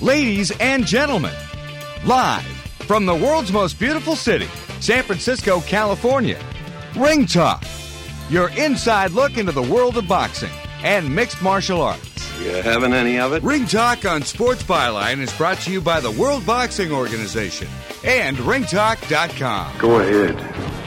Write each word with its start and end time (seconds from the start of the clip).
Ladies 0.00 0.52
and 0.60 0.86
gentlemen, 0.86 1.34
live 2.04 2.44
from 2.86 3.04
the 3.04 3.14
world's 3.14 3.50
most 3.50 3.80
beautiful 3.80 4.14
city, 4.14 4.46
San 4.78 5.02
Francisco, 5.02 5.60
California, 5.62 6.38
Ring 6.96 7.26
Talk, 7.26 7.64
your 8.30 8.50
inside 8.50 9.10
look 9.10 9.36
into 9.36 9.50
the 9.50 9.62
world 9.62 9.96
of 9.96 10.06
boxing 10.06 10.52
and 10.84 11.12
mixed 11.12 11.42
martial 11.42 11.82
arts. 11.82 12.40
You 12.40 12.52
having 12.62 12.92
any 12.92 13.18
of 13.18 13.32
it? 13.32 13.42
Ring 13.42 13.66
Talk 13.66 14.04
on 14.04 14.22
Sports 14.22 14.62
Byline 14.62 15.18
is 15.18 15.32
brought 15.32 15.58
to 15.62 15.72
you 15.72 15.80
by 15.80 15.98
the 15.98 16.12
World 16.12 16.46
Boxing 16.46 16.92
Organization 16.92 17.66
and 18.04 18.36
ringtalk.com. 18.36 19.78
Go 19.78 19.98
ahead. 19.98 20.77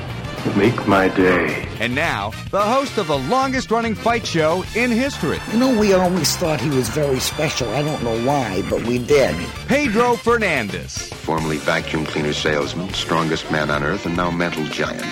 Make 0.56 0.88
my 0.88 1.08
day. 1.08 1.68
And 1.80 1.94
now, 1.94 2.32
the 2.50 2.62
host 2.62 2.98
of 2.98 3.06
the 3.08 3.18
longest 3.18 3.70
running 3.70 3.94
fight 3.94 4.26
show 4.26 4.64
in 4.76 4.90
history, 4.90 5.38
You 5.52 5.60
know, 5.60 5.80
we 5.80 5.94
always 5.94 6.36
thought 6.36 6.60
he 6.60 6.70
was 6.70 6.90
very 6.90 7.20
special. 7.20 7.70
I 7.70 7.84
don't 7.84 8.04
know 8.04 8.20
why, 8.26 8.64
but 8.68 8.82
we 8.88 8.98
did. 8.98 9.36
Pedro 9.68 10.16
Fernandez. 10.16 10.98
Formerly 10.98 11.58
vacuum 11.58 12.06
cleaner 12.08 12.34
salesman, 12.34 12.92
strongest 12.94 13.52
man 13.52 13.70
on 13.70 13.84
earth, 13.84 14.08
and 14.08 14.18
now 14.18 14.32
mental 14.32 14.64
giant. 14.66 15.06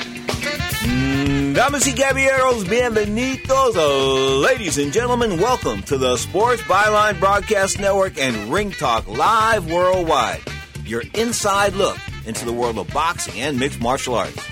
Damas 1.53 1.85
y 1.85 1.93
caballeros, 1.93 2.63
bienvenidos. 2.65 3.75
Uh, 3.75 4.35
ladies 4.39 4.79
and 4.79 4.91
gentlemen, 4.91 5.39
welcome 5.39 5.83
to 5.83 5.97
the 5.99 6.17
Sports 6.17 6.63
Byline 6.63 7.19
Broadcast 7.19 7.79
Network 7.79 8.17
and 8.17 8.51
Ring 8.51 8.71
Talk 8.71 9.07
Live 9.07 9.71
Worldwide. 9.71 10.41
Your 10.85 11.03
inside 11.13 11.73
look 11.73 11.97
into 12.25 12.45
the 12.45 12.53
world 12.53 12.79
of 12.79 12.91
boxing 12.91 13.39
and 13.41 13.59
mixed 13.59 13.79
martial 13.79 14.15
arts. 14.15 14.43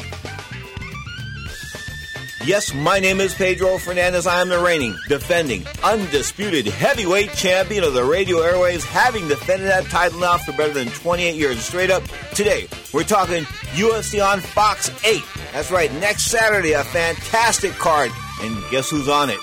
Yes, 2.45 2.73
my 2.73 2.99
name 2.99 3.19
is 3.19 3.33
Pedro 3.33 3.77
Fernandez. 3.77 4.27
I 4.27 4.41
am 4.41 4.49
the 4.49 4.59
reigning, 4.59 4.95
defending, 5.09 5.65
undisputed 5.83 6.67
heavyweight 6.67 7.33
champion 7.33 7.83
of 7.83 7.93
the 7.93 8.05
radio 8.05 8.37
airwaves, 8.37 8.85
having 8.85 9.27
defended 9.27 9.67
that 9.69 9.85
title 9.85 10.19
now 10.19 10.37
for 10.37 10.51
better 10.53 10.73
than 10.73 10.87
28 10.89 11.35
years. 11.35 11.59
Straight 11.59 11.89
up, 11.89 12.03
today, 12.35 12.67
we're 12.93 13.03
talking 13.03 13.43
UFC 13.73 14.23
on 14.25 14.39
Fox 14.39 14.89
8. 15.03 15.21
That's 15.51 15.71
right, 15.71 15.91
next 15.95 16.25
Saturday, 16.25 16.73
a 16.73 16.83
fantastic 16.83 17.73
card. 17.73 18.11
And 18.41 18.55
guess 18.69 18.89
who's 18.91 19.09
on 19.09 19.29
it? 19.29 19.39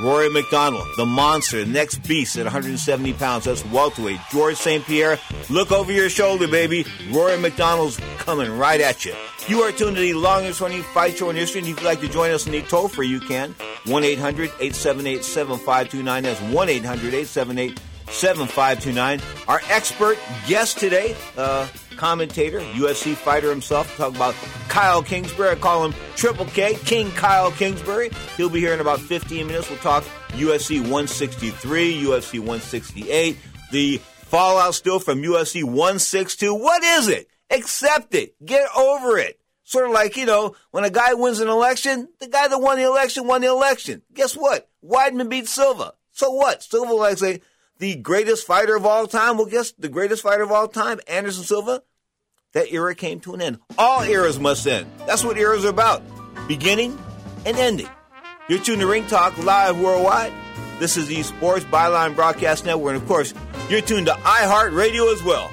Rory 0.00 0.28
MacDonald, 0.28 0.88
the 0.96 1.06
monster, 1.06 1.64
the 1.64 1.70
next 1.70 1.98
beast 1.98 2.36
at 2.36 2.44
170 2.44 3.12
pounds. 3.12 3.44
That's 3.44 3.64
welterweight. 3.66 4.18
George 4.32 4.56
St. 4.56 4.84
Pierre, 4.84 5.20
look 5.48 5.70
over 5.70 5.92
your 5.92 6.10
shoulder, 6.10 6.48
baby. 6.48 6.84
Rory 7.12 7.38
MacDonald's 7.38 7.98
coming 8.18 8.58
right 8.58 8.80
at 8.80 9.04
you. 9.04 9.14
You 9.46 9.60
are 9.60 9.72
tuned 9.72 9.96
to 9.96 10.00
the 10.00 10.14
longest 10.14 10.62
running 10.62 10.82
fight 10.82 11.18
show 11.18 11.28
in 11.28 11.36
history, 11.36 11.60
and 11.60 11.68
if 11.68 11.78
you'd 11.78 11.84
like 11.84 12.00
to 12.00 12.08
join 12.08 12.30
us 12.30 12.46
in 12.46 12.52
the 12.52 12.62
toll 12.62 12.88
free, 12.88 13.08
you 13.08 13.20
can. 13.20 13.54
1 13.84 14.02
800 14.02 14.44
878 14.58 15.22
7529. 15.22 16.22
That's 16.22 16.40
1 16.40 16.68
800 16.70 17.08
878 17.08 17.78
7529. 18.08 19.20
Our 19.46 19.60
expert 19.68 20.16
guest 20.48 20.78
today, 20.78 21.14
uh, 21.36 21.68
commentator, 21.98 22.60
UFC 22.60 23.14
fighter 23.14 23.50
himself, 23.50 23.94
talk 23.98 24.14
about 24.14 24.34
Kyle 24.70 25.02
Kingsbury. 25.02 25.50
I 25.50 25.56
call 25.56 25.84
him 25.84 25.94
Triple 26.16 26.46
K, 26.46 26.76
King 26.86 27.10
Kyle 27.10 27.50
Kingsbury. 27.50 28.10
He'll 28.38 28.48
be 28.48 28.60
here 28.60 28.72
in 28.72 28.80
about 28.80 28.98
15 28.98 29.46
minutes. 29.46 29.68
We'll 29.68 29.78
talk 29.80 30.04
UFC 30.30 30.80
163, 30.80 32.02
UFC 32.02 32.38
168, 32.38 33.36
the 33.72 33.98
fallout 33.98 34.74
still 34.74 35.00
from 35.00 35.20
UFC 35.20 35.64
162. 35.64 36.54
What 36.54 36.82
is 36.82 37.08
it? 37.08 37.28
Accept 37.50 38.14
it. 38.14 38.34
Get 38.44 38.68
over 38.76 39.18
it. 39.18 39.40
Sort 39.64 39.86
of 39.86 39.92
like, 39.92 40.16
you 40.16 40.26
know, 40.26 40.54
when 40.72 40.84
a 40.84 40.90
guy 40.90 41.14
wins 41.14 41.40
an 41.40 41.48
election, 41.48 42.08
the 42.20 42.28
guy 42.28 42.48
that 42.48 42.58
won 42.58 42.76
the 42.76 42.84
election 42.84 43.26
won 43.26 43.40
the 43.40 43.48
election. 43.48 44.02
Guess 44.12 44.36
what? 44.36 44.68
Weidman 44.84 45.30
beat 45.30 45.48
Silva. 45.48 45.94
So 46.12 46.30
what? 46.30 46.62
Silva, 46.62 46.92
like 46.92 47.18
say, 47.18 47.40
the 47.78 47.96
greatest 47.96 48.46
fighter 48.46 48.76
of 48.76 48.84
all 48.84 49.06
time. 49.06 49.36
Well, 49.36 49.46
guess 49.46 49.72
the 49.72 49.88
greatest 49.88 50.22
fighter 50.22 50.42
of 50.42 50.52
all 50.52 50.68
time, 50.68 51.00
Anderson 51.08 51.44
Silva. 51.44 51.82
That 52.52 52.72
era 52.72 52.94
came 52.94 53.18
to 53.20 53.34
an 53.34 53.42
end. 53.42 53.58
All 53.76 54.02
eras 54.02 54.38
must 54.38 54.66
end. 54.66 54.86
That's 55.06 55.24
what 55.24 55.36
eras 55.36 55.64
are 55.64 55.70
about. 55.70 56.02
Beginning 56.46 56.96
and 57.44 57.56
ending. 57.56 57.88
You're 58.48 58.60
tuned 58.60 58.80
to 58.80 58.86
Ring 58.86 59.06
Talk 59.06 59.36
live 59.38 59.80
worldwide. 59.80 60.32
This 60.78 60.96
is 60.96 61.08
the 61.08 61.22
Sports 61.22 61.64
Byline 61.64 62.14
Broadcast 62.14 62.64
Network. 62.64 62.94
And 62.94 63.02
of 63.02 63.08
course, 63.08 63.34
you're 63.68 63.80
tuned 63.80 64.06
to 64.06 64.12
iHeartRadio 64.12 65.12
as 65.12 65.22
well. 65.24 65.50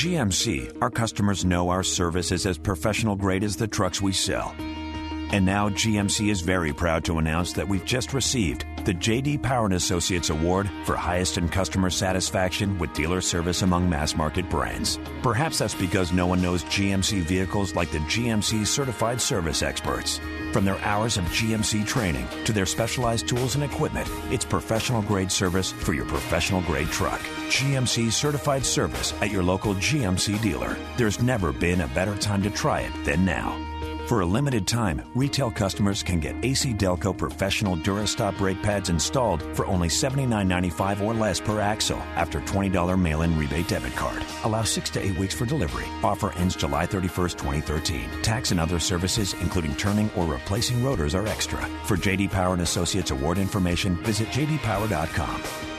GMC, 0.00 0.78
our 0.80 0.88
customers 0.88 1.44
know 1.44 1.68
our 1.68 1.82
service 1.82 2.32
is 2.32 2.46
as 2.46 2.56
professional 2.56 3.16
grade 3.16 3.44
as 3.44 3.56
the 3.56 3.68
trucks 3.68 4.00
we 4.00 4.12
sell. 4.12 4.54
And 4.58 5.44
now 5.44 5.68
GMC 5.68 6.30
is 6.30 6.40
very 6.40 6.72
proud 6.72 7.04
to 7.04 7.18
announce 7.18 7.52
that 7.52 7.68
we've 7.68 7.84
just 7.84 8.14
received 8.14 8.64
the 8.84 8.94
JD 8.94 9.42
Power 9.42 9.66
and 9.66 9.74
Associates 9.74 10.30
Award 10.30 10.70
for 10.84 10.96
highest 10.96 11.38
in 11.38 11.48
customer 11.48 11.90
satisfaction 11.90 12.78
with 12.78 12.92
dealer 12.92 13.20
service 13.20 13.62
among 13.62 13.88
mass 13.88 14.16
market 14.16 14.48
brands. 14.48 14.98
Perhaps 15.22 15.58
that's 15.58 15.74
because 15.74 16.12
no 16.12 16.26
one 16.26 16.42
knows 16.42 16.64
GMC 16.64 17.22
vehicles 17.22 17.74
like 17.74 17.90
the 17.90 17.98
GMC 17.98 18.66
certified 18.66 19.20
service 19.20 19.62
experts. 19.62 20.20
From 20.52 20.64
their 20.64 20.78
hours 20.80 21.16
of 21.16 21.24
GMC 21.24 21.86
training 21.86 22.26
to 22.44 22.52
their 22.52 22.66
specialized 22.66 23.28
tools 23.28 23.54
and 23.54 23.64
equipment, 23.64 24.08
it's 24.30 24.44
professional 24.44 25.02
grade 25.02 25.30
service 25.30 25.70
for 25.70 25.92
your 25.92 26.06
professional 26.06 26.62
grade 26.62 26.88
truck. 26.88 27.20
GMC 27.48 28.10
certified 28.10 28.64
service 28.64 29.12
at 29.20 29.30
your 29.30 29.42
local 29.42 29.74
GMC 29.74 30.40
dealer. 30.42 30.76
There's 30.96 31.22
never 31.22 31.52
been 31.52 31.82
a 31.82 31.88
better 31.88 32.16
time 32.16 32.42
to 32.42 32.50
try 32.50 32.80
it 32.80 33.04
than 33.04 33.24
now. 33.24 33.56
For 34.06 34.22
a 34.22 34.26
limited 34.26 34.66
time, 34.66 35.02
retail 35.14 35.50
customers 35.50 36.02
can 36.02 36.18
get 36.18 36.34
AC 36.42 36.74
Delco 36.74 37.16
professional 37.16 37.76
Durastop 37.76 38.36
brake 38.38 38.60
pads 38.60 38.88
installed 38.88 39.42
for 39.56 39.66
only 39.66 39.88
$79.95 39.88 41.00
or 41.00 41.14
less 41.14 41.38
per 41.40 41.60
axle 41.60 41.98
after 42.16 42.40
$20 42.40 43.00
mail 43.00 43.22
in 43.22 43.38
rebate 43.38 43.68
debit 43.68 43.94
card. 43.94 44.22
Allow 44.44 44.64
six 44.64 44.90
to 44.90 45.04
eight 45.04 45.16
weeks 45.16 45.34
for 45.34 45.46
delivery. 45.46 45.86
Offer 46.02 46.32
ends 46.32 46.56
July 46.56 46.86
31st, 46.86 47.38
2013. 47.38 48.08
Tax 48.22 48.50
and 48.50 48.58
other 48.58 48.80
services, 48.80 49.34
including 49.40 49.76
turning 49.76 50.10
or 50.16 50.26
replacing 50.26 50.84
rotors, 50.84 51.14
are 51.14 51.26
extra. 51.28 51.60
For 51.84 51.96
JD 51.96 52.30
Power 52.30 52.54
and 52.54 52.62
Associates 52.62 53.12
award 53.12 53.38
information, 53.38 53.94
visit 54.02 54.28
jdpower.com. 54.28 55.69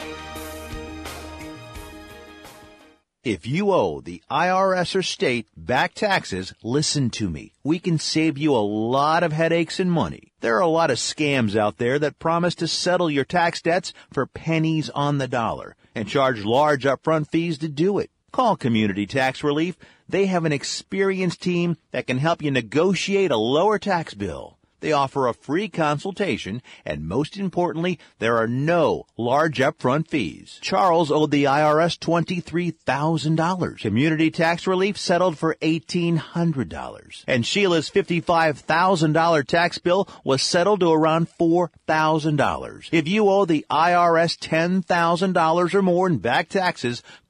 If 3.23 3.45
you 3.45 3.71
owe 3.71 4.01
the 4.01 4.23
IRS 4.31 4.95
or 4.95 5.03
state 5.03 5.47
back 5.55 5.93
taxes, 5.93 6.55
listen 6.63 7.11
to 7.11 7.29
me. 7.29 7.53
We 7.63 7.77
can 7.77 7.99
save 7.99 8.35
you 8.35 8.55
a 8.55 8.65
lot 8.65 9.21
of 9.21 9.31
headaches 9.31 9.79
and 9.79 9.91
money. 9.91 10.31
There 10.39 10.57
are 10.57 10.61
a 10.61 10.67
lot 10.67 10.89
of 10.89 10.97
scams 10.97 11.55
out 11.55 11.77
there 11.77 11.99
that 11.99 12.17
promise 12.17 12.55
to 12.55 12.67
settle 12.67 13.11
your 13.11 13.23
tax 13.23 13.61
debts 13.61 13.93
for 14.11 14.25
pennies 14.25 14.89
on 14.89 15.19
the 15.19 15.27
dollar 15.27 15.75
and 15.93 16.07
charge 16.07 16.43
large 16.43 16.83
upfront 16.83 17.29
fees 17.29 17.59
to 17.59 17.69
do 17.69 17.99
it. 17.99 18.09
Call 18.31 18.55
Community 18.55 19.05
Tax 19.05 19.43
Relief. 19.43 19.77
They 20.09 20.25
have 20.25 20.45
an 20.45 20.51
experienced 20.51 21.43
team 21.43 21.77
that 21.91 22.07
can 22.07 22.17
help 22.17 22.41
you 22.41 22.49
negotiate 22.49 23.29
a 23.29 23.37
lower 23.37 23.77
tax 23.77 24.15
bill. 24.15 24.57
They 24.81 24.91
offer 24.91 25.27
a 25.27 25.33
free 25.33 25.69
consultation, 25.69 26.61
and 26.85 27.07
most 27.07 27.37
importantly, 27.37 27.99
there 28.19 28.37
are 28.37 28.47
no 28.47 29.05
large 29.17 29.59
upfront 29.59 30.07
fees. 30.09 30.59
Charles 30.61 31.11
owed 31.11 31.31
the 31.31 31.45
IRS 31.45 31.97
$23,000. 31.99 33.79
Community 33.79 34.31
tax 34.31 34.67
relief 34.67 34.97
settled 34.97 35.37
for 35.37 35.55
$1,800. 35.61 37.23
And 37.27 37.45
Sheila's 37.45 37.89
$55,000 37.89 39.47
tax 39.47 39.77
bill 39.77 40.09
was 40.23 40.41
settled 40.41 40.79
to 40.79 40.91
around 40.91 41.27
$4,000. 41.39 42.89
If 42.91 43.07
you 43.07 43.29
owe 43.29 43.45
the 43.45 43.65
IRS 43.69 44.37
$10,000 44.39 45.73
or 45.73 45.81
more 45.81 46.07
in 46.07 46.17
back 46.17 46.49
taxes, 46.49 47.03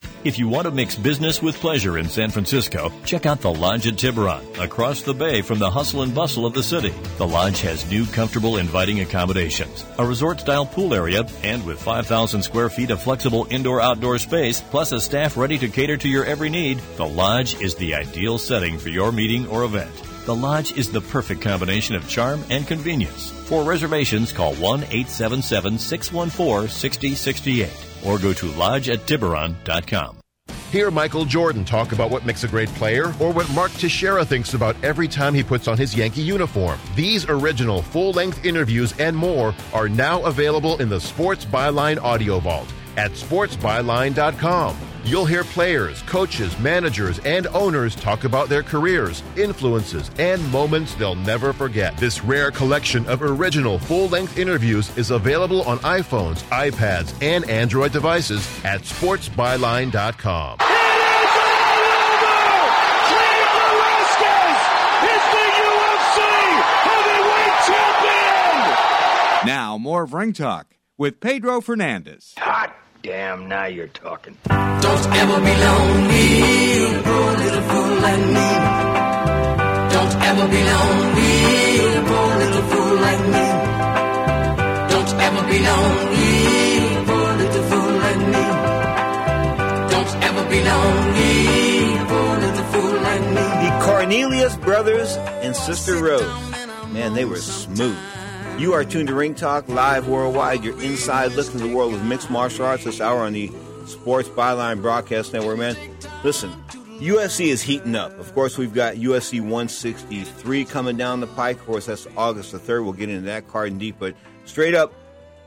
1275, 0.00 0.08
800 0.08 0.08
917 0.08 0.08
1275, 0.08 0.08
917 0.08 0.10
1275. 0.12 0.20
If 0.22 0.38
you 0.38 0.48
want 0.48 0.66
to 0.66 0.70
mix 0.70 0.96
business 0.96 1.42
with 1.42 1.56
pleasure 1.56 1.98
in 1.98 2.08
San 2.08 2.30
Francisco, 2.30 2.92
check 3.04 3.24
out 3.24 3.40
the 3.40 3.52
Lodge 3.52 3.86
at 3.86 3.96
Tiburon, 3.96 4.44
across 4.60 5.00
the 5.00 5.14
bay 5.14 5.40
from 5.40 5.58
the 5.58 5.70
hustle 5.70 6.02
and 6.02 6.14
bustle 6.14 6.44
of 6.44 6.52
the 6.52 6.62
city. 6.62 6.92
The 7.16 7.26
Lodge 7.26 7.60
has 7.62 7.90
new, 7.90 8.04
comfortable, 8.06 8.58
inviting 8.58 9.00
accommodations, 9.00 9.84
a 9.98 10.04
resort-style 10.04 10.66
pool 10.66 10.92
area, 10.94 11.24
and 11.42 11.64
with 11.64 11.80
5,000 11.80 12.42
square 12.42 12.68
feet 12.68 12.90
of 12.90 13.02
flexible 13.02 13.46
indoor-outdoor 13.50 14.18
space, 14.18 14.60
plus 14.60 14.92
a 14.92 15.00
staff 15.00 15.38
ready 15.38 15.56
to 15.58 15.68
cater 15.68 15.96
to 15.96 16.08
your 16.08 16.26
every 16.26 16.50
need, 16.50 16.80
the 16.96 17.08
Lodge 17.08 17.60
is 17.60 17.74
the 17.76 17.94
ideal 17.94 18.36
setting 18.36 18.78
for 18.78 18.90
your 18.90 19.12
meeting 19.12 19.46
or 19.48 19.64
event. 19.64 19.90
The 20.26 20.36
Lodge 20.36 20.76
is 20.76 20.92
the 20.92 21.00
perfect 21.00 21.40
combination 21.40 21.94
of 21.94 22.08
charm 22.08 22.44
and 22.50 22.66
convenience. 22.66 23.30
For 23.48 23.64
reservations, 23.64 24.32
call 24.32 24.54
1 24.54 24.84
877 24.84 25.78
614 25.78 26.68
6068 26.68 27.89
or 28.06 28.18
go 28.18 28.32
to 28.32 28.46
lodgeattiburon.com. 28.46 30.16
Hear 30.70 30.92
Michael 30.92 31.24
Jordan 31.24 31.64
talk 31.64 31.90
about 31.90 32.12
what 32.12 32.24
makes 32.24 32.44
a 32.44 32.48
great 32.48 32.68
player 32.70 33.06
or 33.18 33.32
what 33.32 33.52
Mark 33.54 33.72
Teixeira 33.72 34.24
thinks 34.24 34.54
about 34.54 34.76
every 34.84 35.08
time 35.08 35.34
he 35.34 35.42
puts 35.42 35.66
on 35.66 35.76
his 35.76 35.96
Yankee 35.96 36.22
uniform. 36.22 36.78
These 36.94 37.28
original 37.28 37.82
full 37.82 38.12
length 38.12 38.44
interviews 38.44 38.94
and 39.00 39.16
more 39.16 39.52
are 39.74 39.88
now 39.88 40.22
available 40.22 40.80
in 40.80 40.88
the 40.88 41.00
Sports 41.00 41.44
Byline 41.44 42.00
Audio 42.00 42.38
Vault 42.38 42.72
at 42.96 43.10
sportsbyline.com. 43.12 44.76
You'll 45.04 45.24
hear 45.24 45.44
players, 45.44 46.02
coaches, 46.02 46.58
managers, 46.58 47.18
and 47.20 47.46
owners 47.48 47.96
talk 47.96 48.24
about 48.24 48.48
their 48.48 48.62
careers, 48.62 49.22
influences, 49.36 50.10
and 50.18 50.46
moments 50.52 50.94
they'll 50.94 51.14
never 51.14 51.52
forget. 51.52 51.96
This 51.96 52.22
rare 52.22 52.50
collection 52.50 53.06
of 53.06 53.22
original 53.22 53.78
full 53.78 54.08
length 54.08 54.38
interviews 54.38 54.96
is 54.98 55.10
available 55.10 55.62
on 55.62 55.78
iPhones, 55.78 56.42
iPads, 56.50 57.20
and 57.22 57.48
Android 57.48 57.92
devices 57.92 58.46
at 58.64 58.82
sportsbyline.com. 58.82 60.58
Now, 69.46 69.78
more 69.78 70.02
of 70.02 70.12
Ring 70.12 70.34
Talk 70.34 70.76
with 70.98 71.18
Pedro 71.20 71.62
Fernandez. 71.62 72.34
Hot 72.38 72.74
damn, 73.02 73.48
now 73.48 73.66
you're 73.66 73.88
talking. 73.88 74.36
Don't 74.44 75.06
ever 75.20 75.40
be 75.40 75.54
lonely, 75.66 77.02
poor 77.02 77.30
little 77.42 77.62
fool 77.70 77.94
like 78.06 78.24
me. 78.36 78.50
Don't 79.94 80.14
ever 80.28 80.46
be 80.48 80.62
lonely, 80.72 81.32
poor 82.08 82.30
little 82.42 82.62
fool 82.70 82.94
like 83.06 83.24
me. 83.34 83.46
Don't 84.92 85.12
ever 85.26 85.42
be 85.50 85.58
lonely, 85.70 86.30
poor 87.06 87.28
little 87.42 87.64
fool 87.70 87.92
like 88.06 88.22
me. 88.34 88.44
Don't 89.92 90.12
ever 90.28 90.44
be 90.50 90.60
lonely, 90.70 91.34
poor 92.10 92.30
little 92.44 92.66
fool 92.72 92.94
like 93.02 93.26
me. 93.36 93.46
The 93.66 93.70
Cornelius 93.84 94.56
brothers 94.56 95.16
and 95.44 95.56
Sister 95.56 95.96
Rose. 96.02 96.50
Man, 96.92 97.14
they 97.14 97.24
were 97.24 97.36
smooth. 97.36 97.96
You 98.60 98.74
are 98.74 98.84
tuned 98.84 99.08
to 99.08 99.14
Ring 99.14 99.34
Talk 99.34 99.70
live 99.70 100.06
worldwide. 100.06 100.62
Your 100.62 100.78
inside 100.82 101.32
look 101.32 101.46
into 101.46 101.66
the 101.66 101.74
world 101.74 101.94
of 101.94 102.04
mixed 102.04 102.28
martial 102.28 102.66
arts 102.66 102.84
this 102.84 103.00
hour 103.00 103.20
on 103.20 103.32
the 103.32 103.50
Sports 103.86 104.28
Byline 104.28 104.82
Broadcast 104.82 105.32
Network. 105.32 105.56
Man, 105.56 105.74
listen, 106.22 106.52
UFC 106.98 107.46
is 107.46 107.62
heating 107.62 107.96
up. 107.96 108.18
Of 108.18 108.34
course, 108.34 108.58
we've 108.58 108.74
got 108.74 108.96
UFC 108.96 109.40
163 109.40 110.66
coming 110.66 110.98
down 110.98 111.20
the 111.20 111.26
pike. 111.26 111.56
Of 111.56 111.64
course, 111.64 111.86
that's 111.86 112.06
August 112.18 112.52
the 112.52 112.58
3rd. 112.58 112.84
We'll 112.84 112.92
get 112.92 113.08
into 113.08 113.24
that 113.24 113.48
card 113.48 113.68
in 113.68 113.78
deep. 113.78 113.96
But 113.98 114.14
straight 114.44 114.74
up, 114.74 114.92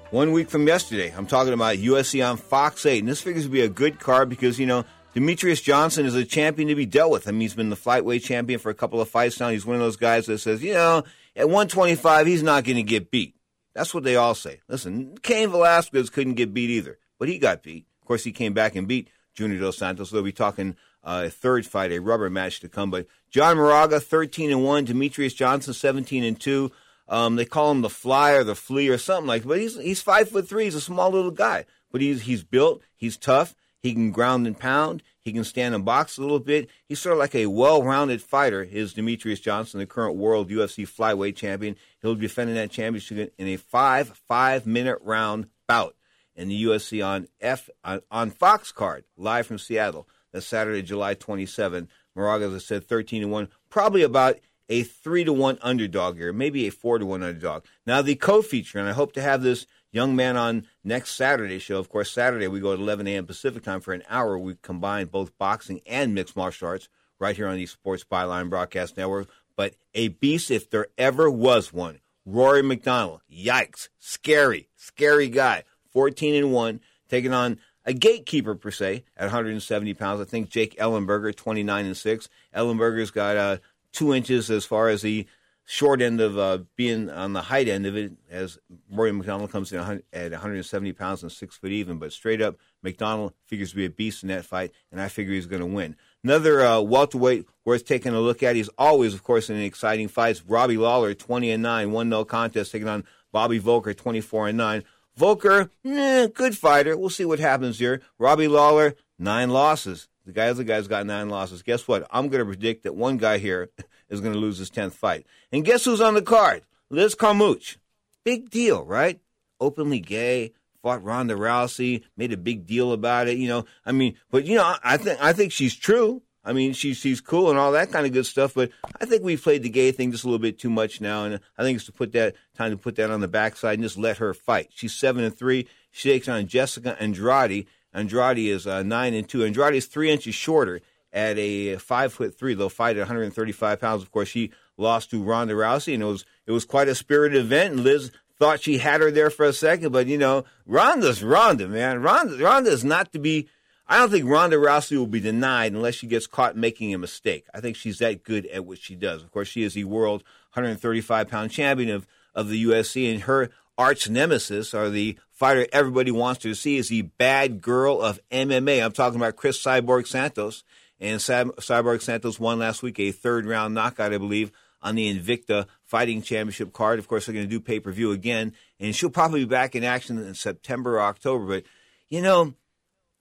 one 0.10 0.32
week 0.32 0.50
from 0.50 0.66
yesterday, 0.66 1.14
I'm 1.16 1.28
talking 1.28 1.54
about 1.54 1.76
UFC 1.76 2.28
on 2.28 2.38
Fox 2.38 2.84
8. 2.84 2.98
And 2.98 3.08
this 3.08 3.22
figures 3.22 3.44
to 3.44 3.50
be 3.52 3.62
a 3.62 3.70
good 3.70 4.00
card 4.00 4.28
because, 4.28 4.58
you 4.58 4.66
know, 4.66 4.86
Demetrious 5.16 5.62
Johnson 5.62 6.08
is 6.08 6.16
a 6.16 6.26
champion 6.26 6.68
to 6.70 6.74
be 6.74 6.88
dealt 6.88 7.12
with. 7.12 7.28
I 7.28 7.32
mean, 7.32 7.42
he's 7.42 7.54
been 7.54 7.70
the 7.70 7.76
flyweight 7.76 8.24
champion 8.24 8.60
for 8.60 8.72
a 8.72 8.74
couple 8.74 9.00
of 9.00 9.08
fights 9.08 9.40
now. 9.40 9.50
He's 9.50 9.68
one 9.68 9.76
of 9.76 9.84
those 9.84 9.98
guys 9.98 10.26
that 10.26 10.40
says, 10.40 10.64
you 10.64 10.74
know, 10.74 11.04
at 11.36 11.48
125, 11.48 12.28
he's 12.28 12.44
not 12.44 12.64
going 12.64 12.76
to 12.78 12.84
get 12.84 13.12
beat. 13.12 13.36
That's 13.74 13.94
what 13.94 14.04
they 14.04 14.16
all 14.16 14.36
say. 14.36 14.62
Listen, 14.68 15.18
Cain 15.22 15.50
Velasquez 15.50 16.10
couldn't 16.10 16.36
get 16.36 16.54
beat 16.54 16.70
either, 16.70 17.00
but 17.18 17.28
he 17.28 17.40
got 17.40 17.64
beat. 17.64 17.86
Of 18.02 18.08
course, 18.08 18.24
he 18.24 18.32
came 18.32 18.54
back 18.54 18.76
and 18.76 18.88
beat 18.88 19.10
Junior 19.34 19.60
Dos 19.60 19.78
Santos. 19.78 20.12
They'll 20.12 20.22
be 20.22 20.32
talking 20.32 20.76
uh, 21.04 21.24
a 21.26 21.30
third 21.30 21.66
fight, 21.66 21.92
a 21.92 22.00
rubber 22.00 22.30
match 22.30 22.60
to 22.60 22.70
come. 22.70 22.92
But 22.92 23.08
John 23.30 23.58
Moraga, 23.58 24.00
13 24.00 24.52
and 24.52 24.64
1. 24.64 24.88
Demetrious 24.88 25.36
Johnson, 25.36 25.74
17 25.74 26.24
and 26.24 26.40
2. 26.40 26.72
Um, 27.08 27.36
they 27.36 27.46
call 27.46 27.72
him 27.72 27.82
the 27.82 27.90
fly 27.90 28.32
or 28.32 28.44
the 28.44 28.56
flea 28.56 28.90
or 28.90 28.98
something 28.98 29.28
like 29.28 29.42
that. 29.42 29.48
But 29.48 29.60
he's, 29.60 29.80
he's 29.80 30.02
five 30.02 30.30
foot 30.30 30.48
three. 30.48 30.66
He's 30.66 30.76
a 30.76 30.82
small 30.82 31.10
little 31.10 31.32
guy. 31.32 31.66
But 31.92 32.02
he's, 32.02 32.24
he's 32.24 32.44
built. 32.44 32.82
He's 32.96 33.18
tough. 33.18 33.56
He 33.84 33.94
can 33.94 34.12
ground 34.12 34.48
and 34.48 34.58
pound. 34.58 35.04
He 35.20 35.34
can 35.34 35.44
stand 35.44 35.76
and 35.76 35.84
box 35.84 36.18
a 36.18 36.22
little 36.22 36.40
bit. 36.40 36.70
He's 36.88 37.00
sort 37.00 37.14
of 37.14 37.20
like 37.20 37.36
a 37.36 37.48
well-rounded 37.48 38.22
fighter. 38.22 38.64
Is 38.64 38.94
Demetrious 38.94 39.42
Johnson, 39.42 39.82
the 39.82 39.86
current 39.86 40.16
world 40.16 40.50
UFC 40.50 40.88
flyweight 40.88 41.36
champion? 41.36 41.76
He'll 42.02 42.16
be 42.16 42.22
defending 42.22 42.56
that 42.56 42.72
championship 42.72 43.34
in 43.38 43.48
a 43.48 43.58
five 43.58 44.18
five-minute 44.28 45.00
round 45.02 45.48
bout 45.68 45.96
in 46.34 46.48
the 46.48 46.64
UFC 46.64 47.06
on 47.06 47.28
F 47.42 47.70
on, 47.84 48.02
on 48.10 48.32
Fox 48.32 48.72
card 48.72 49.04
live 49.18 49.46
from 49.46 49.60
Seattle. 49.60 50.08
That's 50.32 50.48
Saturday, 50.48 50.82
July 50.82 51.14
27. 51.14 51.90
Moraga, 52.16 52.46
as 52.46 52.56
I 52.56 52.58
said, 52.60 52.88
13 52.88 53.24
to 53.24 53.28
one, 53.28 53.50
probably 53.70 54.02
about 54.02 54.40
a 54.70 54.84
three 54.84 55.24
to 55.24 55.34
one 55.34 55.60
underdog 55.62 56.16
here, 56.18 56.32
maybe 56.32 56.68
a 56.68 56.72
four 56.72 56.98
to 56.98 57.06
one 57.06 57.22
underdog. 57.22 57.66
Now 57.86 58.02
the 58.02 58.16
co-feature, 58.16 58.80
and 58.80 58.88
I 58.88 58.94
hope 58.94 59.14
to 59.14 59.22
have 59.22 59.42
this 59.42 59.68
young 59.94 60.16
man 60.16 60.36
on 60.36 60.68
next 60.84 61.12
Saturday 61.12 61.60
show. 61.60 61.80
Of 61.80 61.88
course, 61.88 62.12
Saturday 62.12 62.50
we 62.50 62.60
go 62.60 62.74
at 62.74 62.80
11 62.80 63.08
a.m. 63.08 63.26
Pacific 63.26 63.64
time 63.64 63.80
for 63.80 63.94
an 63.94 64.04
hour. 64.10 64.38
We 64.38 64.56
combine 64.62 65.06
both 65.06 65.38
boxing 65.38 65.80
and 65.86 66.14
mixed 66.14 66.36
martial 66.36 66.68
arts 66.68 66.90
right 67.20 67.36
here 67.36 67.48
on 67.48 67.56
the 67.56 67.66
Sports 67.66 68.04
Byline 68.04 68.50
Broadcast 68.50 68.98
Network. 68.98 69.30
But 69.56 69.76
a 69.94 70.10
beast, 70.10 70.52
if 70.52 70.70
there 70.70 70.88
ever 70.98 71.30
was 71.30 71.72
one, 71.72 72.02
Rory 72.26 72.64
MacDonald. 72.64 73.22
Yikes! 73.32 73.90
Scary, 74.00 74.68
scary 74.76 75.30
guy. 75.30 75.64
14 75.92 76.34
and 76.34 76.52
one, 76.52 76.82
taking 77.08 77.34
on 77.34 77.60
a 77.86 77.94
gatekeeper 77.94 78.56
per 78.56 78.72
se 78.72 79.04
at 79.16 79.26
170 79.26 79.94
pounds. 79.94 80.20
I 80.20 80.26
think 80.26 80.50
Jake 80.50 80.76
Ellenberger, 80.78 81.36
29 81.36 81.86
and 81.86 81.96
six. 81.96 82.30
Ellenberger's 82.56 83.12
got 83.12 83.38
uh, 83.38 83.58
two 83.92 84.14
inches 84.14 84.50
as 84.50 84.66
far 84.66 84.90
as 84.90 85.04
the 85.04 85.28
short 85.66 86.02
end 86.02 86.20
of 86.20 86.38
uh, 86.38 86.60
being 86.76 87.10
on 87.10 87.34
the 87.34 87.44
height 87.44 87.68
end 87.68 87.86
of 87.86 87.96
it, 87.96 88.14
as 88.30 88.58
Rory 88.92 89.12
MacDonald 89.12 89.52
comes 89.52 89.72
in 89.72 89.80
at 90.12 90.32
170 90.32 90.94
pounds 90.94 91.24
and 91.24 91.32
six 91.32 91.58
foot 91.58 91.72
even. 91.72 91.98
But 91.98 92.12
straight 92.12 92.42
up, 92.42 92.58
MacDonald 92.82 93.34
figures 93.46 93.72
to 93.72 93.76
be 93.76 93.86
a 93.86 93.90
beast 93.90 94.24
in 94.24 94.30
that 94.30 94.46
fight, 94.46 94.72
and 94.92 95.00
I 95.00 95.08
figure 95.08 95.34
he's 95.34 95.46
going 95.46 95.62
to 95.62 95.66
win. 95.66 95.96
Another 96.24 96.62
uh, 96.62 96.82
welterweight 96.82 97.46
worth 97.66 97.86
taking 97.86 98.14
a 98.14 98.20
look 98.20 98.44
at. 98.44 98.56
He's 98.56 98.70
always, 98.78 99.14
of 99.14 99.24
course, 99.24 99.50
in 99.50 99.58
exciting 99.58 100.08
fights. 100.08 100.44
Robbie 100.46 100.78
Lawler, 100.78 101.14
20 101.14 101.52
and 101.52 101.64
nine, 101.64 101.92
one 101.92 102.10
no 102.10 102.26
contest, 102.26 102.72
taking 102.72 102.88
on 102.88 103.04
Bobby 103.32 103.60
Voelker, 103.60 103.96
24 103.96 104.50
and 104.50 104.58
nine. 104.58 104.84
Voelker, 105.18 105.70
eh, 105.86 106.28
good 106.34 106.58
fighter. 106.58 106.98
We'll 106.98 107.10
see 107.10 107.26
what 107.26 107.40
happens 107.40 107.80
here. 107.80 108.02
Robbie 108.18 108.48
Lawler, 108.48 108.96
nine 109.20 109.50
losses. 109.50 110.08
The 110.26 110.32
guy, 110.32 110.48
other 110.48 110.64
guy's 110.64 110.88
got 110.88 111.06
nine 111.06 111.30
losses. 111.30 111.62
Guess 111.62 111.88
what? 111.88 112.08
I'm 112.10 112.30
going 112.30 112.40
to 112.40 112.46
predict 112.46 112.84
that 112.84 112.96
one 112.96 113.18
guy 113.18 113.38
here 113.38 113.70
is 114.14 114.22
going 114.22 114.34
to 114.34 114.40
lose 114.40 114.58
his 114.58 114.72
10th 114.72 114.94
fight. 114.94 115.26
And 115.52 115.66
guess 115.66 115.86
who's 115.86 116.02
on 116.02 116.14
the 116.14 116.22
card? 116.22 116.64
Liz 116.90 117.16
Carmouche. 117.16 117.78
Big 118.24 118.50
deal, 118.50 118.86
right? 118.86 119.20
Openly 119.60 120.00
gay, 120.00 120.54
fought 120.82 121.04
Ronda 121.04 121.36
Rousey, 121.36 122.04
made 122.16 122.32
a 122.32 122.38
big 122.38 122.66
deal 122.66 122.92
about 122.94 123.28
it, 123.28 123.38
you 123.38 123.48
know. 123.48 123.66
I 123.86 123.92
mean, 123.92 124.16
but 124.30 124.46
you 124.46 124.56
know, 124.56 124.76
I 124.84 124.98
think 124.98 125.22
I 125.22 125.34
think 125.34 125.52
she's 125.52 125.76
true. 125.76 126.22
I 126.46 126.54
mean, 126.54 126.74
she's 126.74 126.98
she's 126.98 127.22
cool 127.22 127.50
and 127.50 127.58
all 127.58 127.72
that 127.72 127.92
kind 127.92 128.06
of 128.06 128.14
good 128.14 128.26
stuff, 128.26 128.54
but 128.54 128.70
I 129.00 129.06
think 129.06 129.24
we've 129.24 129.42
played 129.42 129.64
the 129.64 129.70
gay 129.70 129.92
thing 129.92 130.12
just 130.12 130.26
a 130.26 130.28
little 130.28 130.40
bit 130.40 130.60
too 130.60 130.70
much 130.70 131.02
now, 131.02 131.24
and 131.24 131.40
I 131.58 131.64
think 131.64 131.78
it's 131.78 131.86
to 131.86 131.94
put 131.94 132.12
that 132.14 132.36
time 132.56 132.72
to 132.72 132.78
put 132.78 132.96
that 132.96 133.12
on 133.12 133.22
the 133.22 133.28
backside 133.28 133.76
and 133.76 133.84
just 133.84 133.98
let 133.98 134.18
her 134.18 134.34
fight. 134.34 134.70
She's 134.74 134.94
seven 134.94 135.24
and 135.24 135.36
three. 135.36 135.68
She 135.92 136.10
takes 136.10 136.28
on 136.28 136.48
Jessica 136.48 136.98
Andrade. 137.02 137.66
Andrade 137.94 138.40
is 138.40 138.68
uh, 138.68 138.84
nine 138.84 139.14
and 139.14 139.28
two. 139.28 139.46
Andrade 139.46 139.76
is 139.76 139.86
three 139.86 140.12
inches 140.12 140.36
shorter 140.36 140.82
at 141.14 141.38
a 141.38 141.78
five 141.78 142.12
foot 142.12 142.38
three. 142.38 142.56
They'll 142.56 142.70
fight 142.70 142.98
at 142.98 143.02
135 143.02 143.80
pounds. 143.80 144.02
Of 144.02 144.12
course, 144.12 144.28
she 144.28 144.52
lost 144.78 145.12
to 145.12 145.24
Ronda 145.24 145.54
Rousey, 145.54 145.94
and 145.94 146.04
it 146.04 146.08
was 146.08 146.26
it 146.46 146.52
was 146.52 146.66
quite 146.66 146.88
a 146.88 146.96
spirited 146.96 147.40
event. 147.40 147.76
And 147.76 147.84
Liz 147.84 148.12
thought 148.40 148.62
she 148.62 148.80
had 148.80 149.02
her 149.02 149.12
there 149.12 149.30
for 149.30 149.46
a 149.46 149.54
second, 149.54 149.92
but 149.92 150.08
you 150.08 150.18
know, 150.18 150.44
Ronda's 150.66 151.24
Ronda, 151.24 151.68
man. 151.68 152.02
Ronda 152.02 152.38
Ronda 152.38 152.72
is 152.72 152.84
not 152.84 153.14
to 153.14 153.20
be. 153.20 153.48
I 153.88 153.98
don't 153.98 154.10
think 154.10 154.28
Ronda 154.28 154.56
Rousey 154.56 154.98
will 154.98 155.08
be 155.08 155.20
denied 155.20 155.74
unless 155.74 155.96
she 155.96 156.08
gets 156.08 156.26
caught 156.26 156.56
making 156.56 156.94
a 156.94 156.98
mistake. 156.98 157.46
I 157.54 157.60
think 157.60 157.76
she's 157.76 158.00
that 158.00 158.24
good 158.24 158.46
at 158.48 158.66
what 158.66 158.80
she 158.80 158.96
does. 158.96 159.22
Of 159.22 159.32
course, 159.32 159.50
she 159.50 159.64
is 159.64 159.74
the 159.74 159.84
world 159.84 160.24
135 160.54 161.30
pound 161.30 161.52
champion 161.52 161.90
of 161.90 162.08
of 162.34 162.50
the 162.50 162.64
UFC, 162.66 163.12
and 163.12 163.24
her 163.24 163.50
arch 163.78 164.10
nemesis 164.10 164.74
or 164.74 164.90
the 164.90 165.18
fighter 165.32 165.68
everybody 165.74 166.12
wants 166.12 166.42
to 166.42 166.54
see 166.54 166.78
is 166.78 166.90
the 166.90 167.04
bad 167.04 167.62
girl 167.62 168.02
of 168.02 168.20
MMA. 168.32 168.84
I'm 168.84 168.92
talking 168.92 169.20
about 169.20 169.36
Cris 169.36 169.62
Cyborg 169.62 170.08
Santos. 170.08 170.64
And 171.04 171.20
Cyborg 171.20 172.02
Santos 172.02 172.40
won 172.40 172.60
last 172.60 172.82
week 172.82 172.98
a 172.98 173.12
third 173.12 173.46
round 173.46 173.74
knockout, 173.74 174.14
I 174.14 174.18
believe, 174.18 174.54
on 174.82 174.96
the 174.96 175.14
Invicta 175.14 175.68
Fighting 175.84 176.22
Championship 176.22 176.72
card. 176.72 176.98
Of 176.98 177.10
course, 177.10 177.26
they're 177.26 177.34
going 177.34 177.46
to 177.46 177.50
do 177.50 177.60
pay 177.60 177.82
per 177.82 177.92
view 177.92 178.14
again, 178.14 178.54
and 178.80 178.96
she'll 178.96 179.10
probably 179.10 179.42
be 179.42 179.50
back 179.50 179.76
in 179.76 179.84
action 179.84 180.18
in 180.18 180.34
September 180.34 180.96
or 180.96 181.02
October. 181.02 181.46
But, 181.46 181.64
you 182.08 182.22
know, 182.22 182.54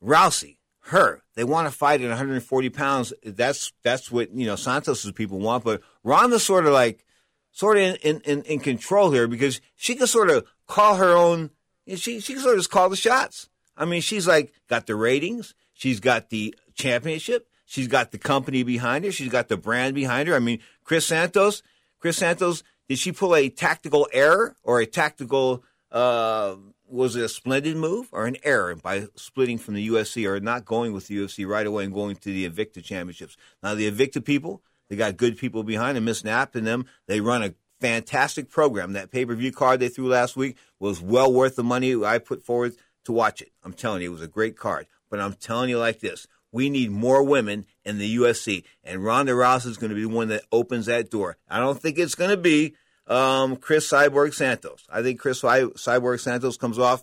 Rousey, 0.01 0.59
her. 0.83 1.23
They 1.35 1.43
want 1.43 1.67
to 1.67 1.77
fight 1.77 2.01
at 2.01 2.09
140 2.09 2.71
pounds. 2.71 3.13
That's 3.25 3.73
that's 3.83 4.13
what 4.13 4.33
you 4.33 4.47
know 4.47 4.55
Santos's 4.55 5.11
people 5.11 5.41
want. 5.41 5.65
But 5.65 5.83
Ronda's 6.05 6.45
sort 6.45 6.67
of 6.67 6.73
like 6.73 7.05
sort 7.51 7.79
of 7.79 7.99
in, 8.05 8.21
in, 8.21 8.43
in 8.43 8.61
control 8.61 9.11
here 9.11 9.27
because 9.27 9.61
she 9.75 9.97
can 9.97 10.07
sort 10.07 10.31
of 10.31 10.47
call 10.69 10.97
her 10.97 11.13
own. 11.13 11.51
She 11.89 12.21
she 12.21 12.35
can 12.35 12.43
sort 12.43 12.55
of 12.55 12.61
just 12.61 12.71
call 12.71 12.89
the 12.89 12.97
shots. 12.97 13.49
I 13.77 13.87
mean, 13.87 14.03
she's 14.03 14.29
like 14.29 14.53
got 14.69 14.87
the 14.87 14.95
ratings. 14.95 15.55
She's 15.73 15.99
got 15.99 16.31
the 16.31 16.55
championship. 16.75 17.49
She's 17.73 17.89
got 17.89 18.11
the 18.11 18.19
company 18.19 18.65
behind 18.65 19.07
her. 19.07 19.11
She's 19.11 19.31
got 19.31 19.49
the 19.49 19.57
brand 19.57 19.95
behind 19.95 20.29
her. 20.29 20.37
I 20.37 20.41
mean, 20.41 20.59
Cris 20.85 21.07
Santos. 21.07 21.63
Cris 22.01 22.19
Santos. 22.19 22.63
Did 22.87 22.99
she 22.99 23.13
pull 23.13 23.35
a 23.35 23.49
tactical 23.49 24.07
error 24.13 24.55
or 24.63 24.83
a 24.83 24.85
tactical? 24.85 25.65
Uh, 25.91 26.57
was 26.87 27.17
it 27.17 27.25
a 27.25 27.31
splendid 27.31 27.79
move 27.79 28.11
or 28.13 28.27
an 28.27 28.37
error 28.43 28.77
by 28.77 29.07
splitting 29.17 29.57
from 29.57 29.73
the 29.73 29.89
UFC 29.89 30.29
or 30.29 30.39
not 30.39 30.67
going 30.67 30.93
with 30.93 31.07
the 31.07 31.17
UFC 31.17 31.49
right 31.49 31.67
away 31.67 31.85
and 31.85 31.95
going 31.95 32.17
to 32.17 32.31
the 32.31 32.47
Invicta 32.47 32.85
Championships? 32.85 33.39
Now, 33.63 33.75
the 33.75 33.91
Invicta 33.91 34.23
people, 34.23 34.63
they 34.91 34.97
got 34.97 35.17
good 35.17 35.39
people 35.39 35.63
behind 35.63 35.97
them, 35.97 36.05
Miss 36.05 36.23
Knapp 36.23 36.55
and 36.55 36.67
them. 36.67 36.85
They 37.07 37.23
run 37.23 37.43
a 37.43 37.55
fantastic 37.81 38.51
program. 38.51 38.93
That 38.93 39.11
pay 39.11 39.25
per 39.25 39.35
view 39.35 39.51
card 39.51 39.81
they 39.81 39.89
threw 39.89 40.09
last 40.09 40.37
week 40.37 40.59
was 40.79 41.01
well 41.01 41.33
worth 41.33 41.57
the 41.57 41.65
money 41.65 41.95
I 42.05 42.19
put 42.19 42.45
forward 42.45 42.75
to 43.05 43.13
watch 43.13 43.41
it. 43.41 43.51
I'm 43.65 43.73
telling 43.73 44.03
you, 44.03 44.11
it 44.11 44.13
was 44.13 44.21
a 44.21 44.29
great 44.29 44.59
card. 44.59 44.87
But 45.09 45.21
I'm 45.21 45.33
telling 45.33 45.71
you 45.71 45.79
like 45.79 46.01
this 46.01 46.27
we 46.53 46.69
need 46.71 46.91
more 46.91 47.23
women 47.23 47.67
in 47.85 47.99
the 47.99 48.17
UFC, 48.17 48.65
and 48.85 49.05
Ronda 49.05 49.33
Rousey 49.33 49.67
is 49.67 49.79
going 49.79 49.91
to 49.91 49.97
be 49.97 50.03
the 50.03 50.09
one 50.09 50.29
that 50.29 50.45
opens 50.53 50.87
that 50.87 51.11
door. 51.11 51.37
I 51.49 51.59
don't 51.59 51.81
think 51.81 51.99
it's 51.99 52.15
going 52.15 52.31
to 52.31 52.37
be 52.37 52.75
um, 53.07 53.57
Cris 53.57 53.91
Cyborg 53.91 54.35
Santos. 54.35 54.85
I 54.91 55.03
think 55.03 55.19
Cris 55.19 55.41
Cyborg 55.41 56.21
Santos 56.21 56.57
comes 56.57 56.79
off 56.79 57.03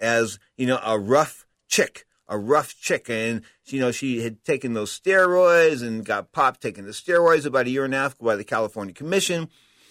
as 0.00 0.38
you 0.56 0.66
know 0.66 0.80
a 0.84 0.98
rough 0.98 1.46
chick, 1.68 2.06
a 2.28 2.38
rough 2.38 2.74
chick, 2.80 3.08
and 3.08 3.42
you 3.66 3.78
know 3.78 3.92
she 3.92 4.22
had 4.22 4.42
taken 4.44 4.72
those 4.72 4.98
steroids 4.98 5.82
and 5.82 6.04
got 6.04 6.32
popped 6.32 6.62
taking 6.62 6.84
the 6.84 6.92
steroids 6.92 7.44
about 7.44 7.66
a 7.66 7.70
year 7.70 7.84
and 7.84 7.94
a 7.94 7.98
half 7.98 8.18
by 8.18 8.36
the 8.36 8.44
California 8.44 8.94
Commission. 8.94 9.48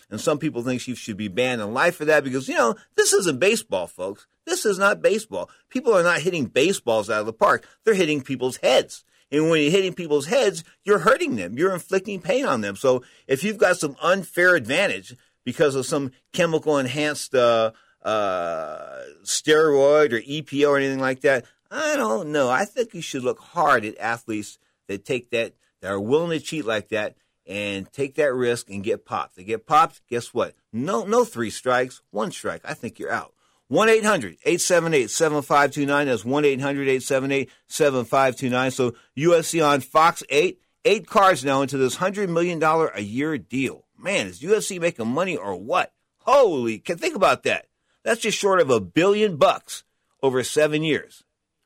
And 0.10 0.22
some 0.22 0.38
people 0.38 0.62
think 0.62 0.82
she 0.82 0.96
should 0.96 1.18
be 1.18 1.28
banned 1.28 1.62
in 1.62 1.74
life 1.74 1.96
for 1.96 2.06
that 2.06 2.24
because, 2.24 2.48
you 2.48 2.56
know, 2.56 2.76
this 2.96 3.14
isn't 3.14 3.40
baseball, 3.40 3.88
folks. 3.88 4.28
This 4.46 4.66
is 4.66 4.78
not 4.78 5.02
baseball. 5.02 5.50
People 5.70 5.94
are 5.94 6.04
not 6.04 6.22
hitting 6.22 6.46
baseballs 6.46 7.10
out 7.10 7.22
of 7.22 7.26
the 7.26 7.34
park. 7.34 7.68
They're 7.84 7.96
hitting 7.96 8.22
people's 8.22 8.58
heads. 8.58 9.04
And 9.32 9.50
when 9.50 9.62
you're 9.62 9.72
hitting 9.72 9.94
people's 9.94 10.28
heads, 10.28 10.64
you're 10.84 11.00
hurting 11.00 11.36
them. 11.36 11.58
You're 11.58 11.74
inflicting 11.74 12.22
pain 12.22 12.46
on 12.46 12.62
them. 12.62 12.76
So 12.76 13.04
if 13.28 13.44
you've 13.44 13.58
got 13.58 13.78
some 13.78 13.96
unfair 14.02 14.56
advantage 14.56 15.16
because 15.44 15.76
of 15.76 15.86
some 15.86 16.12
chemical 16.32 16.78
enhanced 16.78 17.34
uh, 17.34 17.72
uh, 18.04 19.02
steroid 19.24 20.14
or 20.14 20.22
EPO 20.22 20.70
or 20.70 20.78
anything 20.78 21.00
like 21.00 21.22
that, 21.22 21.46
I 21.72 21.96
don't 21.96 22.32
know. 22.32 22.50
I 22.50 22.66
think 22.66 22.94
you 22.94 23.02
should 23.02 23.24
look 23.24 23.40
hard 23.40 23.84
at 23.84 23.98
athletes 23.98 24.60
that 24.88 25.04
take 25.04 25.32
that, 25.32 25.56
that 25.82 25.92
are 25.92 26.00
willing 26.00 26.38
to 26.38 26.46
cheat 26.46 26.66
like 26.66 26.90
that 26.90 27.16
and 27.48 27.92
take 27.92 28.16
that 28.16 28.34
risk 28.34 28.70
and 28.70 28.84
get 28.84 29.06
popped. 29.06 29.36
They 29.36 29.44
get 29.44 29.68
popped, 29.68 30.02
guess 30.10 30.34
what? 30.34 30.56
No, 30.74 31.06
no 31.06 31.24
three 31.26 31.50
strikes, 31.50 32.02
one 32.12 32.32
strike. 32.32 32.62
I 32.66 32.74
think 32.74 33.00
you're 33.00 33.12
out. 33.12 33.34
1 33.68 33.90
800 33.90 34.38
878 34.46 35.10
7529. 35.10 36.06
That's 36.06 36.24
1 36.26 36.46
800 36.46 36.82
878 36.84 37.50
7529. 37.68 38.72
So 38.72 38.96
UFC 39.18 39.68
on 39.68 39.82
Fox 39.82 40.24
8. 40.30 40.60
Eight 40.88 41.08
cards 41.08 41.44
now 41.44 41.64
into 41.64 41.80
this 41.80 41.96
$100 41.96 42.30
million 42.30 42.62
a 42.62 43.02
year 43.02 43.40
deal. 43.40 43.86
Man, 43.98 44.28
is 44.28 44.40
UFC 44.40 44.80
making 44.80 45.08
money 45.08 45.36
or 45.36 45.56
what? 45.56 45.92
Holy, 46.20 46.78
can 46.78 47.00
think 47.00 47.16
about 47.16 47.42
that. 47.44 47.66
That's 48.04 48.22
just 48.22 48.38
short 48.38 48.62
of 48.62 48.70
a 48.70 48.80
billion 48.80 49.38
bucks 49.38 49.84
over 50.22 50.44
seven 50.44 50.84
years. 50.84 51.24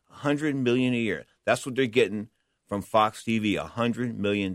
100 0.07 0.55
million 0.55 0.93
a 0.93 0.97
year. 0.97 1.25
That's 1.45 1.65
what 1.65 1.75
they're 1.75 1.85
getting 1.85 2.29
from 2.69 2.81
Fox 2.81 3.23
TV. 3.23 3.57
$100 3.57 4.15
million. 4.15 4.53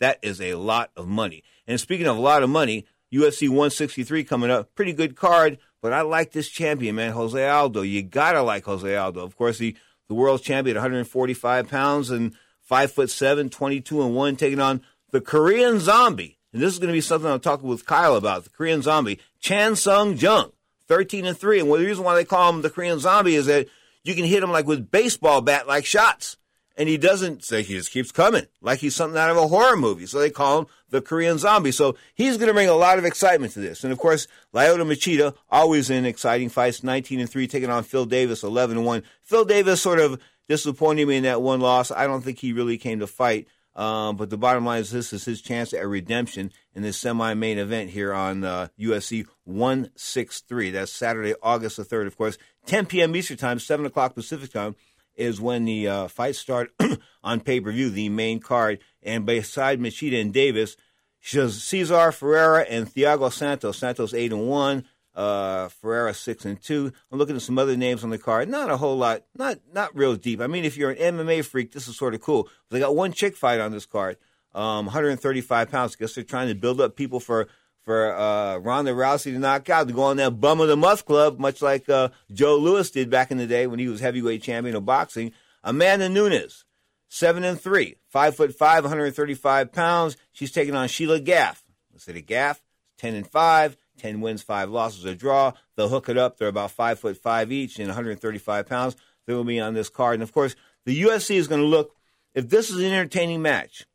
That 0.00 0.18
is 0.22 0.40
a 0.40 0.54
lot 0.54 0.90
of 0.96 1.06
money. 1.06 1.42
And 1.66 1.78
speaking 1.78 2.06
of 2.06 2.16
a 2.16 2.20
lot 2.20 2.42
of 2.42 2.48
money, 2.48 2.86
UFC 3.12 3.48
163 3.48 4.24
coming 4.24 4.50
up. 4.50 4.74
Pretty 4.74 4.92
good 4.92 5.16
card. 5.16 5.58
But 5.82 5.92
I 5.92 6.00
like 6.00 6.32
this 6.32 6.48
champion, 6.48 6.94
man, 6.94 7.12
Jose 7.12 7.46
Aldo. 7.46 7.82
You 7.82 8.02
gotta 8.02 8.42
like 8.42 8.64
Jose 8.64 8.96
Aldo. 8.96 9.20
Of 9.20 9.36
course, 9.36 9.58
he 9.58 9.76
the 10.08 10.14
world 10.14 10.42
champion, 10.42 10.76
145 10.76 11.68
pounds 11.68 12.10
and 12.10 12.34
five 12.62 12.92
foot 12.92 13.10
seven, 13.10 13.50
22 13.50 14.02
and 14.02 14.14
one, 14.14 14.36
taking 14.36 14.60
on 14.60 14.82
the 15.10 15.20
Korean 15.20 15.80
Zombie. 15.80 16.38
And 16.52 16.62
this 16.62 16.72
is 16.72 16.78
going 16.78 16.88
to 16.88 16.96
be 16.96 17.00
something 17.00 17.30
I'm 17.30 17.40
talking 17.40 17.68
with 17.68 17.86
Kyle 17.86 18.16
about. 18.16 18.44
The 18.44 18.50
Korean 18.50 18.82
Zombie, 18.82 19.18
Chan 19.40 19.76
Sung 19.76 20.16
Jung, 20.16 20.52
13 20.88 21.26
and 21.26 21.36
three. 21.36 21.60
And 21.60 21.70
the 21.70 21.78
reason 21.78 22.04
why 22.04 22.14
they 22.14 22.24
call 22.24 22.52
him 22.52 22.62
the 22.62 22.70
Korean 22.70 22.98
Zombie 22.98 23.34
is 23.34 23.46
that 23.46 23.66
you 24.04 24.14
can 24.14 24.24
hit 24.24 24.42
him 24.42 24.52
like 24.52 24.66
with 24.66 24.90
baseball 24.90 25.40
bat 25.40 25.66
like 25.66 25.84
shots 25.84 26.36
and 26.76 26.88
he 26.88 26.98
doesn't 26.98 27.42
say 27.42 27.62
he 27.62 27.74
just 27.74 27.90
keeps 27.90 28.12
coming 28.12 28.46
like 28.60 28.80
he's 28.80 28.94
something 28.94 29.18
out 29.18 29.30
of 29.30 29.36
a 29.36 29.48
horror 29.48 29.76
movie. 29.76 30.06
So 30.06 30.18
they 30.18 30.30
call 30.30 30.60
him 30.60 30.66
the 30.90 31.00
Korean 31.00 31.38
zombie. 31.38 31.72
So 31.72 31.96
he's 32.14 32.36
going 32.36 32.48
to 32.48 32.54
bring 32.54 32.68
a 32.68 32.74
lot 32.74 32.98
of 32.98 33.04
excitement 33.04 33.52
to 33.54 33.60
this. 33.60 33.82
And 33.82 33.92
of 33.92 33.98
course, 33.98 34.26
Lyoto 34.54 34.84
Machida, 34.86 35.34
always 35.50 35.88
in 35.88 36.04
exciting 36.04 36.48
fights, 36.50 36.82
19 36.82 37.20
and 37.20 37.30
3, 37.30 37.46
taking 37.46 37.70
on 37.70 37.82
Phil 37.82 38.04
Davis, 38.04 38.42
11 38.42 38.76
and 38.76 38.86
1. 38.86 39.02
Phil 39.22 39.44
Davis 39.44 39.80
sort 39.80 40.00
of 40.00 40.20
disappointed 40.48 41.08
me 41.08 41.16
in 41.16 41.22
that 41.24 41.42
one 41.42 41.60
loss. 41.60 41.90
I 41.90 42.06
don't 42.06 42.22
think 42.22 42.38
he 42.38 42.52
really 42.52 42.78
came 42.78 43.00
to 43.00 43.06
fight. 43.06 43.48
Um, 43.74 44.16
but 44.16 44.30
the 44.30 44.38
bottom 44.38 44.64
line 44.64 44.80
is 44.80 44.90
this 44.90 45.12
is 45.12 45.26
his 45.26 45.42
chance 45.42 45.74
at 45.74 45.86
redemption 45.86 46.50
in 46.74 46.82
this 46.82 46.96
semi-main 46.96 47.58
event 47.58 47.90
here 47.90 48.12
on 48.14 48.42
uh, 48.42 48.68
UFC 48.80 49.26
163. 49.44 50.70
That's 50.70 50.90
Saturday, 50.90 51.34
August 51.42 51.76
the 51.76 51.84
3rd, 51.84 52.06
of 52.06 52.16
course, 52.16 52.38
10 52.64 52.86
p.m. 52.86 53.14
Eastern 53.14 53.36
Time, 53.36 53.58
7 53.58 53.84
o'clock 53.84 54.14
Pacific 54.14 54.50
Time 54.50 54.76
is 55.16 55.40
when 55.40 55.64
the 55.64 55.88
uh, 55.88 56.08
fights 56.08 56.38
start 56.38 56.72
on 57.24 57.40
pay 57.40 57.60
per 57.60 57.72
view, 57.72 57.90
the 57.90 58.08
main 58.08 58.40
card. 58.40 58.80
And 59.02 59.24
beside 59.26 59.80
Machida 59.80 60.20
and 60.20 60.32
Davis, 60.32 60.76
Cesar 61.20 62.12
Ferreira 62.12 62.62
and 62.62 62.86
Thiago 62.86 63.32
Santos. 63.32 63.78
Santos 63.78 64.14
eight 64.14 64.32
and 64.32 64.46
one, 64.48 64.84
uh, 65.14 65.68
Ferreira 65.68 66.14
six 66.14 66.44
and 66.44 66.60
two. 66.62 66.92
I'm 67.10 67.18
looking 67.18 67.36
at 67.36 67.42
some 67.42 67.58
other 67.58 67.76
names 67.76 68.04
on 68.04 68.10
the 68.10 68.18
card. 68.18 68.48
Not 68.48 68.70
a 68.70 68.76
whole 68.76 68.96
lot, 68.96 69.24
not 69.36 69.58
not 69.72 69.96
real 69.96 70.14
deep. 70.14 70.40
I 70.40 70.46
mean, 70.46 70.64
if 70.64 70.76
you're 70.76 70.90
an 70.90 71.16
MMA 71.16 71.44
freak, 71.44 71.72
this 71.72 71.88
is 71.88 71.96
sort 71.96 72.14
of 72.14 72.20
cool. 72.20 72.48
They 72.70 72.78
got 72.78 72.94
one 72.94 73.12
chick 73.12 73.36
fight 73.36 73.60
on 73.60 73.72
this 73.72 73.86
card, 73.86 74.18
um, 74.54 74.86
135 74.86 75.70
pounds. 75.70 75.96
I 75.96 75.98
guess 75.98 76.14
they're 76.14 76.24
trying 76.24 76.48
to 76.48 76.54
build 76.54 76.80
up 76.80 76.96
people 76.96 77.18
for 77.18 77.48
for 77.86 78.12
uh, 78.12 78.58
Ronda 78.58 78.90
Rousey 78.90 79.32
to 79.32 79.38
knock 79.38 79.70
out 79.70 79.86
to 79.86 79.94
go 79.94 80.02
on 80.02 80.16
that 80.16 80.40
bum 80.40 80.60
of 80.60 80.66
the 80.66 80.76
month 80.76 81.06
club, 81.06 81.38
much 81.38 81.62
like 81.62 81.88
uh, 81.88 82.08
Joe 82.32 82.56
Louis 82.56 82.90
did 82.90 83.08
back 83.08 83.30
in 83.30 83.38
the 83.38 83.46
day 83.46 83.68
when 83.68 83.78
he 83.78 83.86
was 83.86 84.00
heavyweight 84.00 84.42
champion 84.42 84.74
of 84.74 84.84
boxing. 84.84 85.32
Amanda 85.62 86.08
Nunes, 86.08 86.64
seven 87.08 87.44
and 87.44 87.58
three, 87.58 87.96
five 88.08 88.34
foot 88.34 88.52
five, 88.52 88.82
135 88.82 89.72
pounds. 89.72 90.16
She's 90.32 90.50
taking 90.50 90.74
on 90.74 90.88
Sheila 90.88 91.20
Gaff. 91.20 91.62
Let's 91.92 92.04
say 92.04 92.12
the 92.12 92.22
Gaff, 92.22 92.60
ten 92.98 93.14
and 93.14 93.26
five, 93.26 93.76
10 93.98 94.20
wins, 94.20 94.42
five 94.42 94.68
losses, 94.68 95.04
a 95.04 95.14
draw. 95.14 95.52
They'll 95.76 95.88
hook 95.88 96.08
it 96.08 96.18
up. 96.18 96.38
They're 96.38 96.48
about 96.48 96.72
five 96.72 96.98
foot 96.98 97.16
five 97.16 97.52
each 97.52 97.78
and 97.78 97.86
135 97.86 98.66
pounds. 98.66 98.96
They 99.26 99.34
will 99.34 99.44
be 99.44 99.60
on 99.60 99.74
this 99.74 99.88
card. 99.88 100.14
And 100.14 100.22
of 100.24 100.32
course, 100.32 100.56
the 100.84 101.02
UFC 101.02 101.36
is 101.36 101.48
going 101.48 101.60
to 101.60 101.66
look 101.66 101.94
if 102.34 102.48
this 102.48 102.68
is 102.68 102.78
an 102.78 102.86
entertaining 102.86 103.42
match 103.42 103.86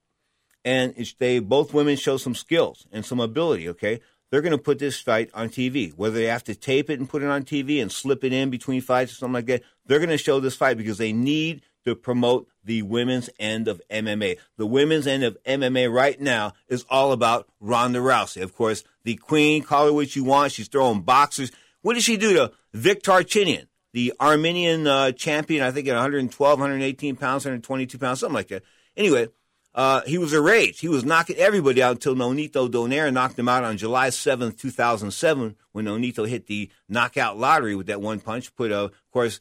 and 0.63 0.93
they 1.19 1.39
both 1.39 1.73
women 1.73 1.95
show 1.95 2.17
some 2.17 2.35
skills 2.35 2.87
and 2.91 3.05
some 3.05 3.19
ability. 3.19 3.69
Okay, 3.69 3.99
they're 4.29 4.41
going 4.41 4.51
to 4.51 4.57
put 4.57 4.79
this 4.79 4.99
fight 4.99 5.29
on 5.33 5.49
TV. 5.49 5.93
Whether 5.95 6.15
they 6.15 6.25
have 6.25 6.43
to 6.45 6.55
tape 6.55 6.89
it 6.89 6.99
and 6.99 7.09
put 7.09 7.21
it 7.21 7.29
on 7.29 7.43
TV 7.43 7.81
and 7.81 7.91
slip 7.91 8.23
it 8.23 8.33
in 8.33 8.49
between 8.49 8.81
fights 8.81 9.11
or 9.11 9.15
something 9.15 9.33
like 9.33 9.45
that, 9.47 9.63
they're 9.85 9.99
going 9.99 10.09
to 10.09 10.17
show 10.17 10.39
this 10.39 10.55
fight 10.55 10.77
because 10.77 10.97
they 10.97 11.13
need 11.13 11.61
to 11.83 11.95
promote 11.95 12.47
the 12.63 12.81
women's 12.83 13.29
end 13.39 13.67
of 13.67 13.81
MMA. 13.89 14.37
The 14.57 14.67
women's 14.67 15.07
end 15.07 15.23
of 15.23 15.37
MMA 15.45 15.91
right 15.91 16.19
now 16.19 16.53
is 16.67 16.85
all 16.89 17.11
about 17.11 17.47
Ronda 17.59 17.99
Rousey. 17.99 18.41
Of 18.41 18.55
course, 18.55 18.83
the 19.03 19.15
queen, 19.15 19.63
call 19.63 19.87
her 19.87 19.93
what 19.93 20.15
you 20.15 20.23
want. 20.23 20.51
She's 20.51 20.67
throwing 20.67 21.01
boxers. 21.01 21.51
What 21.81 21.95
did 21.95 22.03
she 22.03 22.17
do 22.17 22.33
to 22.35 22.51
Vic 22.73 23.01
Darchinyan, 23.01 23.65
the 23.93 24.13
Armenian 24.21 24.87
uh, 24.87 25.11
champion, 25.11 25.63
I 25.63 25.71
think 25.71 25.87
at 25.87 25.93
112, 25.95 26.59
118 26.59 27.15
pounds, 27.15 27.45
122 27.45 27.97
pounds, 27.97 28.19
something 28.19 28.35
like 28.35 28.49
that. 28.49 28.63
Anyway, 28.95 29.29
uh, 29.73 30.01
he 30.01 30.17
was 30.17 30.33
a 30.33 30.41
rage. 30.41 30.79
He 30.79 30.89
was 30.89 31.05
knocking 31.05 31.37
everybody 31.37 31.81
out 31.81 31.91
until 31.91 32.15
Nonito 32.15 32.69
Donaire 32.69 33.11
knocked 33.11 33.39
him 33.39 33.47
out 33.47 33.63
on 33.63 33.77
July 33.77 34.09
7th, 34.09 34.59
2007, 34.59 35.55
when 35.71 35.85
Nonito 35.85 36.27
hit 36.27 36.47
the 36.47 36.69
knockout 36.89 37.37
lottery 37.37 37.75
with 37.75 37.87
that 37.87 38.01
one 38.01 38.19
punch, 38.19 38.53
put, 38.55 38.71
uh, 38.71 38.85
of 38.85 39.11
course, 39.11 39.39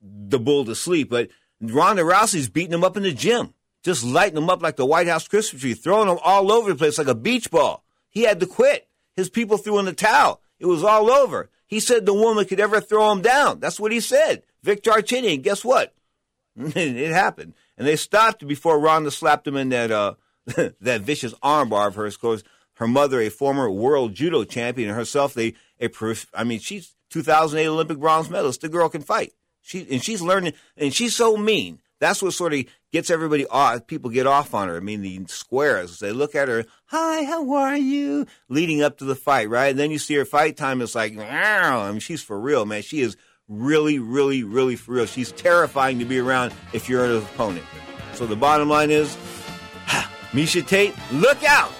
the 0.00 0.38
bull 0.38 0.64
to 0.64 0.74
sleep. 0.74 1.10
But 1.10 1.28
Ronda 1.60 2.02
Rousey's 2.02 2.48
beating 2.48 2.72
him 2.72 2.84
up 2.84 2.96
in 2.96 3.02
the 3.02 3.12
gym, 3.12 3.52
just 3.82 4.02
lighting 4.02 4.38
him 4.38 4.48
up 4.48 4.62
like 4.62 4.76
the 4.76 4.86
White 4.86 5.08
House 5.08 5.28
Christmas 5.28 5.60
tree, 5.60 5.74
throwing 5.74 6.08
him 6.08 6.18
all 6.22 6.50
over 6.50 6.70
the 6.70 6.76
place 6.78 6.96
like 6.96 7.06
a 7.06 7.14
beach 7.14 7.50
ball. 7.50 7.84
He 8.08 8.22
had 8.22 8.40
to 8.40 8.46
quit. 8.46 8.88
His 9.14 9.28
people 9.28 9.58
threw 9.58 9.78
in 9.78 9.84
the 9.84 9.92
towel. 9.92 10.40
It 10.58 10.66
was 10.66 10.82
all 10.82 11.10
over. 11.10 11.50
He 11.66 11.80
said 11.80 12.06
the 12.06 12.14
woman 12.14 12.46
could 12.46 12.60
ever 12.60 12.80
throw 12.80 13.12
him 13.12 13.20
down. 13.20 13.60
That's 13.60 13.78
what 13.78 13.92
he 13.92 14.00
said. 14.00 14.42
Vic 14.62 14.82
Darchinyan, 14.82 15.42
guess 15.42 15.64
what? 15.64 15.94
it 16.56 17.12
happened 17.12 17.54
and 17.80 17.88
they 17.88 17.96
stopped 17.96 18.46
before 18.46 18.78
Ronda 18.78 19.10
slapped 19.10 19.48
him 19.48 19.56
in 19.56 19.70
that 19.70 19.90
uh, 19.90 20.14
that 20.82 21.00
vicious 21.00 21.32
armbar 21.42 21.88
of 21.88 21.94
hers. 21.94 22.14
Because 22.14 22.44
her 22.74 22.86
mother, 22.86 23.22
a 23.22 23.30
former 23.30 23.70
world 23.70 24.12
judo 24.12 24.44
champion, 24.44 24.90
and 24.90 24.98
herself, 24.98 25.32
they 25.32 25.54
a 25.80 25.88
I 26.34 26.44
mean, 26.44 26.58
she's 26.58 26.94
2008 27.08 27.66
Olympic 27.66 27.98
bronze 27.98 28.28
medalist. 28.28 28.60
The 28.60 28.68
girl 28.68 28.90
can 28.90 29.00
fight. 29.00 29.32
She 29.62 29.86
and 29.90 30.04
she's 30.04 30.20
learning, 30.20 30.52
and 30.76 30.92
she's 30.92 31.16
so 31.16 31.38
mean 31.38 31.80
That's 32.00 32.22
what 32.22 32.34
sort 32.34 32.52
of 32.52 32.66
gets 32.92 33.08
everybody 33.08 33.46
off. 33.46 33.86
People 33.86 34.10
get 34.10 34.26
off 34.26 34.52
on 34.52 34.68
her. 34.68 34.76
I 34.76 34.80
mean, 34.80 35.00
the 35.00 35.24
squares. 35.28 36.00
They 36.00 36.12
look 36.12 36.34
at 36.34 36.48
her. 36.48 36.66
Hi, 36.88 37.24
how 37.24 37.50
are 37.54 37.78
you? 37.78 38.26
Leading 38.50 38.82
up 38.82 38.98
to 38.98 39.06
the 39.06 39.16
fight, 39.16 39.48
right? 39.48 39.68
And 39.68 39.78
then 39.78 39.90
you 39.90 39.98
see 39.98 40.16
her 40.16 40.26
fight 40.26 40.58
time. 40.58 40.82
It's 40.82 40.94
like, 40.94 41.16
wow. 41.16 41.80
I 41.80 41.90
mean, 41.92 42.00
she's 42.00 42.22
for 42.22 42.38
real, 42.38 42.66
man. 42.66 42.82
She 42.82 43.00
is 43.00 43.16
really, 43.50 43.98
really, 43.98 44.44
really 44.44 44.76
for 44.76 44.92
real. 44.92 45.06
She's 45.06 45.32
terrifying 45.32 45.98
to 45.98 46.06
be 46.06 46.18
around 46.18 46.54
if 46.72 46.88
you're 46.88 47.04
an 47.04 47.16
opponent. 47.16 47.66
So 48.14 48.24
the 48.26 48.36
bottom 48.36 48.68
line 48.68 48.90
is, 48.90 49.14
Miesha 50.32 50.66
Tate, 50.66 50.94
look 51.12 51.42
out! 51.44 51.72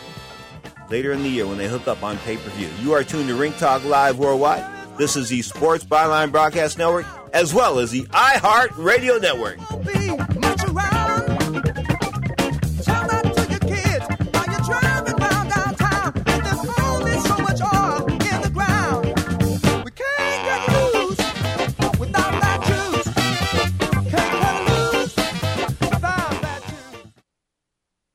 Later 0.90 1.12
in 1.12 1.22
the 1.22 1.28
year 1.28 1.46
when 1.46 1.56
they 1.56 1.68
hook 1.68 1.86
up 1.86 2.02
on 2.02 2.18
pay 2.18 2.36
per 2.36 2.50
view. 2.50 2.68
You 2.82 2.92
are 2.92 3.04
tuned 3.04 3.28
to 3.28 3.34
Ring 3.36 3.52
Talk 3.54 3.84
Live 3.84 4.18
Worldwide. 4.18 4.64
This 4.98 5.16
is 5.16 5.28
the 5.28 5.40
Sports 5.42 5.84
Byline 5.84 6.32
Broadcast 6.32 6.76
Network 6.76 7.06
as 7.32 7.54
well 7.54 7.78
as 7.78 7.92
the 7.92 8.02
iHeart 8.06 8.76
Radio 8.76 9.18
Network. 9.18 9.58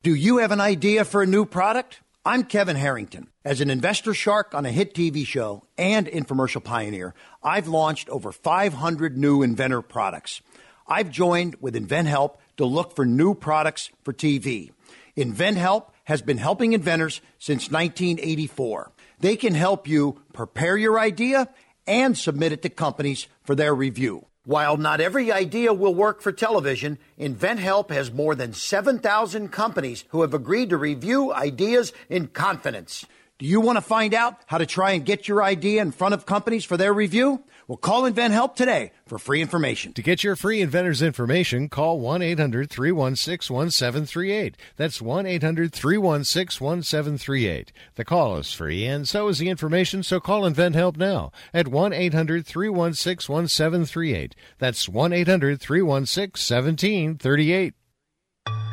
Do 0.06 0.14
you 0.14 0.38
have 0.38 0.52
an 0.52 0.62
idea 0.62 1.04
for 1.04 1.24
a 1.24 1.26
new 1.26 1.46
product? 1.46 2.00
I'm 2.24 2.44
Kevin 2.44 2.76
Harrington. 2.76 3.28
As 3.44 3.60
an 3.60 3.72
investor 3.72 4.14
shark 4.14 4.54
on 4.54 4.64
a 4.64 4.72
hit 4.72 4.94
TV 4.94 5.26
show 5.26 5.64
and 5.80 6.06
infomercial 6.06 6.64
pioneer, 6.64 7.16
I've 7.42 7.68
launched 7.68 8.08
over 8.10 8.32
500 8.32 9.18
new 9.18 9.42
inventor 9.42 9.82
products. 9.82 10.44
I've 10.88 11.10
joined 11.10 11.56
with 11.60 11.74
InventHelp 11.74 12.36
to 12.58 12.66
look 12.66 12.96
for 12.96 13.04
new 13.04 13.34
products 13.34 13.90
for 14.04 14.14
TV. 14.14 14.70
InventHelp 15.18 15.88
has 16.04 16.22
been 16.22 16.38
helping 16.38 16.74
inventors 16.74 17.20
since 17.40 17.72
1984. 17.72 18.92
They 19.22 19.36
can 19.36 19.56
help 19.56 19.88
you 19.88 20.22
prepare 20.34 20.78
your 20.78 21.00
idea 21.00 21.50
and 21.88 22.16
submit 22.16 22.52
it 22.52 22.62
to 22.62 22.70
companies 22.70 23.26
for 23.44 23.56
their 23.56 23.74
review. 23.74 24.28
While 24.46 24.78
not 24.78 25.02
every 25.02 25.32
idea 25.32 25.74
will 25.74 25.96
work 25.96 26.22
for 26.22 26.32
television, 26.32 27.00
InventHelp 27.20 27.90
has 27.90 28.12
more 28.12 28.36
than 28.36 28.54
7,000 28.54 29.50
companies 29.50 30.06
who 30.10 30.22
have 30.22 30.36
agreed 30.36 30.70
to 30.70 30.78
review 30.78 31.34
ideas 31.34 31.94
in 32.10 32.28
confidence. 32.28 33.06
Do 33.40 33.48
you 33.48 33.60
want 33.60 33.78
to 33.78 33.82
find 33.82 34.14
out 34.14 34.40
how 34.46 34.60
to 34.60 34.68
try 34.68 34.92
and 34.92 35.04
get 35.04 35.28
your 35.28 35.44
idea 35.44 35.82
in 35.82 35.92
front 35.92 36.14
of 36.14 36.28
companies 36.28 36.64
for 36.64 36.78
their 36.78 36.94
review? 36.94 37.44
Well, 37.68 37.78
call 37.78 38.04
InventHelp 38.04 38.56
today 38.56 38.92
for 39.08 39.18
free 39.18 39.42
information. 39.42 39.94
To 39.94 40.04
get 40.04 40.24
your 40.24 40.36
free 40.36 40.62
inventor's 40.62 41.02
information, 41.02 41.68
call 41.68 42.00
1 42.00 42.22
800 42.22 42.70
316 42.70 43.56
1738. 43.56 44.56
That's 44.76 45.02
1 45.02 45.26
800 45.26 45.74
316 45.74 46.64
1738. 46.64 47.72
The 47.96 48.06
call 48.06 48.38
is 48.38 48.54
free, 48.54 48.86
and 48.86 49.08
so 49.08 49.30
is 49.30 49.40
the 49.40 49.50
information, 49.50 50.04
so 50.04 50.20
call 50.20 50.44
InventHelp 50.44 50.96
now 50.98 51.32
at 51.56 51.68
1 51.68 51.92
800 51.92 52.46
316 52.46 53.34
1738. 53.34 54.36
That's 54.60 54.88
1 54.88 55.14
800 55.14 55.60
316 55.60 56.56
1738. 56.56 57.74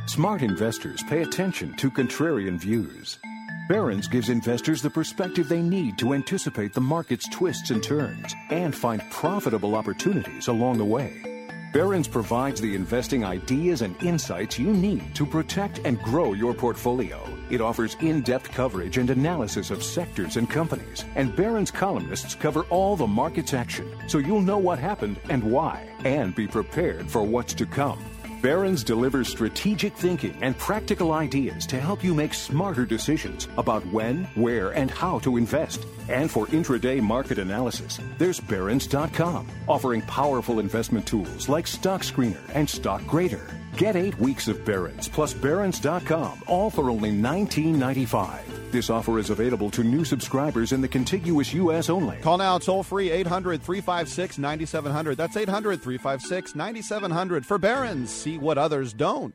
Smart 0.06 0.42
investors 0.42 1.02
pay 1.04 1.22
attention 1.22 1.74
to 1.76 1.90
contrarian 1.90 2.60
views. 2.60 3.18
Barron's 3.68 4.08
gives 4.08 4.28
investors 4.28 4.82
the 4.82 4.90
perspective 4.90 5.48
they 5.48 5.62
need 5.62 5.96
to 5.98 6.14
anticipate 6.14 6.74
the 6.74 6.80
market's 6.80 7.28
twists 7.28 7.70
and 7.70 7.82
turns 7.82 8.34
and 8.50 8.74
find 8.74 9.00
profitable 9.10 9.76
opportunities 9.76 10.48
along 10.48 10.78
the 10.78 10.84
way. 10.84 11.48
Barron's 11.72 12.08
provides 12.08 12.60
the 12.60 12.74
investing 12.74 13.24
ideas 13.24 13.80
and 13.82 14.00
insights 14.02 14.58
you 14.58 14.72
need 14.72 15.14
to 15.14 15.24
protect 15.24 15.78
and 15.84 16.02
grow 16.02 16.32
your 16.32 16.52
portfolio. 16.52 17.22
It 17.50 17.60
offers 17.60 17.96
in 18.00 18.22
depth 18.22 18.50
coverage 18.50 18.98
and 18.98 19.08
analysis 19.08 19.70
of 19.70 19.84
sectors 19.84 20.36
and 20.36 20.50
companies, 20.50 21.04
and 21.14 21.34
Barron's 21.34 21.70
columnists 21.70 22.34
cover 22.34 22.62
all 22.64 22.96
the 22.96 23.06
market's 23.06 23.54
action 23.54 23.88
so 24.08 24.18
you'll 24.18 24.42
know 24.42 24.58
what 24.58 24.80
happened 24.80 25.18
and 25.30 25.42
why, 25.42 25.88
and 26.04 26.34
be 26.34 26.48
prepared 26.48 27.08
for 27.08 27.22
what's 27.22 27.54
to 27.54 27.64
come. 27.64 28.04
Barron's 28.42 28.82
delivers 28.82 29.28
strategic 29.28 29.96
thinking 29.96 30.36
and 30.42 30.58
practical 30.58 31.12
ideas 31.12 31.64
to 31.66 31.80
help 31.80 32.02
you 32.02 32.12
make 32.12 32.34
smarter 32.34 32.84
decisions 32.84 33.46
about 33.56 33.86
when, 33.86 34.24
where, 34.34 34.70
and 34.70 34.90
how 34.90 35.20
to 35.20 35.36
invest. 35.36 35.86
And 36.08 36.28
for 36.28 36.46
intraday 36.48 37.00
market 37.00 37.38
analysis, 37.38 38.00
there's 38.18 38.40
Barron's.com, 38.40 39.46
offering 39.68 40.02
powerful 40.02 40.58
investment 40.58 41.06
tools 41.06 41.48
like 41.48 41.68
Stock 41.68 42.02
Screener 42.02 42.42
and 42.52 42.68
Stock 42.68 43.06
Grader. 43.06 43.61
Get 43.76 43.96
eight 43.96 44.18
weeks 44.18 44.48
of 44.48 44.64
Barron's 44.64 45.08
plus 45.08 45.32
Barron's.com, 45.32 46.42
all 46.46 46.70
for 46.70 46.90
only 46.90 47.10
$19.95. 47.10 48.70
This 48.70 48.90
offer 48.90 49.18
is 49.18 49.30
available 49.30 49.70
to 49.70 49.82
new 49.82 50.04
subscribers 50.04 50.72
in 50.72 50.80
the 50.80 50.88
contiguous 50.88 51.52
U.S. 51.54 51.90
only. 51.90 52.16
Call 52.18 52.38
now 52.38 52.58
toll 52.58 52.82
free 52.82 53.10
800 53.10 53.62
356 53.62 54.38
9700. 54.38 55.16
That's 55.16 55.36
800 55.36 55.82
356 55.82 56.54
9700 56.54 57.46
for 57.46 57.58
Barron's. 57.58 58.10
See 58.10 58.38
what 58.38 58.58
others 58.58 58.92
don't. 58.92 59.34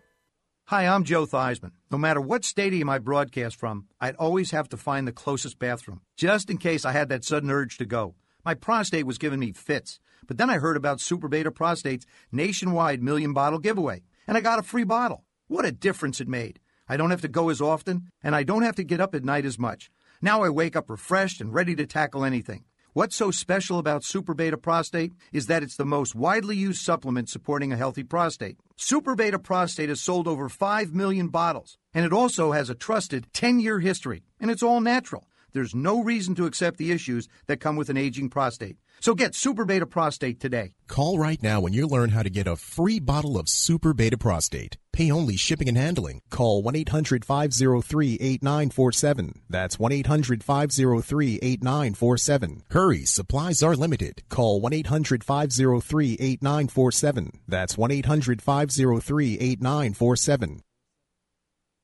Hi, 0.66 0.86
I'm 0.86 1.04
Joe 1.04 1.26
Theismann. 1.26 1.72
No 1.90 1.98
matter 1.98 2.20
what 2.20 2.44
stadium 2.44 2.90
I 2.90 3.00
broadcast 3.00 3.56
from, 3.56 3.88
I'd 4.02 4.16
always 4.16 4.52
have 4.52 4.68
to 4.70 4.78
find 4.78 5.08
the 5.08 5.14
closest 5.14 5.60
bathroom, 5.60 6.02
just 6.18 6.50
in 6.50 6.58
case 6.58 6.84
I 6.84 6.92
had 6.92 7.10
that 7.10 7.24
sudden 7.24 7.50
urge 7.50 7.78
to 7.78 7.86
go. 7.86 8.16
My 8.44 8.54
prostate 8.54 9.06
was 9.06 9.18
giving 9.18 9.40
me 9.40 9.52
fits. 9.54 10.00
But 10.28 10.38
then 10.38 10.50
I 10.50 10.58
heard 10.58 10.76
about 10.76 11.00
Super 11.00 11.28
Beta 11.28 11.52
Prostate's 11.52 12.06
nationwide 12.32 13.02
million 13.02 13.34
bottle 13.34 13.60
giveaway, 13.60 14.04
and 14.28 14.38
I 14.38 14.42
got 14.42 14.60
a 14.60 14.64
free 14.64 14.84
bottle. 14.84 15.24
What 15.48 15.66
a 15.66 15.72
difference 15.72 16.20
it 16.20 16.28
made. 16.28 16.60
I 16.90 16.98
don't 16.98 17.12
have 17.12 17.22
to 17.22 17.28
go 17.28 17.50
as 17.50 17.62
often, 17.62 18.10
and 18.22 18.36
I 18.36 18.44
don't 18.44 18.64
have 18.64 18.76
to 18.76 18.84
get 18.84 19.02
up 19.02 19.16
at 19.16 19.24
night 19.24 19.46
as 19.46 19.58
much. 19.58 19.90
Now 20.22 20.44
I 20.44 20.50
wake 20.50 20.76
up 20.76 20.90
refreshed 20.90 21.42
and 21.42 21.54
ready 21.54 21.76
to 21.76 21.86
tackle 21.86 22.26
anything. 22.26 22.66
What's 22.94 23.16
so 23.16 23.30
special 23.30 23.78
about 23.78 24.04
Super 24.04 24.34
Beta 24.34 24.58
Prostate 24.58 25.14
is 25.32 25.46
that 25.46 25.62
it's 25.62 25.76
the 25.76 25.86
most 25.86 26.16
widely 26.16 26.56
used 26.56 26.82
supplement 26.82 27.30
supporting 27.30 27.72
a 27.72 27.78
healthy 27.78 28.02
prostate. 28.02 28.58
Super 28.76 29.14
Beta 29.14 29.38
Prostate 29.38 29.90
has 29.90 30.02
sold 30.02 30.28
over 30.28 30.50
5 30.50 30.96
million 30.96 31.28
bottles, 31.28 31.78
and 31.94 32.06
it 32.06 32.14
also 32.14 32.54
has 32.54 32.72
a 32.72 32.76
trusted 32.76 33.28
10 33.34 33.60
year 33.60 33.80
history, 33.82 34.24
and 34.40 34.50
it's 34.50 34.64
all 34.64 34.82
natural. 34.82 35.27
There's 35.54 35.76
no 35.76 36.04
reason 36.04 36.36
to 36.36 36.46
accept 36.46 36.78
the 36.78 36.92
issues 36.92 37.28
that 37.48 37.60
come 37.60 37.76
with 37.76 37.90
an 37.90 37.98
aging 37.98 38.30
prostate. 38.30 38.78
So 39.00 39.14
get 39.14 39.36
Super 39.36 39.66
Beta 39.66 39.86
Prostate 39.86 40.40
today. 40.40 40.74
Call 40.88 41.20
right 41.20 41.42
now 41.42 41.62
when 41.62 41.74
you 41.74 41.88
learn 41.88 42.10
how 42.10 42.24
to 42.24 42.30
get 42.30 42.48
a 42.48 42.56
free 42.56 43.00
bottle 43.00 43.38
of 43.38 43.48
Super 43.48 43.94
Beta 43.94 44.18
Prostate. 44.18 44.78
Pay 44.92 45.12
only 45.12 45.38
shipping 45.38 45.68
and 45.68 45.78
handling. 45.78 46.22
Call 46.32 46.64
1 46.64 46.76
800 46.76 47.24
503 47.24 48.16
8947. 48.16 49.42
That's 49.50 49.78
1 49.78 49.92
800 49.92 50.44
503 50.44 51.36
8947. 51.42 52.64
Hurry, 52.72 53.06
supplies 53.06 53.62
are 53.62 53.76
limited. 53.76 54.24
Call 54.30 54.60
1 54.60 54.74
800 54.74 55.24
503 55.24 56.14
8947. 56.14 57.40
That's 57.48 57.78
1 57.78 57.92
800 57.92 58.42
503 58.42 59.34
8947. 59.40 60.62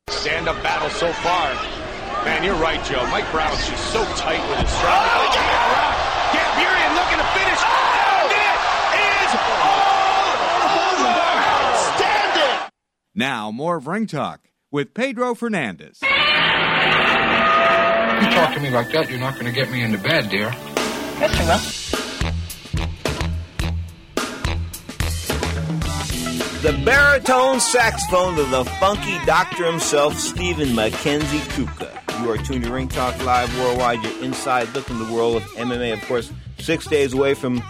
Stand 0.09 0.47
up 0.47 0.61
battle 0.63 0.89
so 0.89 1.11
far. 1.13 1.82
Man, 2.25 2.43
you're 2.43 2.55
right, 2.55 2.83
Joe. 2.85 3.05
Mike 3.07 3.29
Brown's 3.31 3.67
just 3.67 3.91
so 3.91 4.03
tight 4.15 4.39
with 4.49 4.59
his 4.59 4.69
stride. 4.69 5.09
Oh, 5.13 5.27
Gambirian 6.31 6.95
looking 6.95 7.17
to 7.17 7.25
finish. 7.35 7.59
Oh! 7.61 8.31
And 8.93 9.03
it 9.03 9.27
is 9.27 9.35
all 9.59 11.03
over. 11.03 11.11
Stand 11.97 12.33
it. 12.39 12.71
Now, 13.13 13.51
more 13.51 13.75
of 13.75 13.87
Ring 13.87 14.07
Talk 14.07 14.49
with 14.71 14.93
Pedro 14.93 15.35
Fernandez. 15.35 15.99
You 16.01 16.07
talk 18.31 18.53
to 18.53 18.59
me 18.61 18.69
like 18.69 18.91
that, 18.93 19.09
you're 19.09 19.19
not 19.19 19.33
going 19.33 19.47
to 19.47 19.51
get 19.51 19.69
me 19.69 19.83
into 19.83 19.97
bed, 19.97 20.29
dear. 20.29 20.55
Yes, 21.19 21.39
you 21.39 21.45
will. 21.45 21.59
The 26.61 26.71
baritone 26.85 27.59
saxophone 27.59 28.39
of 28.39 28.49
the 28.49 28.63
funky 28.63 29.19
doctor 29.25 29.65
himself, 29.65 30.17
Stephen 30.17 30.73
Mackenzie 30.73 31.41
Kuka. 31.49 31.99
You 32.23 32.31
are 32.31 32.37
tuned 32.37 32.63
to 32.63 32.71
Ring 32.71 32.87
Talk 32.87 33.21
Live 33.25 33.53
Worldwide, 33.59 34.01
your 34.01 34.23
inside 34.23 34.73
look 34.73 34.89
in 34.89 34.97
the 34.97 35.11
world 35.11 35.35
of 35.35 35.43
MMA. 35.55 35.91
Of 35.91 36.01
course, 36.07 36.31
six 36.57 36.87
days 36.87 37.11
away 37.11 37.33
from. 37.33 37.61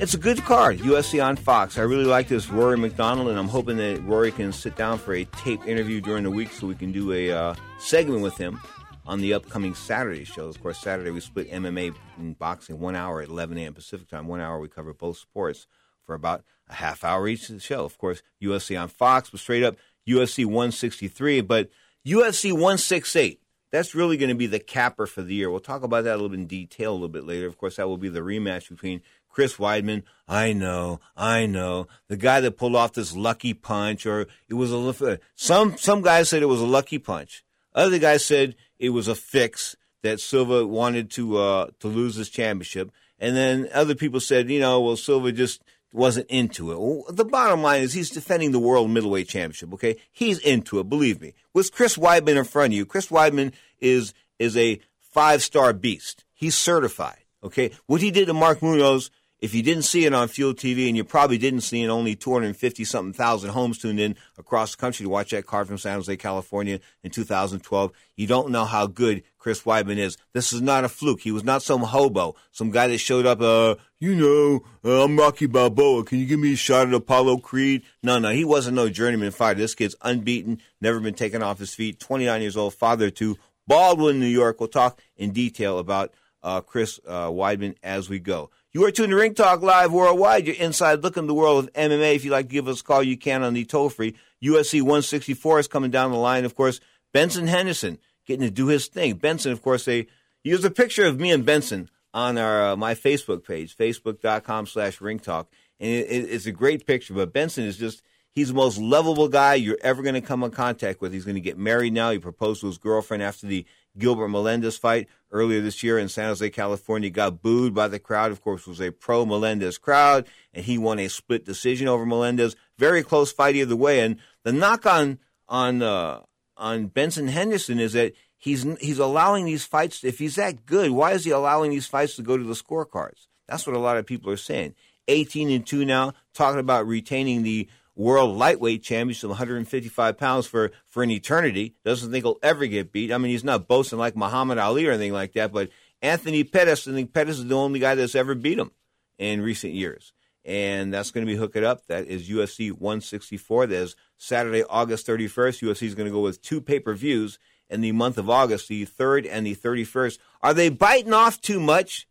It's 0.00 0.14
a 0.14 0.18
good 0.18 0.42
card, 0.42 0.78
UFC 0.78 1.24
on 1.24 1.36
Fox. 1.36 1.78
I 1.78 1.82
really 1.82 2.04
like 2.04 2.26
this 2.26 2.50
Rory 2.50 2.76
MacDonald, 2.76 3.28
and 3.28 3.38
I'm 3.38 3.46
hoping 3.46 3.76
that 3.76 4.02
Rory 4.02 4.32
can 4.32 4.52
sit 4.52 4.74
down 4.74 4.98
for 4.98 5.14
a 5.14 5.26
tape 5.26 5.64
interview 5.64 6.00
during 6.00 6.24
the 6.24 6.30
week 6.30 6.50
so 6.50 6.66
we 6.66 6.74
can 6.74 6.90
do 6.90 7.12
a 7.12 7.30
uh, 7.30 7.54
segment 7.78 8.20
with 8.20 8.36
him 8.36 8.60
on 9.06 9.20
the 9.20 9.32
upcoming 9.32 9.76
Saturday 9.76 10.24
show. 10.24 10.46
Of 10.46 10.60
course, 10.60 10.78
Saturday 10.78 11.12
we 11.12 11.20
split 11.20 11.48
MMA 11.48 11.94
and 12.16 12.36
boxing 12.36 12.80
one 12.80 12.96
hour 12.96 13.22
at 13.22 13.28
11 13.28 13.58
a.m. 13.58 13.74
Pacific 13.74 14.08
time. 14.08 14.26
One 14.26 14.40
hour 14.40 14.58
we 14.58 14.66
cover 14.66 14.92
both 14.92 15.18
sports 15.18 15.68
for 16.04 16.16
about 16.16 16.42
a 16.68 16.74
half 16.74 17.04
hour 17.04 17.28
each 17.28 17.48
of 17.48 17.54
the 17.54 17.60
show. 17.60 17.84
Of 17.84 17.96
course, 17.96 18.22
UFC 18.42 18.80
on 18.80 18.88
Fox 18.88 19.30
was 19.30 19.40
straight 19.40 19.62
up 19.62 19.76
UFC 20.08 20.44
163, 20.44 21.42
but 21.42 21.70
UFC 22.04 22.50
168. 22.52 23.40
That's 23.70 23.94
really 23.94 24.16
going 24.16 24.30
to 24.30 24.34
be 24.34 24.46
the 24.46 24.58
capper 24.58 25.06
for 25.06 25.22
the 25.22 25.34
year. 25.34 25.50
We'll 25.50 25.60
talk 25.60 25.82
about 25.82 26.04
that 26.04 26.12
a 26.12 26.16
little 26.16 26.30
bit 26.30 26.40
in 26.40 26.46
detail 26.46 26.92
a 26.92 26.94
little 26.94 27.08
bit 27.08 27.24
later. 27.24 27.46
Of 27.46 27.58
course, 27.58 27.76
that 27.76 27.86
will 27.86 27.98
be 27.98 28.08
the 28.08 28.20
rematch 28.20 28.70
between 28.70 29.02
Chris 29.28 29.56
Weidman, 29.56 30.02
I 30.26 30.52
know, 30.52 31.00
I 31.16 31.46
know. 31.46 31.86
The 32.08 32.16
guy 32.16 32.40
that 32.40 32.56
pulled 32.56 32.74
off 32.74 32.94
this 32.94 33.14
lucky 33.14 33.54
punch, 33.54 34.04
or 34.04 34.26
it 34.48 34.54
was 34.54 34.72
a 34.72 35.20
some 35.34 35.76
some 35.76 36.02
guys 36.02 36.28
said 36.28 36.42
it 36.42 36.46
was 36.46 36.60
a 36.60 36.66
lucky 36.66 36.98
punch. 36.98 37.44
Other 37.74 37.98
guys 37.98 38.24
said 38.24 38.56
it 38.78 38.90
was 38.90 39.06
a 39.06 39.14
fix 39.14 39.76
that 40.02 40.18
Silva 40.18 40.66
wanted 40.66 41.10
to 41.12 41.36
uh, 41.36 41.66
to 41.80 41.88
lose 41.88 42.16
his 42.16 42.30
championship, 42.30 42.90
and 43.18 43.36
then 43.36 43.68
other 43.72 43.94
people 43.94 44.18
said, 44.18 44.50
you 44.50 44.60
know, 44.60 44.80
well, 44.80 44.96
Silva 44.96 45.30
just 45.30 45.62
wasn't 45.92 46.26
into 46.28 46.72
it. 46.72 46.78
Well, 46.78 47.04
the 47.08 47.24
bottom 47.24 47.62
line 47.62 47.82
is 47.82 47.92
he's 47.92 48.10
defending 48.10 48.52
the 48.52 48.58
world 48.58 48.90
middleweight 48.90 49.28
championship. 49.28 49.72
Okay, 49.74 49.96
he's 50.10 50.38
into 50.38 50.78
it. 50.80 50.88
Believe 50.88 51.20
me. 51.20 51.34
With 51.54 51.72
Chris 51.72 51.96
Weidman 51.96 52.36
in 52.36 52.44
front 52.44 52.72
of 52.72 52.76
you, 52.76 52.86
Chris 52.86 53.08
Weidman 53.08 53.52
is 53.80 54.14
is 54.38 54.56
a 54.56 54.80
five 55.00 55.42
star 55.42 55.72
beast. 55.72 56.24
He's 56.34 56.56
certified. 56.56 57.24
Okay, 57.42 57.70
what 57.86 58.00
he 58.00 58.10
did 58.10 58.26
to 58.26 58.34
Mark 58.34 58.62
Munoz 58.62 59.10
if 59.40 59.54
you 59.54 59.62
didn't 59.62 59.84
see 59.84 60.04
it 60.04 60.12
on 60.12 60.26
Fuel 60.28 60.52
TV, 60.52 60.88
and 60.88 60.96
you 60.96 61.04
probably 61.04 61.38
didn't 61.38 61.60
see 61.60 61.82
it, 61.82 61.88
only 61.88 62.16
250 62.16 62.84
something 62.84 63.12
thousand 63.12 63.50
homes 63.50 63.78
tuned 63.78 64.00
in 64.00 64.16
across 64.36 64.72
the 64.72 64.80
country 64.80 65.04
to 65.04 65.10
watch 65.10 65.30
that 65.30 65.46
car 65.46 65.64
from 65.64 65.78
San 65.78 65.94
Jose, 65.94 66.16
California 66.16 66.80
in 67.04 67.10
2012, 67.10 67.92
you 68.16 68.26
don't 68.26 68.50
know 68.50 68.64
how 68.64 68.86
good 68.86 69.22
Chris 69.38 69.62
Weidman 69.62 69.96
is. 69.96 70.16
This 70.32 70.52
is 70.52 70.60
not 70.60 70.84
a 70.84 70.88
fluke. 70.88 71.20
He 71.20 71.30
was 71.30 71.44
not 71.44 71.62
some 71.62 71.82
hobo, 71.82 72.34
some 72.50 72.70
guy 72.70 72.88
that 72.88 72.98
showed 72.98 73.26
up, 73.26 73.40
uh, 73.40 73.76
you 74.00 74.14
know, 74.16 74.64
uh, 74.84 75.04
I'm 75.04 75.16
Rocky 75.16 75.46
Balboa. 75.46 76.04
Can 76.04 76.18
you 76.18 76.26
give 76.26 76.40
me 76.40 76.54
a 76.54 76.56
shot 76.56 76.88
at 76.88 76.94
Apollo 76.94 77.38
Creed? 77.38 77.82
No, 78.02 78.18
no, 78.18 78.30
he 78.30 78.44
wasn't 78.44 78.74
no 78.74 78.88
journeyman 78.88 79.30
fighter. 79.30 79.60
This 79.60 79.74
kid's 79.74 79.94
unbeaten, 80.02 80.60
never 80.80 80.98
been 80.98 81.14
taken 81.14 81.42
off 81.42 81.60
his 81.60 81.74
feet, 81.74 82.00
29 82.00 82.42
years 82.42 82.56
old, 82.56 82.74
father 82.74 83.10
to 83.10 83.38
Baldwin, 83.68 84.18
New 84.18 84.26
York. 84.26 84.58
We'll 84.58 84.68
talk 84.68 85.00
in 85.16 85.30
detail 85.30 85.78
about 85.78 86.12
uh, 86.42 86.60
Chris 86.60 86.98
uh, 87.06 87.28
Weidman 87.28 87.76
as 87.82 88.08
we 88.08 88.18
go. 88.18 88.50
You 88.74 88.84
are 88.84 88.90
tuned 88.90 89.10
to 89.10 89.16
Ring 89.16 89.32
Talk 89.32 89.62
Live 89.62 89.92
worldwide. 89.92 90.46
You're 90.46 90.56
inside 90.56 91.02
looking 91.02 91.26
the 91.26 91.32
world 91.32 91.64
of 91.64 91.72
MMA. 91.72 92.16
If 92.16 92.24
you'd 92.26 92.32
like 92.32 92.48
to 92.48 92.52
give 92.52 92.68
us 92.68 92.82
a 92.82 92.84
call, 92.84 93.02
you 93.02 93.16
can 93.16 93.42
on 93.42 93.54
the 93.54 93.64
toll 93.64 93.88
free. 93.88 94.14
UFC 94.44 94.82
164 94.82 95.60
is 95.60 95.68
coming 95.68 95.90
down 95.90 96.12
the 96.12 96.18
line. 96.18 96.44
Of 96.44 96.54
course, 96.54 96.78
Benson 97.14 97.46
Henderson 97.46 97.96
getting 98.26 98.46
to 98.46 98.50
do 98.50 98.66
his 98.66 98.86
thing. 98.86 99.14
Benson, 99.14 99.52
of 99.52 99.62
course, 99.62 99.86
they 99.86 100.06
use 100.44 100.62
a 100.66 100.70
picture 100.70 101.06
of 101.06 101.18
me 101.18 101.30
and 101.30 101.46
Benson 101.46 101.88
on 102.12 102.36
our 102.36 102.72
uh, 102.72 102.76
my 102.76 102.94
Facebook 102.94 103.42
page, 103.42 103.74
facebook.com 103.74 104.66
slash 104.66 105.00
ring 105.00 105.18
talk. 105.18 105.50
And 105.80 105.90
it, 105.90 106.06
it, 106.06 106.30
it's 106.30 106.44
a 106.44 106.52
great 106.52 106.86
picture, 106.86 107.14
but 107.14 107.32
Benson 107.32 107.64
is 107.64 107.78
just, 107.78 108.02
he's 108.32 108.48
the 108.48 108.54
most 108.54 108.76
lovable 108.76 109.28
guy 109.28 109.54
you're 109.54 109.78
ever 109.80 110.02
going 110.02 110.14
to 110.14 110.20
come 110.20 110.42
in 110.42 110.50
contact 110.50 111.00
with. 111.00 111.14
He's 111.14 111.24
going 111.24 111.36
to 111.36 111.40
get 111.40 111.56
married 111.56 111.94
now. 111.94 112.10
He 112.10 112.18
proposed 112.18 112.60
to 112.60 112.66
his 112.66 112.76
girlfriend 112.76 113.22
after 113.22 113.46
the 113.46 113.64
Gilbert 113.98 114.28
Melendez 114.28 114.76
fight 114.76 115.08
earlier 115.30 115.60
this 115.60 115.82
year 115.82 115.98
in 115.98 116.08
San 116.08 116.28
Jose, 116.28 116.50
California. 116.50 117.10
Got 117.10 117.42
booed 117.42 117.74
by 117.74 117.88
the 117.88 117.98
crowd. 117.98 118.30
Of 118.30 118.40
course, 118.40 118.66
was 118.66 118.80
a 118.80 118.90
pro 118.90 119.24
Melendez 119.26 119.78
crowd, 119.78 120.26
and 120.52 120.64
he 120.64 120.78
won 120.78 120.98
a 120.98 121.08
split 121.08 121.44
decision 121.44 121.88
over 121.88 122.06
Melendez. 122.06 122.56
Very 122.78 123.02
close 123.02 123.32
fight 123.32 123.56
either 123.56 123.76
way. 123.76 124.00
And 124.00 124.16
the 124.44 124.52
knock 124.52 124.86
on 124.86 125.18
on 125.48 125.82
uh, 125.82 126.20
on 126.56 126.86
Benson 126.86 127.28
Henderson 127.28 127.78
is 127.78 127.92
that 127.92 128.12
he's 128.36 128.64
he's 128.80 128.98
allowing 128.98 129.44
these 129.44 129.64
fights. 129.64 130.04
If 130.04 130.18
he's 130.18 130.36
that 130.36 130.66
good, 130.66 130.90
why 130.90 131.12
is 131.12 131.24
he 131.24 131.30
allowing 131.30 131.70
these 131.70 131.86
fights 131.86 132.16
to 132.16 132.22
go 132.22 132.36
to 132.36 132.44
the 132.44 132.54
scorecards? 132.54 133.26
That's 133.46 133.66
what 133.66 133.76
a 133.76 133.80
lot 133.80 133.96
of 133.96 134.06
people 134.06 134.30
are 134.30 134.36
saying. 134.36 134.74
18 135.08 135.50
and 135.50 135.66
two 135.66 135.84
now, 135.86 136.12
talking 136.34 136.60
about 136.60 136.86
retaining 136.86 137.42
the 137.42 137.68
world 137.98 138.36
lightweight 138.36 138.82
championship, 138.82 139.28
155 139.28 140.16
pounds 140.16 140.46
for, 140.46 140.70
for 140.86 141.02
an 141.02 141.10
eternity. 141.10 141.74
Doesn't 141.84 142.10
think 142.10 142.24
he'll 142.24 142.38
ever 142.42 142.66
get 142.66 142.92
beat. 142.92 143.12
I 143.12 143.18
mean, 143.18 143.32
he's 143.32 143.44
not 143.44 143.68
boasting 143.68 143.98
like 143.98 144.16
Muhammad 144.16 144.56
Ali 144.56 144.86
or 144.86 144.92
anything 144.92 145.12
like 145.12 145.32
that, 145.32 145.52
but 145.52 145.68
Anthony 146.00 146.44
Pettis, 146.44 146.86
I 146.86 146.92
think 146.92 147.12
Pettis 147.12 147.38
is 147.38 147.46
the 147.46 147.56
only 147.56 147.80
guy 147.80 147.96
that's 147.96 148.14
ever 148.14 148.36
beat 148.36 148.58
him 148.58 148.70
in 149.18 149.42
recent 149.42 149.74
years. 149.74 150.12
And 150.44 150.94
that's 150.94 151.10
going 151.10 151.26
to 151.26 151.30
be 151.30 151.36
hooking 151.36 151.64
up. 151.64 151.86
That 151.88 152.06
is 152.06 152.30
UFC 152.30 152.70
164. 152.70 153.66
That 153.66 153.74
is 153.74 153.96
Saturday, 154.16 154.62
August 154.62 155.06
31st. 155.06 155.68
UFC 155.68 155.82
is 155.82 155.94
going 155.94 156.06
to 156.06 156.12
go 156.12 156.20
with 156.20 156.40
two 156.40 156.60
pay 156.60 156.78
per 156.78 156.94
views 156.94 157.38
in 157.68 157.80
the 157.80 157.92
month 157.92 158.16
of 158.16 158.30
August, 158.30 158.68
the 158.68 158.86
3rd 158.86 159.28
and 159.30 159.44
the 159.44 159.54
31st. 159.54 160.18
Are 160.40 160.54
they 160.54 160.70
biting 160.70 161.12
off 161.12 161.40
too 161.40 161.60
much? 161.60 162.08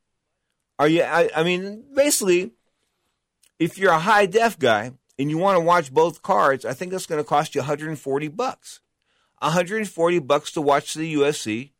Are 0.78 0.88
you, 0.88 1.02
I, 1.02 1.30
I 1.36 1.43
mean, 1.43 1.86
basically, 1.95 2.52
if 3.58 3.80
you're 3.80 3.93
a 3.93 3.97
high 3.97 4.28
def 4.28 4.60
guy, 4.60 4.91
and 5.20 5.30
you 5.30 5.38
want 5.38 5.58
to 5.58 5.64
watch 5.64 5.94
both 5.94 6.22
cards, 6.22 6.66
I 6.66 6.74
think 6.74 6.92
that's 6.92 7.06
going 7.06 7.24
to 7.24 7.28
cost 7.28 7.56
you 7.56 7.62
140 7.62 8.28
bucks. 8.30 8.82
140 9.40 10.20
bucks 10.20 10.52
to 10.52 10.62
watch 10.62 10.94
the 10.94 11.14
UFC, 11.14 11.72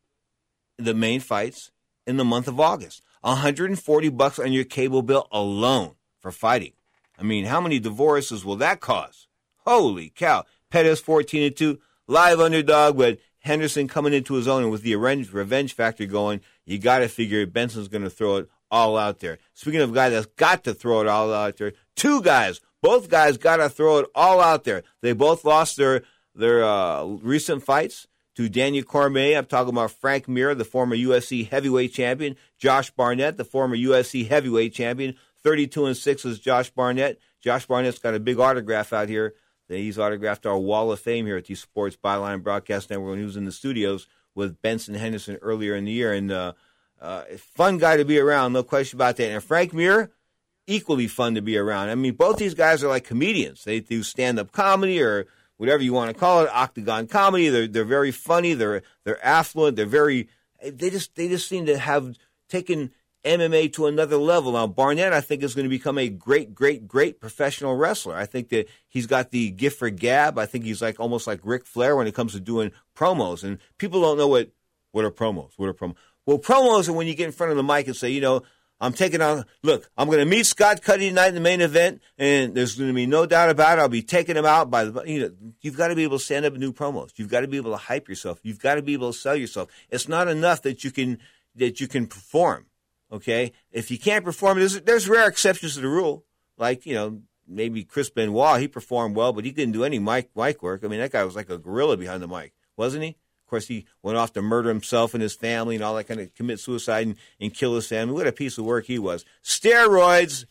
the 0.76 0.94
main 0.94 1.20
fights 1.20 1.70
in 2.06 2.16
the 2.16 2.24
month 2.24 2.48
of 2.48 2.60
August. 2.60 3.02
140 3.22 4.08
bucks 4.10 4.38
on 4.38 4.52
your 4.52 4.64
cable 4.64 5.02
bill 5.02 5.26
alone 5.32 5.94
for 6.20 6.30
fighting. 6.30 6.72
I 7.18 7.24
mean, 7.24 7.46
how 7.46 7.60
many 7.60 7.80
divorces 7.80 8.44
will 8.44 8.56
that 8.56 8.80
cause? 8.80 9.26
Holy 9.64 10.10
cow. 10.10 10.44
Pettis 10.70 11.00
14 11.00 11.42
and 11.42 11.56
2, 11.56 11.78
live 12.06 12.40
underdog, 12.40 12.98
but 12.98 13.18
Henderson 13.40 13.88
coming 13.88 14.12
into 14.12 14.34
his 14.34 14.46
own 14.46 14.64
and 14.64 14.72
with 14.72 14.82
the 14.82 14.94
revenge 14.96 15.72
factor 15.72 16.06
going, 16.06 16.40
you 16.64 16.78
got 16.78 16.98
to 16.98 17.08
figure 17.08 17.46
Benson's 17.46 17.88
going 17.88 18.02
to 18.02 18.10
throw 18.10 18.36
it 18.36 18.50
all 18.70 18.98
out 18.98 19.20
there. 19.20 19.38
Speaking 19.54 19.80
of 19.80 19.90
a 19.90 19.94
guy 19.94 20.10
that's 20.10 20.26
got 20.26 20.64
to 20.64 20.74
throw 20.74 21.00
it 21.00 21.06
all 21.06 21.32
out 21.32 21.56
there, 21.56 21.72
two 21.96 22.22
guys 22.22 22.60
both 22.82 23.08
guys 23.08 23.36
got 23.36 23.56
to 23.56 23.68
throw 23.68 23.98
it 23.98 24.06
all 24.14 24.40
out 24.40 24.64
there. 24.64 24.82
They 25.02 25.12
both 25.12 25.44
lost 25.44 25.76
their 25.76 26.02
their 26.34 26.62
uh, 26.64 27.04
recent 27.04 27.64
fights 27.64 28.06
to 28.36 28.48
Daniel 28.48 28.84
Cormier. 28.84 29.36
I'm 29.36 29.46
talking 29.46 29.70
about 29.70 29.90
Frank 29.90 30.28
Mir, 30.28 30.54
the 30.54 30.64
former 30.64 30.96
UFC 30.96 31.48
heavyweight 31.48 31.92
champion, 31.92 32.36
Josh 32.58 32.90
Barnett, 32.90 33.36
the 33.36 33.44
former 33.44 33.76
UFC 33.76 34.28
heavyweight 34.28 34.72
champion. 34.72 35.16
32 35.42 35.86
and 35.86 35.96
6 35.96 36.24
is 36.24 36.38
Josh 36.38 36.70
Barnett. 36.70 37.18
Josh 37.40 37.66
Barnett's 37.66 37.98
got 37.98 38.14
a 38.14 38.20
big 38.20 38.38
autograph 38.38 38.92
out 38.92 39.08
here. 39.08 39.34
He's 39.68 39.98
autographed 39.98 40.46
our 40.46 40.58
Wall 40.58 40.92
of 40.92 41.00
Fame 41.00 41.26
here 41.26 41.36
at 41.36 41.44
the 41.44 41.54
Sports 41.54 41.96
Byline 41.96 42.42
Broadcast 42.42 42.90
Network 42.90 43.10
when 43.10 43.18
he 43.18 43.24
was 43.24 43.36
in 43.36 43.44
the 43.44 43.52
studios 43.52 44.06
with 44.34 44.62
Benson 44.62 44.94
Henderson 44.94 45.36
earlier 45.42 45.74
in 45.74 45.84
the 45.84 45.92
year. 45.92 46.12
And 46.12 46.30
uh, 46.30 46.52
uh, 47.00 47.24
fun 47.54 47.78
guy 47.78 47.96
to 47.96 48.04
be 48.04 48.18
around, 48.18 48.52
no 48.52 48.62
question 48.62 48.96
about 48.96 49.16
that. 49.16 49.30
And 49.30 49.42
Frank 49.42 49.74
Mir, 49.74 50.10
equally 50.68 51.08
fun 51.08 51.34
to 51.34 51.42
be 51.42 51.56
around. 51.56 51.88
I 51.88 51.94
mean, 51.96 52.14
both 52.14 52.36
these 52.36 52.54
guys 52.54 52.84
are 52.84 52.88
like 52.88 53.04
comedians. 53.04 53.64
They 53.64 53.80
do 53.80 54.02
stand 54.04 54.38
up 54.38 54.52
comedy 54.52 55.02
or 55.02 55.26
whatever 55.56 55.82
you 55.82 55.92
want 55.92 56.12
to 56.12 56.18
call 56.18 56.42
it, 56.42 56.50
octagon 56.52 57.08
comedy. 57.08 57.48
They're 57.48 57.66
they're 57.66 57.84
very 57.84 58.12
funny. 58.12 58.54
They're 58.54 58.82
they're 59.04 59.24
affluent. 59.24 59.76
They're 59.76 59.86
very 59.86 60.28
they 60.62 60.90
just 60.90 61.14
they 61.16 61.28
just 61.28 61.48
seem 61.48 61.66
to 61.66 61.78
have 61.78 62.16
taken 62.48 62.92
MMA 63.24 63.72
to 63.74 63.86
another 63.86 64.16
level. 64.16 64.52
Now 64.52 64.66
Barnett, 64.66 65.12
I 65.12 65.22
think, 65.22 65.42
is 65.42 65.54
going 65.54 65.64
to 65.64 65.70
become 65.70 65.98
a 65.98 66.08
great, 66.08 66.54
great, 66.54 66.86
great 66.86 67.18
professional 67.18 67.74
wrestler. 67.74 68.14
I 68.14 68.26
think 68.26 68.50
that 68.50 68.68
he's 68.86 69.06
got 69.06 69.30
the 69.30 69.50
gift 69.50 69.78
for 69.78 69.90
gab. 69.90 70.38
I 70.38 70.46
think 70.46 70.64
he's 70.64 70.82
like 70.82 71.00
almost 71.00 71.26
like 71.26 71.40
Ric 71.42 71.66
Flair 71.66 71.96
when 71.96 72.06
it 72.06 72.14
comes 72.14 72.32
to 72.32 72.40
doing 72.40 72.72
promos. 72.94 73.42
And 73.42 73.58
people 73.78 74.02
don't 74.02 74.18
know 74.18 74.28
what 74.28 74.50
what 74.92 75.04
are 75.04 75.10
promos. 75.10 75.52
What 75.56 75.68
are 75.68 75.74
promos? 75.74 75.96
Well, 76.26 76.38
promos 76.38 76.90
are 76.90 76.92
when 76.92 77.06
you 77.06 77.14
get 77.14 77.26
in 77.26 77.32
front 77.32 77.52
of 77.52 77.56
the 77.56 77.62
mic 77.62 77.86
and 77.86 77.96
say, 77.96 78.10
you 78.10 78.20
know, 78.20 78.42
I'm 78.80 78.92
taking 78.92 79.20
on. 79.20 79.44
Look, 79.62 79.90
I'm 79.96 80.06
going 80.06 80.20
to 80.20 80.24
meet 80.24 80.46
Scott 80.46 80.82
Cuddy 80.82 81.08
tonight 81.08 81.28
in 81.28 81.34
the 81.34 81.40
main 81.40 81.60
event, 81.60 82.00
and 82.16 82.54
there's 82.54 82.76
going 82.76 82.88
to 82.88 82.94
be 82.94 83.06
no 83.06 83.26
doubt 83.26 83.50
about 83.50 83.78
it. 83.78 83.80
I'll 83.80 83.88
be 83.88 84.02
taking 84.02 84.36
him 84.36 84.46
out 84.46 84.70
by 84.70 84.84
the. 84.84 85.02
You 85.02 85.20
know, 85.20 85.30
you've 85.60 85.76
got 85.76 85.88
to 85.88 85.96
be 85.96 86.04
able 86.04 86.18
to 86.18 86.24
stand 86.24 86.46
up 86.46 86.54
new 86.54 86.72
promos. 86.72 87.10
You've 87.16 87.28
got 87.28 87.40
to 87.40 87.48
be 87.48 87.56
able 87.56 87.72
to 87.72 87.76
hype 87.76 88.08
yourself. 88.08 88.38
You've 88.42 88.60
got 88.60 88.76
to 88.76 88.82
be 88.82 88.92
able 88.92 89.12
to 89.12 89.18
sell 89.18 89.34
yourself. 89.34 89.68
It's 89.90 90.08
not 90.08 90.28
enough 90.28 90.62
that 90.62 90.84
you 90.84 90.90
can 90.92 91.18
that 91.56 91.80
you 91.80 91.88
can 91.88 92.06
perform. 92.06 92.66
Okay, 93.10 93.52
if 93.72 93.90
you 93.90 93.98
can't 93.98 94.24
perform, 94.24 94.58
there's 94.58 94.80
there's 94.82 95.08
rare 95.08 95.28
exceptions 95.28 95.74
to 95.74 95.80
the 95.80 95.88
rule. 95.88 96.24
Like 96.56 96.86
you 96.86 96.94
know, 96.94 97.22
maybe 97.48 97.82
Chris 97.82 98.10
Benoit, 98.10 98.60
he 98.60 98.68
performed 98.68 99.16
well, 99.16 99.32
but 99.32 99.44
he 99.44 99.50
didn't 99.50 99.72
do 99.72 99.82
any 99.82 99.98
mic 99.98 100.30
mic 100.36 100.62
work. 100.62 100.84
I 100.84 100.88
mean, 100.88 101.00
that 101.00 101.12
guy 101.12 101.24
was 101.24 101.34
like 101.34 101.50
a 101.50 101.58
gorilla 101.58 101.96
behind 101.96 102.22
the 102.22 102.28
mic, 102.28 102.52
wasn't 102.76 103.04
he? 103.04 103.16
Of 103.48 103.50
course, 103.50 103.66
he 103.66 103.86
went 104.02 104.18
off 104.18 104.34
to 104.34 104.42
murder 104.42 104.68
himself 104.68 105.14
and 105.14 105.22
his 105.22 105.34
family 105.34 105.74
and 105.74 105.82
all 105.82 105.96
that 105.96 106.04
kind 106.04 106.20
of 106.20 106.34
commit 106.34 106.60
suicide 106.60 107.06
and, 107.06 107.16
and 107.40 107.54
kill 107.54 107.74
his 107.74 107.86
family. 107.86 108.12
What 108.12 108.26
a 108.26 108.32
piece 108.32 108.58
of 108.58 108.66
work 108.66 108.84
he 108.84 108.98
was. 108.98 109.24
Steroids. 109.42 110.44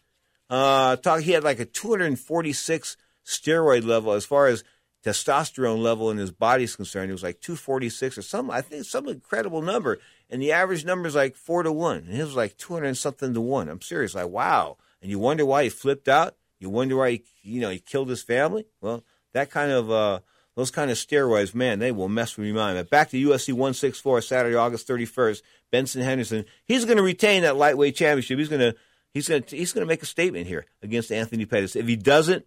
Uh, 0.50 0.96
talk, 0.96 1.22
he 1.22 1.34
had 1.34 1.44
like 1.44 1.60
a 1.60 1.66
246 1.66 2.98
steroid 3.24 3.86
level 3.86 4.14
as 4.14 4.26
far 4.26 4.48
as 4.48 4.64
testosterone 5.06 5.84
level 5.84 6.10
in 6.10 6.18
his 6.18 6.32
body 6.32 6.64
is 6.64 6.76
concerned. 6.76 7.12
It 7.12 7.14
was 7.14 7.22
like 7.22 7.40
246 7.40 8.18
or 8.18 8.24
some, 8.24 8.50
I 8.50 8.62
think 8.62 8.84
some 8.86 9.08
incredible 9.08 9.62
number. 9.62 10.00
And 10.28 10.42
the 10.42 10.52
average 10.52 10.84
number 10.84 11.08
is 11.08 11.14
like 11.14 11.36
four 11.36 11.62
to 11.62 11.72
one. 11.72 11.98
And 11.98 12.08
his 12.08 12.26
was 12.26 12.36
like 12.36 12.58
200 12.58 12.88
and 12.88 12.98
something 12.98 13.32
to 13.36 13.42
one. 13.42 13.70
I'm 13.70 13.82
serious. 13.82 14.16
Like, 14.16 14.30
wow. 14.30 14.78
And 15.04 15.12
you 15.12 15.20
wonder 15.20 15.46
why 15.46 15.66
he 15.66 15.70
flipped 15.70 16.08
out? 16.08 16.36
You 16.60 16.72
wonder 16.72 16.98
why 16.98 17.12
he, 17.12 17.24
you 17.44 17.62
know, 17.62 17.70
he 17.70 17.78
killed 17.78 18.10
his 18.10 18.24
family? 18.24 18.66
Well, 18.82 19.04
that 19.34 19.52
kind 19.52 19.72
of, 19.72 19.92
uh, 19.92 20.22
those 20.58 20.72
kind 20.72 20.90
of 20.90 20.98
steroids, 20.98 21.54
man, 21.54 21.78
they 21.78 21.92
will 21.92 22.10
mess 22.10 22.36
with 22.36 22.48
your 22.48 22.56
mind. 22.56 22.80
But 22.80 22.90
back 22.90 23.12
to 23.12 23.18
UFC 23.18 23.54
164, 23.54 24.22
Saturday, 24.22 24.56
August 24.56 24.88
31st. 24.88 25.44
Benson 25.72 26.02
Henderson, 26.02 26.46
he's 26.66 26.84
going 26.84 26.98
to 26.98 27.04
retain 27.04 27.44
that 27.44 27.56
lightweight 27.56 27.96
championship. 27.96 28.40
He's 28.40 28.50
going 28.50 28.62
to 28.62 28.76
he's 29.14 29.30
going 29.30 29.44
to 29.44 29.56
he's 29.56 29.72
going 29.72 29.86
to 29.86 29.88
make 29.88 30.02
a 30.02 30.08
statement 30.08 30.48
here 30.48 30.66
against 30.82 31.12
Anthony 31.12 31.46
Pettis. 31.46 31.76
If 31.76 31.88
he 31.88 31.96
doesn't, 31.96 32.44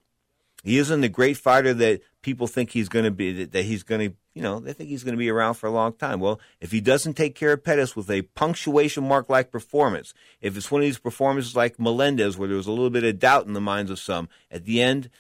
He 0.63 0.79
isn't 0.79 1.01
the 1.01 1.09
great 1.09 1.37
fighter 1.37 1.73
that 1.75 2.03
people 2.23 2.47
think 2.47 2.71
he's 2.71 2.89
going 2.89 3.05
to 3.05 3.11
be. 3.11 3.33
That, 3.33 3.53
that 3.53 3.65
he's 3.65 3.83
going 3.83 4.11
to, 4.11 4.17
you 4.35 4.43
know, 4.43 4.61
they 4.61 4.73
think 4.73 4.91
he's 4.91 5.05
going 5.05 5.15
to 5.15 5.19
be 5.19 5.31
around 5.31 5.55
for 5.55 5.67
a 5.67 5.71
long 5.71 5.93
time. 5.95 6.21
Well, 6.21 6.41
if 6.61 6.71
he 6.71 6.81
doesn't 6.81 7.15
take 7.15 7.35
care 7.35 7.53
of 7.53 7.65
Pettis 7.65 7.97
with 7.97 8.11
a 8.11 8.23
punctuation 8.23 9.07
mark 9.07 9.29
like 9.29 9.51
performance, 9.51 10.13
if 10.41 10.57
it's 10.57 10.71
one 10.71 10.83
of 10.83 10.87
these 10.87 10.99
performances 10.99 11.57
like 11.57 11.81
Melendez 11.81 12.37
where 12.37 12.49
there 12.49 12.57
was 12.57 12.67
a 12.67 12.73
little 12.73 12.91
bit 12.91 13.05
of 13.05 13.19
doubt 13.19 13.47
in 13.47 13.55
the 13.55 13.61
minds 13.61 13.91
of 13.91 13.99
some, 13.99 14.29
at 14.51 14.65
the 14.65 14.83
end, 14.83 15.11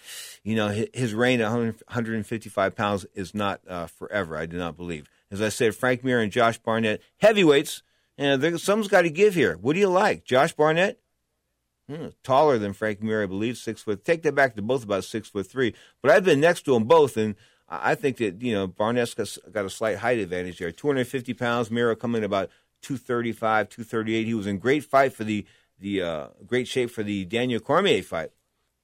you 0.45 0.55
know, 0.55 0.69
his, 0.69 1.15
reign 1.15 1.41
at 1.41 1.51
100, 1.51 1.83
155 1.87 2.77
pounds 2.77 3.07
is 3.15 3.35
not 3.35 3.61
uh, 3.69 3.87
forever. 3.87 4.37
I 4.37 4.47
do 4.47 4.59
not 4.59 4.77
believe. 4.77 5.09
As 5.31 5.41
I 5.41 5.49
said, 5.49 5.75
Frank 5.75 6.05
Mir 6.05 6.21
and 6.21 6.33
Josh 6.33 6.59
Barnett, 6.59 7.01
heavyweights. 7.19 7.83
And 8.19 8.43
there, 8.43 8.59
something's 8.59 8.89
got 8.89 9.03
to 9.03 9.11
give 9.11 9.35
here. 9.35 9.57
What 9.57 9.73
do 9.73 9.81
you 9.81 9.89
like, 9.89 10.25
Josh 10.25 10.53
Barnett? 10.53 11.01
Hmm, 11.91 12.07
taller 12.23 12.57
than 12.57 12.73
Frank 12.73 13.03
Mir, 13.03 13.25
I 13.25 13.27
believe, 13.27 13.57
six 13.57 13.83
foot. 13.83 14.05
Take 14.05 14.23
that 14.23 14.37
back 14.37 14.55
to 14.55 14.63
both 14.63 14.85
about 14.85 15.03
six 15.03 15.29
foot 15.29 15.49
three. 15.49 15.75
But 16.01 16.13
I've 16.13 16.25
been 16.25 16.39
next 16.39 16.63
to 16.67 16.75
them 16.75 16.85
both, 16.85 17.17
and 17.17 17.35
I 17.69 17.97
think 17.97 18.19
that 18.19 18.41
you 18.41 18.55
know 18.55 18.69
Barnett's 18.69 19.13
got, 19.15 19.37
got 19.51 19.65
a 19.65 19.71
slight 19.71 19.99
height 19.99 20.19
advantage 20.19 20.59
there. 20.59 20.71
250 20.71 21.35
pounds. 21.35 21.69
Miro 21.69 21.97
coming 21.97 22.23
about 22.23 22.49
235, 22.83 23.71
238. 23.71 24.25
He 24.25 24.35
was 24.35 24.47
in 24.47 24.59
great 24.59 24.85
fight 24.85 25.13
for 25.13 25.25
the 25.25 25.45
the 25.81 26.01
uh, 26.01 26.27
great 26.47 26.69
shape 26.69 26.91
for 26.91 27.03
the 27.03 27.25
Daniel 27.25 27.59
Cormier 27.59 28.05
fight, 28.05 28.31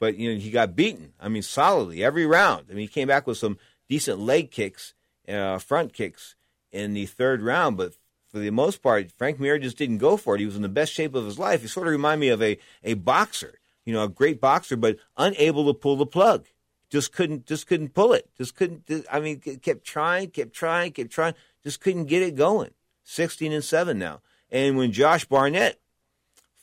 but 0.00 0.16
you 0.16 0.32
know 0.32 0.40
he 0.40 0.50
got 0.50 0.74
beaten. 0.74 1.12
I 1.20 1.28
mean, 1.28 1.42
solidly 1.42 2.02
every 2.02 2.26
round. 2.26 2.66
I 2.68 2.72
mean, 2.72 2.80
he 2.80 2.88
came 2.88 3.06
back 3.06 3.28
with 3.28 3.38
some 3.38 3.56
decent 3.88 4.18
leg 4.18 4.50
kicks, 4.50 4.94
uh, 5.28 5.58
front 5.58 5.92
kicks 5.92 6.34
in 6.72 6.92
the 6.92 7.06
third 7.06 7.40
round, 7.40 7.76
but 7.76 7.92
for 8.36 8.40
the 8.40 8.50
most 8.50 8.82
part, 8.82 9.10
Frank 9.12 9.40
Mir 9.40 9.58
just 9.58 9.78
didn't 9.78 9.96
go 9.96 10.18
for 10.18 10.34
it. 10.34 10.40
He 10.40 10.44
was 10.44 10.56
in 10.56 10.62
the 10.62 10.68
best 10.68 10.92
shape 10.92 11.14
of 11.14 11.24
his 11.24 11.38
life. 11.38 11.62
He 11.62 11.68
sort 11.68 11.86
of 11.86 11.92
reminded 11.92 12.20
me 12.20 12.28
of 12.28 12.42
a, 12.42 12.58
a 12.84 12.92
boxer, 12.92 13.58
you 13.86 13.94
know, 13.94 14.04
a 14.04 14.10
great 14.10 14.42
boxer, 14.42 14.76
but 14.76 14.98
unable 15.16 15.64
to 15.64 15.72
pull 15.72 15.96
the 15.96 16.04
plug. 16.04 16.44
Just 16.90 17.12
couldn't, 17.12 17.46
just 17.46 17.66
couldn't 17.66 17.94
pull 17.94 18.12
it. 18.12 18.28
Just 18.36 18.54
couldn't. 18.54 18.90
I 19.10 19.20
mean, 19.20 19.40
kept 19.40 19.86
trying, 19.86 20.28
kept 20.28 20.52
trying, 20.52 20.92
kept 20.92 21.10
trying. 21.10 21.32
Just 21.64 21.80
couldn't 21.80 22.04
get 22.04 22.20
it 22.20 22.34
going. 22.34 22.72
Sixteen 23.04 23.52
and 23.52 23.64
seven 23.64 23.98
now. 23.98 24.20
And 24.50 24.76
when 24.76 24.92
Josh 24.92 25.24
Barnett 25.24 25.80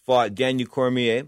fought 0.06 0.36
Daniel 0.36 0.70
Cormier 0.70 1.26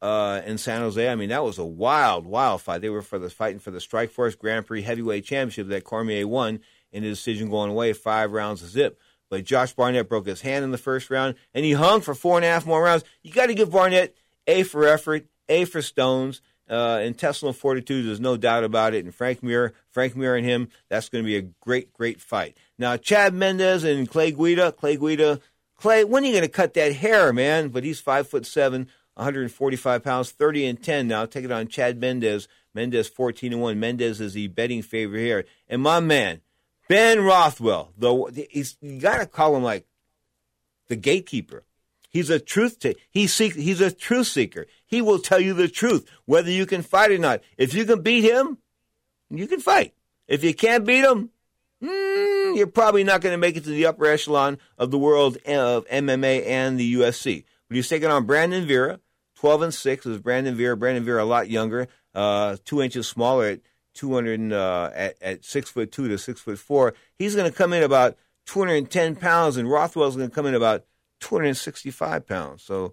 uh, 0.00 0.40
in 0.46 0.56
San 0.56 0.82
Jose, 0.82 1.08
I 1.08 1.16
mean, 1.16 1.30
that 1.30 1.42
was 1.42 1.58
a 1.58 1.64
wild, 1.64 2.26
wild 2.26 2.62
fight. 2.62 2.80
They 2.80 2.90
were 2.90 3.02
for 3.02 3.18
the 3.18 3.28
fighting 3.28 3.58
for 3.58 3.72
the 3.72 3.80
Strikeforce 3.80 4.38
Grand 4.38 4.66
Prix 4.66 4.82
Heavyweight 4.82 5.24
Championship 5.24 5.66
that 5.66 5.82
Cormier 5.82 6.28
won 6.28 6.60
in 6.92 7.02
a 7.02 7.08
decision 7.08 7.50
going 7.50 7.72
away, 7.72 7.92
five 7.92 8.30
rounds 8.30 8.62
of 8.62 8.68
zip. 8.68 9.00
But 9.34 9.42
Josh 9.42 9.72
Barnett 9.72 10.08
broke 10.08 10.28
his 10.28 10.42
hand 10.42 10.64
in 10.64 10.70
the 10.70 10.78
first 10.78 11.10
round, 11.10 11.34
and 11.52 11.64
he 11.64 11.72
hung 11.72 12.02
for 12.02 12.14
four 12.14 12.36
and 12.36 12.44
a 12.44 12.48
half 12.48 12.66
more 12.66 12.80
rounds. 12.80 13.02
You 13.24 13.32
got 13.32 13.46
to 13.46 13.54
give 13.54 13.72
Barnett 13.72 14.14
A 14.46 14.62
for 14.62 14.86
effort, 14.86 15.26
A 15.48 15.64
for 15.64 15.82
stones, 15.82 16.40
uh, 16.70 17.00
intestinal 17.02 17.52
fortitude. 17.52 18.06
There's 18.06 18.20
no 18.20 18.36
doubt 18.36 18.62
about 18.62 18.94
it. 18.94 19.04
And 19.04 19.12
Frank 19.12 19.42
Mir, 19.42 19.72
Frank 19.90 20.14
Mir 20.14 20.36
and 20.36 20.46
him, 20.46 20.68
that's 20.88 21.08
going 21.08 21.24
to 21.24 21.26
be 21.26 21.34
a 21.34 21.50
great, 21.60 21.92
great 21.92 22.20
fight. 22.20 22.56
Now, 22.78 22.96
Chad 22.96 23.34
Mendes 23.34 23.82
and 23.82 24.08
Clay 24.08 24.30
Guida, 24.30 24.70
Clay 24.70 24.96
Guida, 24.96 25.40
Clay, 25.74 26.04
when 26.04 26.22
are 26.22 26.26
you 26.26 26.32
going 26.32 26.44
to 26.44 26.48
cut 26.48 26.74
that 26.74 26.92
hair, 26.92 27.32
man? 27.32 27.70
But 27.70 27.82
he's 27.82 27.98
five 27.98 28.28
foot 28.28 28.46
seven, 28.46 28.86
145 29.14 30.04
pounds, 30.04 30.30
30 30.30 30.66
and 30.66 30.80
10 30.80 31.08
now. 31.08 31.26
Take 31.26 31.44
it 31.44 31.50
on 31.50 31.66
Chad 31.66 32.00
Mendes. 32.00 32.46
Mendes 32.72 33.08
14 33.08 33.52
and 33.52 33.60
1. 33.60 33.80
Mendes 33.80 34.20
is 34.20 34.34
the 34.34 34.46
betting 34.46 34.82
favorite 34.82 35.22
here. 35.22 35.44
And 35.68 35.82
my 35.82 35.98
man, 35.98 36.40
Ben 36.88 37.20
Rothwell, 37.20 37.92
the 37.96 38.46
he's 38.50 38.76
you 38.80 39.00
got 39.00 39.18
to 39.18 39.26
call 39.26 39.56
him 39.56 39.62
like 39.62 39.86
the 40.88 40.96
gatekeeper. 40.96 41.64
He's 42.08 42.30
a 42.30 42.38
truth 42.38 42.78
t- 42.78 42.96
he 43.10 43.26
seek, 43.26 43.54
he's 43.54 43.80
a 43.80 43.90
truth 43.90 44.28
seeker. 44.28 44.66
He 44.86 45.02
will 45.02 45.18
tell 45.18 45.40
you 45.40 45.52
the 45.52 45.68
truth 45.68 46.08
whether 46.26 46.50
you 46.50 46.66
can 46.66 46.82
fight 46.82 47.10
or 47.10 47.18
not. 47.18 47.42
If 47.58 47.74
you 47.74 47.84
can 47.84 48.02
beat 48.02 48.22
him, 48.22 48.58
you 49.30 49.48
can 49.48 49.60
fight. 49.60 49.94
If 50.28 50.44
you 50.44 50.54
can't 50.54 50.86
beat 50.86 51.04
him, 51.04 51.30
mm, 51.82 52.56
you're 52.56 52.66
probably 52.66 53.02
not 53.02 53.20
going 53.20 53.32
to 53.32 53.38
make 53.38 53.56
it 53.56 53.64
to 53.64 53.70
the 53.70 53.86
upper 53.86 54.06
echelon 54.06 54.58
of 54.78 54.90
the 54.90 54.98
world 54.98 55.38
of 55.38 55.88
MMA 55.88 56.46
and 56.46 56.78
the 56.78 56.94
UFC. 56.94 57.44
But 57.68 57.76
he's 57.76 57.88
taking 57.88 58.10
on 58.10 58.26
Brandon 58.26 58.66
Vera, 58.66 59.00
12 59.36 59.62
and 59.62 59.74
6 59.74 60.06
is 60.06 60.18
Brandon 60.18 60.54
Vera. 60.54 60.76
Brandon 60.76 61.04
Vera 61.04 61.24
a 61.24 61.26
lot 61.26 61.50
younger, 61.50 61.88
uh, 62.14 62.56
two 62.64 62.80
inches 62.80 63.08
smaller 63.08 63.46
at 63.46 63.60
200 63.94 64.52
uh, 64.52 64.90
at, 64.94 65.16
at 65.22 65.44
six 65.44 65.70
foot 65.70 65.92
two 65.92 66.08
to 66.08 66.18
six 66.18 66.40
foot 66.40 66.58
four. 66.58 66.94
He's 67.18 67.34
going 67.34 67.50
to 67.50 67.56
come 67.56 67.72
in 67.72 67.82
about 67.82 68.16
210 68.46 69.16
pounds, 69.16 69.56
and 69.56 69.70
Rothwell's 69.70 70.16
going 70.16 70.28
to 70.28 70.34
come 70.34 70.46
in 70.46 70.54
about 70.54 70.84
265 71.20 72.26
pounds. 72.26 72.62
So, 72.62 72.92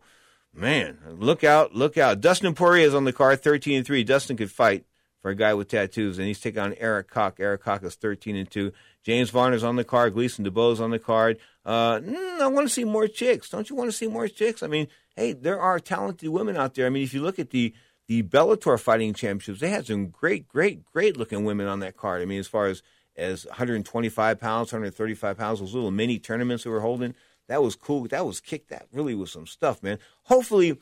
man, 0.53 0.99
look 1.09 1.43
out, 1.43 1.75
look 1.75 1.97
out. 1.97 2.21
Dustin 2.21 2.53
Poirier 2.53 2.87
is 2.87 2.95
on 2.95 3.03
the 3.03 3.13
card, 3.13 3.41
13 3.41 3.77
and 3.77 3.85
three. 3.85 4.03
Dustin 4.03 4.37
could 4.37 4.51
fight 4.51 4.85
for 5.21 5.31
a 5.31 5.35
guy 5.35 5.53
with 5.53 5.67
tattoos, 5.67 6.17
and 6.17 6.27
he's 6.27 6.39
taking 6.39 6.61
on 6.61 6.73
Erik 6.75 7.09
Koch. 7.09 7.39
Erik 7.39 7.63
Koch 7.63 7.83
is 7.83 7.95
13 7.95 8.35
and 8.35 8.49
two. 8.49 8.71
James 9.03 9.31
Varner's 9.31 9.63
on 9.63 9.75
the 9.75 9.83
card. 9.83 10.15
Gleison 10.15 10.45
Tibau's 10.45 10.81
on 10.81 10.91
the 10.91 10.99
card. 10.99 11.37
Uh, 11.65 11.99
mm, 11.99 12.39
I 12.39 12.47
want 12.47 12.67
to 12.67 12.73
see 12.73 12.83
more 12.83 13.07
chicks. 13.07 13.49
Don't 13.49 13.69
you 13.69 13.75
want 13.75 13.89
to 13.89 13.95
see 13.95 14.07
more 14.07 14.27
chicks? 14.27 14.63
I 14.63 14.67
mean, 14.67 14.87
hey, 15.15 15.33
there 15.33 15.59
are 15.59 15.79
talented 15.79 16.29
women 16.29 16.57
out 16.57 16.75
there. 16.75 16.85
I 16.85 16.89
mean, 16.89 17.03
if 17.03 17.13
you 17.13 17.21
look 17.21 17.39
at 17.39 17.51
the 17.51 17.73
the 18.11 18.23
Bellator 18.23 18.77
Fighting 18.77 19.13
Championships, 19.13 19.61
they 19.61 19.69
had 19.69 19.87
some 19.87 20.07
great, 20.07 20.45
great, 20.49 20.85
great 20.91 21.15
looking 21.15 21.45
women 21.45 21.67
on 21.67 21.79
that 21.79 21.95
card. 21.95 22.21
I 22.21 22.25
mean, 22.25 22.41
as 22.41 22.47
far 22.47 22.65
as 22.65 22.83
as 23.15 23.45
125 23.45 24.37
pounds, 24.37 24.73
135 24.73 25.37
pounds, 25.37 25.61
those 25.61 25.73
little 25.73 25.91
mini 25.91 26.19
tournaments 26.19 26.65
that 26.65 26.71
we're 26.71 26.81
holding, 26.81 27.15
that 27.47 27.63
was 27.63 27.77
cool. 27.77 28.05
That 28.09 28.25
was 28.25 28.41
kicked. 28.41 28.69
That 28.69 28.87
really 28.91 29.15
was 29.15 29.31
some 29.31 29.47
stuff, 29.47 29.81
man. 29.81 29.97
Hopefully, 30.23 30.77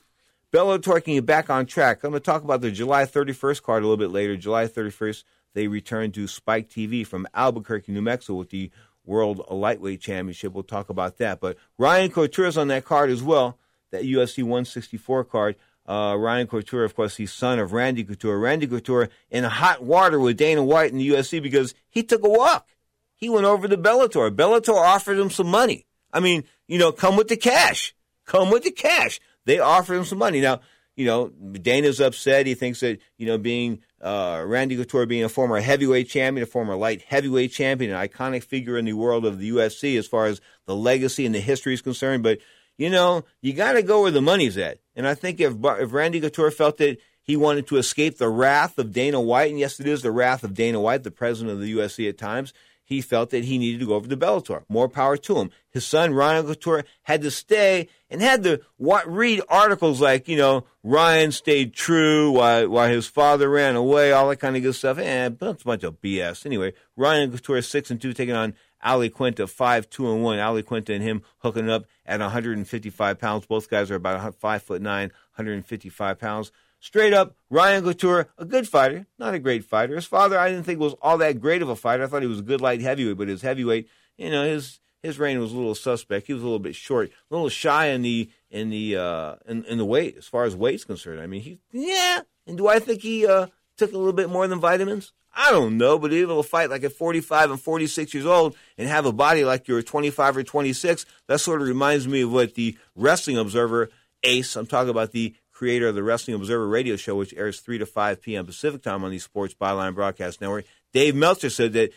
Bellator 0.52 1.04
can 1.04 1.13
get 1.13 1.28
back 1.28 1.52
on 1.52 1.68
track. 1.68 2.04
I'm 2.04 2.10
going 2.10 2.20
to 2.20 2.26
talk 2.26 2.44
about 2.44 2.62
the 2.62 2.72
July 2.72 3.04
31st 3.04 3.62
card 3.62 3.84
a 3.84 3.86
little 3.86 4.04
bit 4.04 4.10
later. 4.10 4.36
July 4.36 4.65
31st, 4.65 5.24
they 5.54 5.68
return 5.68 6.12
to 6.13 6.26
Spike 6.26 6.68
TV 6.68 7.06
from 7.06 7.28
Albuquerque, 7.36 7.92
New 7.92 8.02
Mexico, 8.02 8.39
with 8.39 8.50
the 8.50 8.72
World 9.06 9.46
Lightweight 9.52 10.02
Championship. 10.02 10.54
We'll 10.54 10.63
talk 10.63 10.89
about 10.89 11.18
that. 11.20 11.39
But 11.39 11.58
Ryan 11.78 12.10
Couture 12.10 12.48
is 12.48 12.58
on 12.58 12.70
that 12.70 12.86
card 12.86 13.12
as 13.12 13.22
well, 13.22 13.60
that 13.92 14.02
UFC 14.02 14.42
164 14.42 15.26
card. 15.26 15.56
Uh, 15.89 16.15
Ryan 16.15 16.45
Couture, 16.45 16.84
of 16.84 16.95
course, 16.95 17.17
he's 17.17 17.34
son 17.34 17.58
of 17.58 17.73
Randy 17.73 18.04
Couture. 18.04 18.38
Randy 18.38 18.67
Couture 18.67 19.10
in 19.32 19.43
hot 19.43 19.84
water 19.84 20.19
with 20.19 20.38
Dana 20.38 20.63
White 20.63 20.91
in 20.91 20.99
the 20.99 21.10
UFC 21.10 21.41
because 21.41 21.73
he 21.89 22.04
took 22.04 22.23
a 22.23 22.30
walk. 22.30 22.69
He 23.15 23.28
went 23.28 23.47
over 23.47 23.67
to 23.67 23.75
Bellator. 23.75 24.30
Bellator 24.30 24.75
offered 24.75 25.17
him 25.17 25.32
some 25.32 25.47
money. 25.47 25.88
I 26.13 26.19
mean, 26.19 26.43
you 26.67 26.78
know, 26.78 26.91
come 26.91 27.17
with 27.17 27.28
the 27.28 27.38
cash. 27.38 27.95
Come 28.28 28.52
with 28.52 28.63
the 28.63 28.71
cash. 28.71 29.19
They 29.45 29.58
offered 29.58 29.95
him 29.95 30.06
some 30.06 30.19
money. 30.19 30.41
Now, 30.41 30.62
you 30.95 31.08
know, 31.08 31.30
Dana's 31.30 31.99
upset. 31.99 32.45
He 32.45 32.54
thinks 32.54 32.82
that, 32.82 32.99
you 33.17 33.25
know, 33.25 33.39
being 33.39 33.82
uh, 33.99 34.43
Randy 34.45 34.75
Couture 34.75 35.08
being 35.08 35.23
a 35.23 35.30
former 35.30 35.60
heavyweight 35.60 36.08
champion, 36.08 36.43
a 36.43 36.45
former 36.45 36.75
light 36.75 37.02
heavyweight 37.02 37.52
champion, 37.52 37.91
an 37.91 38.08
iconic 38.08 38.43
figure 38.43 38.78
in 38.78 38.86
the 38.86 38.93
world 38.93 39.25
of 39.25 39.39
the 39.39 39.49
UFC 39.49 39.97
as 39.97 40.06
far 40.06 40.28
as 40.28 40.39
the 40.67 40.75
legacy 40.75 41.25
and 41.25 41.34
the 41.34 41.39
history 41.39 41.73
is 41.73 41.82
concerned. 41.82 42.21
But 42.21 42.38
you 42.80 42.89
know, 42.89 43.26
you 43.42 43.52
got 43.52 43.74
to 43.74 43.84
go 43.84 44.02
where 44.02 44.12
the 44.12 44.22
money's 44.22 44.58
at. 44.58 44.80
And 44.96 45.06
I 45.06 45.13
think 45.13 45.39
if 45.39 45.54
if 45.62 45.94
Randy 45.94 46.22
Couture 46.22 46.50
felt 46.50 46.78
that 46.78 46.98
he 47.22 47.36
wanted 47.36 47.68
to 47.68 47.78
escape 47.78 48.18
the 48.18 48.30
wrath 48.30 48.80
of 48.80 48.94
Dana 48.94 49.20
White, 49.20 49.52
and 49.52 49.60
yes, 49.60 49.80
it 49.80 49.86
is 49.86 50.02
the 50.02 50.12
wrath 50.12 50.44
of 50.44 50.54
Dana 50.54 50.80
White, 50.80 51.04
the 51.04 51.12
president 51.12 51.54
of 51.54 51.62
the 51.62 51.72
UFC 51.76 52.08
at 52.08 52.18
times, 52.18 52.54
he 52.86 53.02
felt 53.02 53.32
that 53.32 53.44
he 53.44 53.58
needed 53.58 53.82
to 53.82 53.86
go 53.86 53.96
over 53.96 54.08
to 54.08 54.18
Bellator. 54.18 54.63
More 54.70 54.88
power 54.88 55.18
to 55.18 55.39
him. 55.39 55.52
His 55.70 55.86
son, 55.86 56.13
Ryan 56.13 56.48
Couture, 56.48 56.86
had 57.04 57.22
to 57.22 57.30
stay 57.30 57.89
and 58.10 58.22
had 58.22 58.44
to 58.44 58.62
read 59.06 59.42
articles 59.50 60.02
like, 60.02 60.28
you 60.28 60.38
know, 60.38 60.65
Ryan 60.82 61.32
stayed 61.32 61.74
true 61.74 62.32
while, 62.32 62.68
while 62.70 62.89
his 62.89 63.06
father 63.08 63.50
ran 63.50 63.76
away, 63.76 64.12
all 64.13 64.30
that 64.30 64.38
kind 64.38 64.56
of 64.56 64.63
good 64.63 64.74
stuff. 64.74 64.98
Eh, 64.98 65.30
that's 65.38 65.62
a 65.62 65.65
bunch 65.65 65.84
of 65.84 66.02
BS. 66.02 66.46
Anyway, 66.46 66.74
Ryan 66.96 67.30
Couture, 67.30 67.62
6 67.62 67.92
and 67.92 68.02
2, 68.02 68.13
taking 68.13 68.36
on 68.36 68.56
Al 68.82 69.00
Iaquinta, 69.00 69.48
5 69.48 69.89
2 69.89 70.12
and 70.12 70.24
1. 70.24 70.39
Al 70.39 70.56
Iaquinta 70.56 70.94
and 70.94 71.04
him 71.04 71.22
hooking 71.39 71.70
up 71.70 71.86
at 72.06 72.20
155 72.20 73.20
pounds. 73.20 73.46
Both 73.46 73.70
guys 73.70 73.92
are 73.92 73.96
about 73.96 74.36
5 74.36 74.63
foot 74.63 74.82
9, 74.82 75.08
155 75.10 76.20
pounds. 76.20 76.52
Straight 76.82 77.12
up, 77.12 77.36
Ryan 77.50 77.84
Couture, 77.84 78.30
a 78.38 78.46
good 78.46 78.68
fighter, 78.68 79.06
not 79.18 79.34
a 79.34 79.39
great 79.39 79.65
fighter. 79.65 79.96
His 79.96 80.06
father, 80.06 80.39
I 80.39 80.50
didn't 80.50 80.63
think 80.63 80.80
was 80.80 80.96
all 81.02 81.18
that 81.18 81.42
great 81.42 81.62
of 81.62 81.68
a 81.68 81.76
fighter. 81.76 82.04
I 82.04 82.08
thought 82.08 82.22
he 82.22 82.28
was 82.28 82.39
a 82.39 82.44
good 82.44 82.62
light 82.62 82.80
heavyweight, 82.80 83.18
but 83.18 83.28
his 83.28 83.42
heavyweight, 83.42 83.89
you 84.18 84.30
know, 84.30 84.46
his 84.46 84.80
his 85.04 85.20
reign 85.20 85.39
was 85.39 85.52
a 85.52 85.58
little 85.58 85.76
suspect. 85.76 86.28
He 86.28 86.34
was 86.34 86.42
a 86.42 86.46
little 86.46 86.60
bit 86.60 86.76
short, 86.76 87.10
a 87.10 87.34
little 87.34 87.50
shy 87.50 87.88
in 87.88 88.02
the 88.02 88.30
in 88.50 88.70
the 88.70 88.96
uh, 88.96 89.36
in, 89.46 89.65
in 89.65 89.78
the 89.78 89.86
weight 89.86 90.15
as 90.18 90.28
far 90.28 90.46
as 90.46 90.56
weight's 90.56 90.86
concerned. 90.86 91.20
I 91.20 91.28
mean, 91.28 91.42
he 91.42 91.60
yeah. 91.72 92.22
And 92.48 92.58
do 92.58 92.68
I 92.68 92.80
think 92.80 93.02
he 93.02 93.28
uh, 93.28 93.48
took 93.78 93.92
a 93.92 93.98
little 93.98 94.13
bit 94.13 94.30
more 94.30 94.48
than 94.48 94.60
vitamins? 94.60 95.12
I 95.36 95.52
don't 95.52 95.78
know, 95.78 96.00
but 96.00 96.12
able 96.12 96.42
to 96.42 96.48
fight 96.48 96.70
like 96.70 96.84
at 96.84 96.94
45 96.94 97.52
and 97.52 97.62
46 97.62 98.13
years 98.13 98.26
old 98.26 98.56
and 98.78 98.88
have 98.88 99.06
a 99.06 99.12
body 99.12 99.46
like 99.46 99.68
you're 99.68 99.82
25 99.82 100.38
or 100.38 100.44
26, 100.44 101.06
that 101.28 101.39
sort 101.39 101.62
of 101.62 101.68
reminds 101.68 102.08
me 102.08 102.22
of 102.22 102.32
what 102.32 102.56
the 102.56 102.78
Wrestling 102.96 103.38
Observer 103.38 103.89
Ace, 104.24 104.56
I'm 104.56 104.68
talking 104.68 104.89
about 104.89 105.12
the 105.12 105.36
creator 105.52 105.88
of 105.88 105.96
the 105.96 106.04
Wrestling 106.04 106.36
Observer 106.36 106.68
radio 106.68 106.96
show, 106.96 107.15
which 107.15 107.34
airs 107.36 107.60
3 107.60 107.78
to 107.80 107.86
5 107.86 108.22
p.m. 108.22 108.46
Pacific 108.46 108.82
time 108.82 109.04
on 109.04 109.12
the 109.12 109.20
Sports 109.20 109.54
Byline 109.54 109.96
Broadcast 109.96 110.42
Network, 110.42 110.65
Dave 110.94 111.15
Meltzer 111.15 111.50
said 111.50 111.74
that 111.74 111.92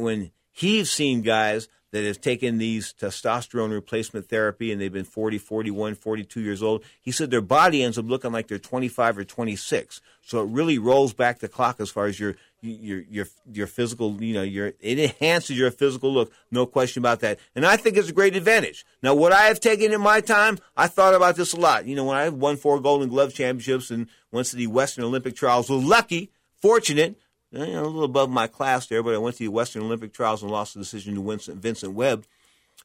when 0.00 0.30
he's 0.50 0.90
seen 0.90 1.22
guys 1.22 1.68
that 1.94 2.04
have 2.04 2.20
taken 2.20 2.58
these 2.58 2.92
testosterone 2.92 3.70
replacement 3.70 4.28
therapy 4.28 4.72
and 4.72 4.80
they've 4.80 4.92
been 4.92 5.04
40, 5.04 5.38
41, 5.38 5.94
42 5.94 6.40
years 6.40 6.60
old. 6.60 6.82
He 7.00 7.12
said 7.12 7.30
their 7.30 7.40
body 7.40 7.84
ends 7.84 7.96
up 7.96 8.06
looking 8.06 8.32
like 8.32 8.48
they're 8.48 8.58
25 8.58 9.18
or 9.18 9.24
26. 9.24 10.00
So 10.20 10.42
it 10.42 10.48
really 10.48 10.76
rolls 10.78 11.12
back 11.14 11.38
the 11.38 11.46
clock 11.46 11.76
as 11.78 11.90
far 11.90 12.06
as 12.06 12.18
your 12.18 12.34
your 12.64 13.00
your 13.02 13.26
your 13.52 13.66
physical, 13.66 14.22
you 14.22 14.34
know, 14.34 14.42
your 14.42 14.72
it 14.80 14.98
enhances 14.98 15.58
your 15.58 15.70
physical 15.70 16.12
look, 16.12 16.32
no 16.50 16.66
question 16.66 17.00
about 17.00 17.20
that. 17.20 17.38
And 17.54 17.66
I 17.66 17.76
think 17.76 17.96
it's 17.96 18.08
a 18.08 18.12
great 18.12 18.36
advantage. 18.36 18.84
Now, 19.02 19.14
what 19.14 19.32
I 19.32 19.42
have 19.42 19.60
taken 19.60 19.92
in 19.92 20.00
my 20.00 20.20
time, 20.20 20.58
I 20.76 20.86
thought 20.86 21.14
about 21.14 21.36
this 21.36 21.52
a 21.52 21.56
lot. 21.56 21.86
You 21.86 21.94
know, 21.94 22.04
when 22.04 22.16
I 22.16 22.28
won 22.28 22.56
four 22.56 22.80
Golden 22.80 23.08
Glove 23.08 23.34
championships 23.34 23.90
and 23.90 24.08
went 24.32 24.48
to 24.48 24.56
the 24.56 24.66
Western 24.66 25.04
Olympic 25.04 25.36
trials, 25.36 25.68
was 25.68 25.84
lucky, 25.84 26.30
fortunate, 26.60 27.16
you 27.52 27.66
know, 27.66 27.82
a 27.82 27.86
little 27.86 28.04
above 28.04 28.30
my 28.30 28.46
class 28.46 28.86
there, 28.86 29.02
but 29.02 29.14
I 29.14 29.18
went 29.18 29.36
to 29.36 29.44
the 29.44 29.48
Western 29.48 29.82
Olympic 29.82 30.12
trials 30.12 30.42
and 30.42 30.50
lost 30.50 30.74
the 30.74 30.80
decision 30.80 31.14
to 31.14 31.22
Vincent, 31.22 31.62
Vincent 31.62 31.94
Webb, 31.94 32.24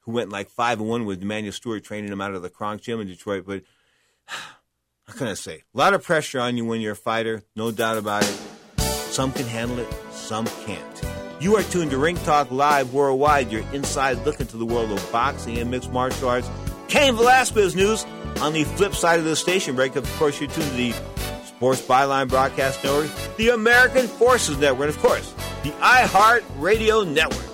who 0.02 0.12
went 0.12 0.30
like 0.30 0.50
five 0.50 0.80
and 0.80 0.89
one 0.89 1.06
with 1.06 1.22
Emanuel 1.22 1.54
Steward 1.54 1.84
training 1.84 2.12
him 2.12 2.22
out 2.22 2.34
of 2.34 2.42
the 2.42 2.50
Kronk 2.50 2.82
gym 2.82 3.00
in 3.00 3.08
Detroit. 3.08 3.46
But 3.46 3.63
how 4.26 5.13
can 5.18 5.28
I 5.28 5.34
say? 5.34 5.63
A 5.74 5.78
lot 5.78 5.94
of 5.94 6.04
pressure 6.04 6.39
on 6.39 6.58
you 6.58 6.65
when 6.65 6.82
you're 6.82 6.94
a 6.94 6.98
fighter, 6.98 7.44
no 7.56 7.72
doubt 7.72 7.98
about 7.98 8.24
it. 8.24 8.49
Some 9.10 9.32
can 9.32 9.45
handle 9.48 9.80
it, 9.80 9.88
some 10.12 10.45
can't. 10.65 11.04
You 11.39 11.56
are 11.56 11.63
tuned 11.63 11.91
to 11.91 11.98
Ring 11.98 12.15
Talk 12.17 12.52
Live 12.52 12.93
Worldwide, 12.93 13.52
your 13.52 13.63
inside 13.74 14.24
look 14.26 14.39
into 14.39 14.56
the 14.58 14.65
world 14.65 14.91
of 14.91 15.12
boxing 15.12 15.58
and 15.58 15.72
mixed 15.72 15.91
martial 15.91 16.30
arts. 16.30 16.50
Cain 16.89 17.15
Velasquez 17.15 17.76
news 17.76 18.06
on 18.39 18.54
the 18.54 18.63
flip 18.63 18.93
side 18.93 19.19
of 19.19 19.26
the 19.26 19.36
station 19.36 19.76
break. 19.76 19.95
Of 19.95 20.10
course, 20.17 20.39
you're 20.39 20.50
tuned 20.50 20.69
to 20.69 20.78
the 20.78 20.93
Sports 21.45 21.82
Byline 21.82 22.30
Broadcast 22.30 22.84
Network, 22.84 23.10
the 23.38 23.50
American 23.50 24.08
Forces 24.08 24.58
Network, 24.58 24.89
and 24.89 24.95
of 24.95 25.02
course, 25.02 25.34
the 25.63 25.72
iHeart 25.82 26.43
Radio 26.58 27.04
Network. 27.04 27.49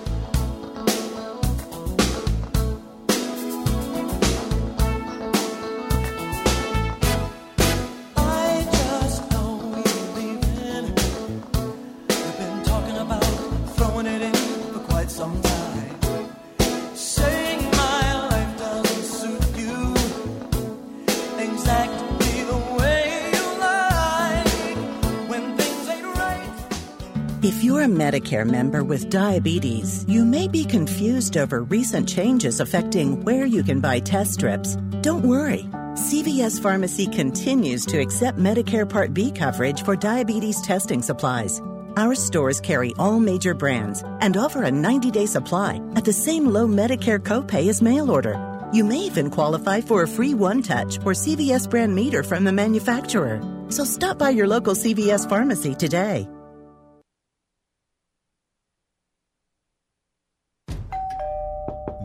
A 27.86 27.88
Medicare 27.88 28.44
member 28.44 28.82
with 28.82 29.10
diabetes, 29.10 30.04
you 30.08 30.24
may 30.24 30.48
be 30.48 30.64
confused 30.64 31.36
over 31.36 31.62
recent 31.62 32.08
changes 32.08 32.58
affecting 32.58 33.22
where 33.22 33.46
you 33.46 33.62
can 33.62 33.80
buy 33.80 34.00
test 34.00 34.34
strips. 34.34 34.74
Don't 35.02 35.24
worry. 35.24 35.62
CVS 35.94 36.60
Pharmacy 36.60 37.06
continues 37.06 37.86
to 37.86 37.98
accept 37.98 38.38
Medicare 38.38 38.88
Part 38.88 39.14
B 39.14 39.30
coverage 39.30 39.84
for 39.84 39.94
diabetes 39.94 40.60
testing 40.62 41.00
supplies. 41.00 41.60
Our 41.96 42.16
stores 42.16 42.60
carry 42.60 42.92
all 42.98 43.20
major 43.20 43.54
brands 43.54 44.02
and 44.20 44.36
offer 44.36 44.64
a 44.64 44.70
90 44.70 45.12
day 45.12 45.26
supply 45.26 45.80
at 45.94 46.04
the 46.04 46.12
same 46.12 46.46
low 46.46 46.66
Medicare 46.66 47.20
copay 47.20 47.68
as 47.68 47.80
mail 47.80 48.10
order. 48.10 48.36
You 48.72 48.82
may 48.82 48.98
even 48.98 49.30
qualify 49.30 49.80
for 49.80 50.02
a 50.02 50.08
free 50.08 50.34
One 50.34 50.60
Touch 50.60 50.98
or 51.04 51.12
CVS 51.12 51.70
brand 51.70 51.94
meter 51.94 52.24
from 52.24 52.42
the 52.42 52.52
manufacturer. 52.52 53.40
So 53.68 53.84
stop 53.84 54.18
by 54.18 54.30
your 54.30 54.48
local 54.48 54.74
CVS 54.74 55.28
pharmacy 55.28 55.76
today. 55.76 56.28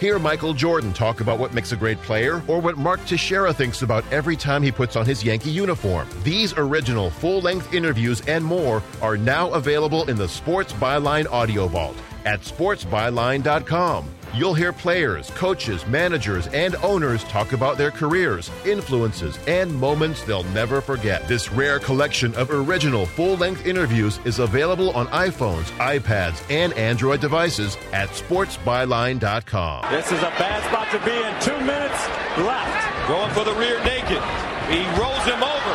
Hear 0.00 0.18
Michael 0.18 0.52
Jordan 0.52 0.92
talk 0.92 1.20
about 1.20 1.38
what 1.38 1.54
makes 1.54 1.72
a 1.72 1.76
great 1.76 1.96
player 2.02 2.42
or 2.48 2.60
what 2.60 2.76
Mark 2.76 3.02
Teixeira 3.06 3.54
thinks 3.54 3.80
about 3.80 4.04
every 4.12 4.36
time 4.36 4.62
he 4.62 4.70
puts 4.70 4.94
on 4.94 5.06
his 5.06 5.24
Yankee 5.24 5.50
uniform. 5.50 6.06
These 6.22 6.52
original 6.58 7.08
full 7.08 7.40
length 7.40 7.72
interviews 7.72 8.20
and 8.28 8.44
more 8.44 8.82
are 9.00 9.16
now 9.16 9.50
available 9.52 10.06
in 10.10 10.16
the 10.16 10.28
Sports 10.28 10.74
Byline 10.74 11.26
Audio 11.32 11.66
Vault 11.66 11.96
at 12.26 12.42
sportsbyline.com. 12.42 14.15
You'll 14.34 14.54
hear 14.54 14.72
players, 14.72 15.30
coaches, 15.30 15.86
managers, 15.86 16.46
and 16.48 16.76
owners 16.76 17.24
talk 17.24 17.52
about 17.52 17.78
their 17.78 17.90
careers, 17.90 18.50
influences, 18.64 19.38
and 19.46 19.74
moments 19.74 20.22
they'll 20.24 20.44
never 20.44 20.80
forget. 20.80 21.26
This 21.28 21.50
rare 21.52 21.78
collection 21.78 22.34
of 22.34 22.50
original 22.50 23.06
full 23.06 23.36
length 23.36 23.66
interviews 23.66 24.18
is 24.24 24.38
available 24.38 24.90
on 24.90 25.06
iPhones, 25.08 25.64
iPads, 25.78 26.42
and 26.50 26.72
Android 26.74 27.20
devices 27.20 27.76
at 27.92 28.08
sportsbyline.com. 28.10 29.92
This 29.92 30.12
is 30.12 30.20
a 30.20 30.32
bad 30.36 30.62
spot 30.64 30.90
to 30.92 30.98
be 31.04 31.16
in. 31.16 31.32
Two 31.40 31.64
minutes 31.64 32.06
left. 32.38 33.08
Going 33.08 33.30
for 33.32 33.44
the 33.44 33.54
rear 33.54 33.82
naked. 33.84 34.22
He 34.68 34.82
rolls 34.98 35.24
him 35.24 35.42
over. 35.42 35.72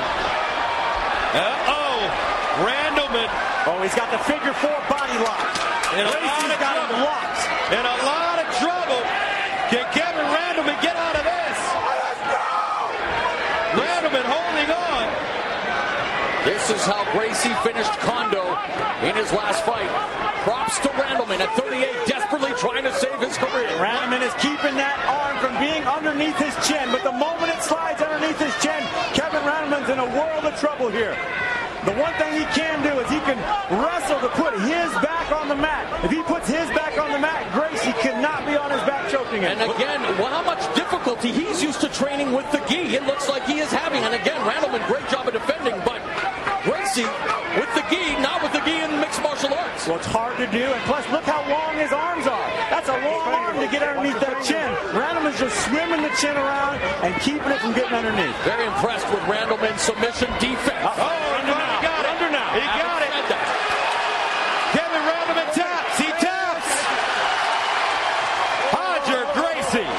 Uh-oh. 1.32 2.00
Randleman. 2.68 3.30
Oh, 3.66 3.80
he's 3.82 3.96
got 3.96 4.12
the 4.12 4.20
figure 4.28 4.54
four 4.54 4.76
body 4.90 5.18
lock. 5.24 5.48
In 5.96 6.06
a 6.06 6.12
lot 6.12 6.52
of 6.52 6.60
got 6.60 6.76
him 6.92 7.04
locked. 7.04 7.61
In 7.72 7.80
a 7.80 7.98
lot 8.04 8.36
of 8.44 8.52
trouble. 8.60 9.00
Can 9.72 9.88
Kevin 9.96 10.28
Randleman 10.28 10.76
get 10.84 10.92
out 10.92 11.16
of 11.16 11.24
this? 11.24 11.58
Randleman 13.80 14.28
holding 14.28 14.70
on. 14.76 15.08
This 16.44 16.70
is 16.70 16.84
how 16.84 17.08
Gracie 17.16 17.56
finished 17.64 17.96
Kondo 18.04 18.44
in 19.08 19.16
his 19.16 19.32
last 19.32 19.64
fight. 19.64 19.88
Props 20.44 20.80
to 20.80 20.90
Randleman 21.00 21.40
at 21.40 21.56
38, 21.56 22.12
desperately 22.12 22.52
trying 22.60 22.84
to 22.84 22.92
save 22.92 23.22
his 23.24 23.38
career. 23.38 23.72
Randleman 23.80 24.20
is 24.20 24.34
keeping 24.44 24.76
that 24.76 25.00
arm 25.08 25.40
from 25.40 25.56
being 25.64 25.88
underneath 25.88 26.36
his 26.44 26.52
chin, 26.68 26.92
but 26.92 27.08
the 27.08 27.16
moment 27.16 27.56
it 27.56 27.64
slides 27.64 28.02
underneath 28.02 28.40
his 28.40 28.52
chin, 28.60 28.84
Kevin 29.16 29.48
Randleman's 29.48 29.88
in 29.88 30.00
a 30.00 30.10
world 30.12 30.44
of 30.44 30.60
trouble 30.60 30.90
here. 30.90 31.16
The 31.86 31.98
one 31.98 32.14
thing 32.22 32.34
he 32.38 32.46
can 32.54 32.84
do 32.84 32.94
is 33.00 33.10
he 33.10 33.20
can 33.26 33.38
wrestle 33.74 34.20
to 34.22 34.30
put 34.38 34.54
his 34.62 34.92
back 35.02 35.32
on 35.32 35.48
the 35.48 35.56
mat. 35.56 36.06
If 36.06 36.12
he 36.12 36.22
puts 36.24 36.48
his 36.48 36.70
back 36.78 36.98
on 37.02 37.12
the 37.12 37.18
mat, 37.18 37.50
Gracie 37.54 37.94
cannot 38.06 38.46
be 38.46 38.56
on 38.56 38.70
his 38.70 38.82
back 38.86 39.10
choking 39.10 39.42
him. 39.42 39.58
And 39.58 39.72
again, 39.72 40.02
well, 40.22 40.30
how 40.30 40.44
much 40.44 40.62
difficulty 40.76 41.32
he's 41.32 41.62
used 41.62 41.82
to 41.82 41.90
training 41.90 42.34
with 42.34 42.46
the 42.52 42.62
gi. 42.70 42.94
It 42.94 43.04
looks 43.10 43.28
like 43.30 43.46
he 43.46 43.60
is 43.60 43.72
having. 43.72 44.04
And 44.04 44.14
again, 44.14 44.40
Randleman, 44.46 44.86
great 44.86 45.08
job 45.10 45.28
of 45.28 45.34
defending, 45.34 45.74
but 45.82 46.02
Gracie 46.62 47.10
with 47.58 47.74
the 47.74 47.82
gi, 47.90 48.14
not 48.22 48.46
with 48.46 48.54
the 48.54 48.62
gi 48.62 48.78
in 48.78 49.02
mixed 49.02 49.22
martial 49.26 49.50
arts. 49.50 49.88
Well, 49.88 49.98
it's 49.98 50.06
hard 50.06 50.38
to 50.38 50.46
do, 50.54 50.62
and 50.62 50.82
plus, 50.86 51.02
look 51.10 51.26
how 51.26 51.42
long 51.50 51.74
his 51.82 51.90
arms 51.90 52.30
are. 52.30 52.50
That's 52.70 52.90
a 52.94 52.98
long 53.02 53.34
arm 53.34 53.58
to 53.58 53.68
get 53.74 53.82
underneath 53.82 54.22
that 54.22 54.38
chin. 54.46 54.70
Randleman's 54.94 55.42
just 55.42 55.58
swimming 55.66 56.06
the 56.06 56.14
chin 56.22 56.38
around 56.38 56.78
and 57.02 57.18
keeping 57.26 57.50
it 57.50 57.58
from 57.58 57.74
getting 57.74 57.98
underneath. 57.98 58.38
Very 58.46 58.70
impressed 58.70 59.10
with 59.10 59.26
Randleman's 59.26 59.82
submission 59.82 60.30
defense. 60.38 60.86
Uh-oh, 60.86 61.42
under 61.42 61.58
now. 61.58 61.82
He 61.82 61.90
got 61.90 62.06
it. 62.06 62.14
Under 62.14 62.30
now. 62.30 62.50
He 62.54 62.62
got 62.78 63.02
it. 63.02 63.10
Kevin 64.78 65.04
Randleman 65.04 65.50
taps. 65.58 65.98
He 65.98 66.10
taps. 66.22 66.70
Roger 68.72 69.26
Gracie. 69.34 69.90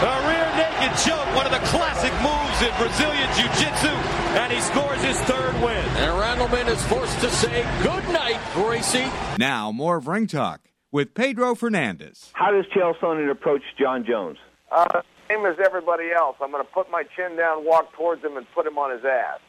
A 0.00 0.12
rear 0.24 0.48
naked 0.56 0.96
choke, 1.04 1.28
one 1.36 1.44
of 1.44 1.52
the 1.52 1.60
classic 1.68 2.12
moves 2.24 2.59
in 2.70 2.76
Brazilian 2.78 3.28
Jiu-Jitsu, 3.34 3.94
and 4.38 4.52
he 4.52 4.60
scores 4.60 5.02
his 5.02 5.18
third 5.22 5.54
win. 5.62 5.84
And 5.98 6.12
Randleman 6.20 6.68
is 6.68 6.82
forced 6.84 7.18
to 7.20 7.30
say 7.30 7.62
good 7.82 8.04
night, 8.12 8.38
Gracie. 8.54 9.06
Now, 9.38 9.72
more 9.72 9.96
of 9.96 10.06
Ring 10.06 10.26
Talk 10.26 10.60
with 10.92 11.14
Pedro 11.14 11.54
Fernandez. 11.54 12.30
How 12.34 12.50
does 12.50 12.66
Chael 12.66 12.94
Sonnen 12.98 13.30
approach 13.30 13.62
Jon 13.78 14.04
Jones? 14.06 14.38
Uh, 14.70 15.02
same 15.28 15.44
as 15.46 15.56
everybody 15.64 16.10
else. 16.16 16.36
I'm 16.40 16.50
going 16.50 16.64
to 16.64 16.70
put 16.70 16.90
my 16.90 17.04
chin 17.16 17.36
down, 17.36 17.64
walk 17.64 17.92
towards 17.94 18.22
him, 18.24 18.36
and 18.36 18.46
put 18.54 18.66
him 18.66 18.78
on 18.78 18.90
his 18.92 19.04
ass. 19.04 19.40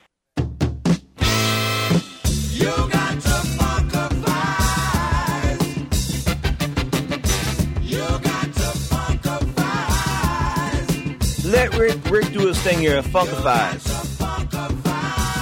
Let 11.71 11.79
Rick 11.79 12.11
Rick 12.11 12.33
do 12.33 12.47
his 12.47 12.59
thing 12.61 12.79
here, 12.79 13.01
Funkifies. 13.01 13.87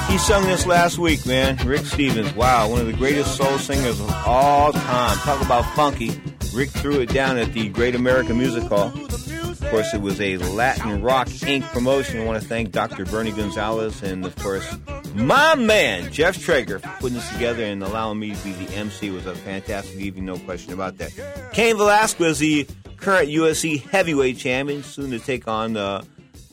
He 0.09 0.17
sung 0.19 0.45
this 0.45 0.65
last 0.65 0.97
week, 0.97 1.25
man. 1.25 1.57
Rick 1.67 1.85
Stevens, 1.85 2.33
wow, 2.35 2.69
one 2.69 2.79
of 2.79 2.87
the 2.87 2.93
greatest 2.93 3.35
soul 3.35 3.57
singers 3.57 3.99
of 3.99 4.11
all 4.25 4.71
time. 4.71 5.17
Talk 5.17 5.41
about 5.43 5.63
funky. 5.75 6.21
Rick 6.53 6.69
threw 6.69 6.99
it 6.99 7.09
down 7.09 7.37
at 7.37 7.53
the 7.53 7.69
Great 7.69 7.95
American 7.95 8.37
Music 8.37 8.63
Hall. 8.63 8.87
Of 8.87 9.59
course, 9.71 9.93
it 9.93 10.01
was 10.01 10.19
a 10.19 10.37
Latin 10.37 11.01
Rock 11.01 11.27
Inc. 11.27 11.63
promotion. 11.71 12.19
I 12.19 12.25
want 12.25 12.41
to 12.41 12.47
thank 12.47 12.71
Dr. 12.71 13.05
Bernie 13.05 13.31
Gonzalez 13.31 14.01
and, 14.01 14.25
of 14.25 14.35
course, 14.37 14.77
my 15.15 15.55
man, 15.55 16.11
Jeff 16.11 16.39
Traeger, 16.39 16.79
for 16.79 16.89
putting 16.99 17.17
this 17.17 17.29
together 17.31 17.63
and 17.63 17.83
allowing 17.83 18.19
me 18.19 18.33
to 18.35 18.43
be 18.43 18.53
the 18.53 18.73
MC. 18.75 19.07
It 19.07 19.11
was 19.11 19.25
a 19.25 19.35
fantastic 19.35 19.99
evening, 19.99 20.25
no 20.25 20.37
question 20.39 20.73
about 20.73 20.97
that. 20.97 21.11
Cain 21.53 21.77
Velasquez, 21.77 22.39
the 22.39 22.67
current 22.97 23.29
UFC 23.29 23.83
heavyweight 23.83 24.37
champion, 24.37 24.83
soon 24.83 25.11
to 25.11 25.19
take 25.19 25.47
on 25.47 25.77
uh, 25.77 26.03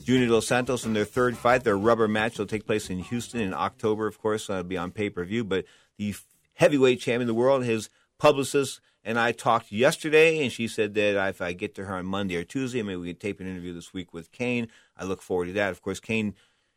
Junior 0.07 0.29
Dos 0.29 0.47
Santos 0.47 0.85
in 0.85 0.93
their 0.93 1.03
third 1.03 1.37
fight. 1.37 1.65
Their 1.65 1.77
rubber 1.77 2.07
match 2.07 2.39
will 2.39 2.45
take 2.45 2.65
place 2.65 2.89
in 2.89 2.99
Houston 2.99 3.41
in 3.41 3.53
October, 3.53 4.07
of 4.07 4.17
course. 4.17 4.49
It'll 4.49 4.63
be 4.63 4.77
on 4.77 4.91
pay 4.91 5.09
per 5.09 5.25
view. 5.25 5.43
But 5.43 5.65
the 5.97 6.15
heavyweight 6.53 7.01
champion 7.01 7.23
of 7.23 7.27
the 7.27 7.33
world, 7.33 7.65
his 7.65 7.89
publicist 8.17 8.79
and 9.03 9.19
I 9.19 9.33
talked 9.33 9.69
yesterday, 9.69 10.41
and 10.41 10.49
she 10.49 10.69
said 10.69 10.93
that 10.93 11.27
if 11.27 11.41
I 11.41 11.51
get 11.51 11.75
to 11.75 11.83
her 11.83 11.95
on 11.95 12.05
Monday 12.05 12.37
or 12.37 12.45
Tuesday, 12.45 12.81
maybe 12.83 12.95
we 12.95 13.07
could 13.09 13.19
tape 13.19 13.41
an 13.41 13.47
interview 13.47 13.73
this 13.73 13.93
week 13.93 14.13
with 14.13 14.31
Cain. 14.31 14.69
I 14.95 15.03
look 15.03 15.21
forward 15.21 15.47
to 15.47 15.53
that. 15.55 15.71
Of 15.71 15.81
course, 15.81 15.99
Cain, 15.99 16.35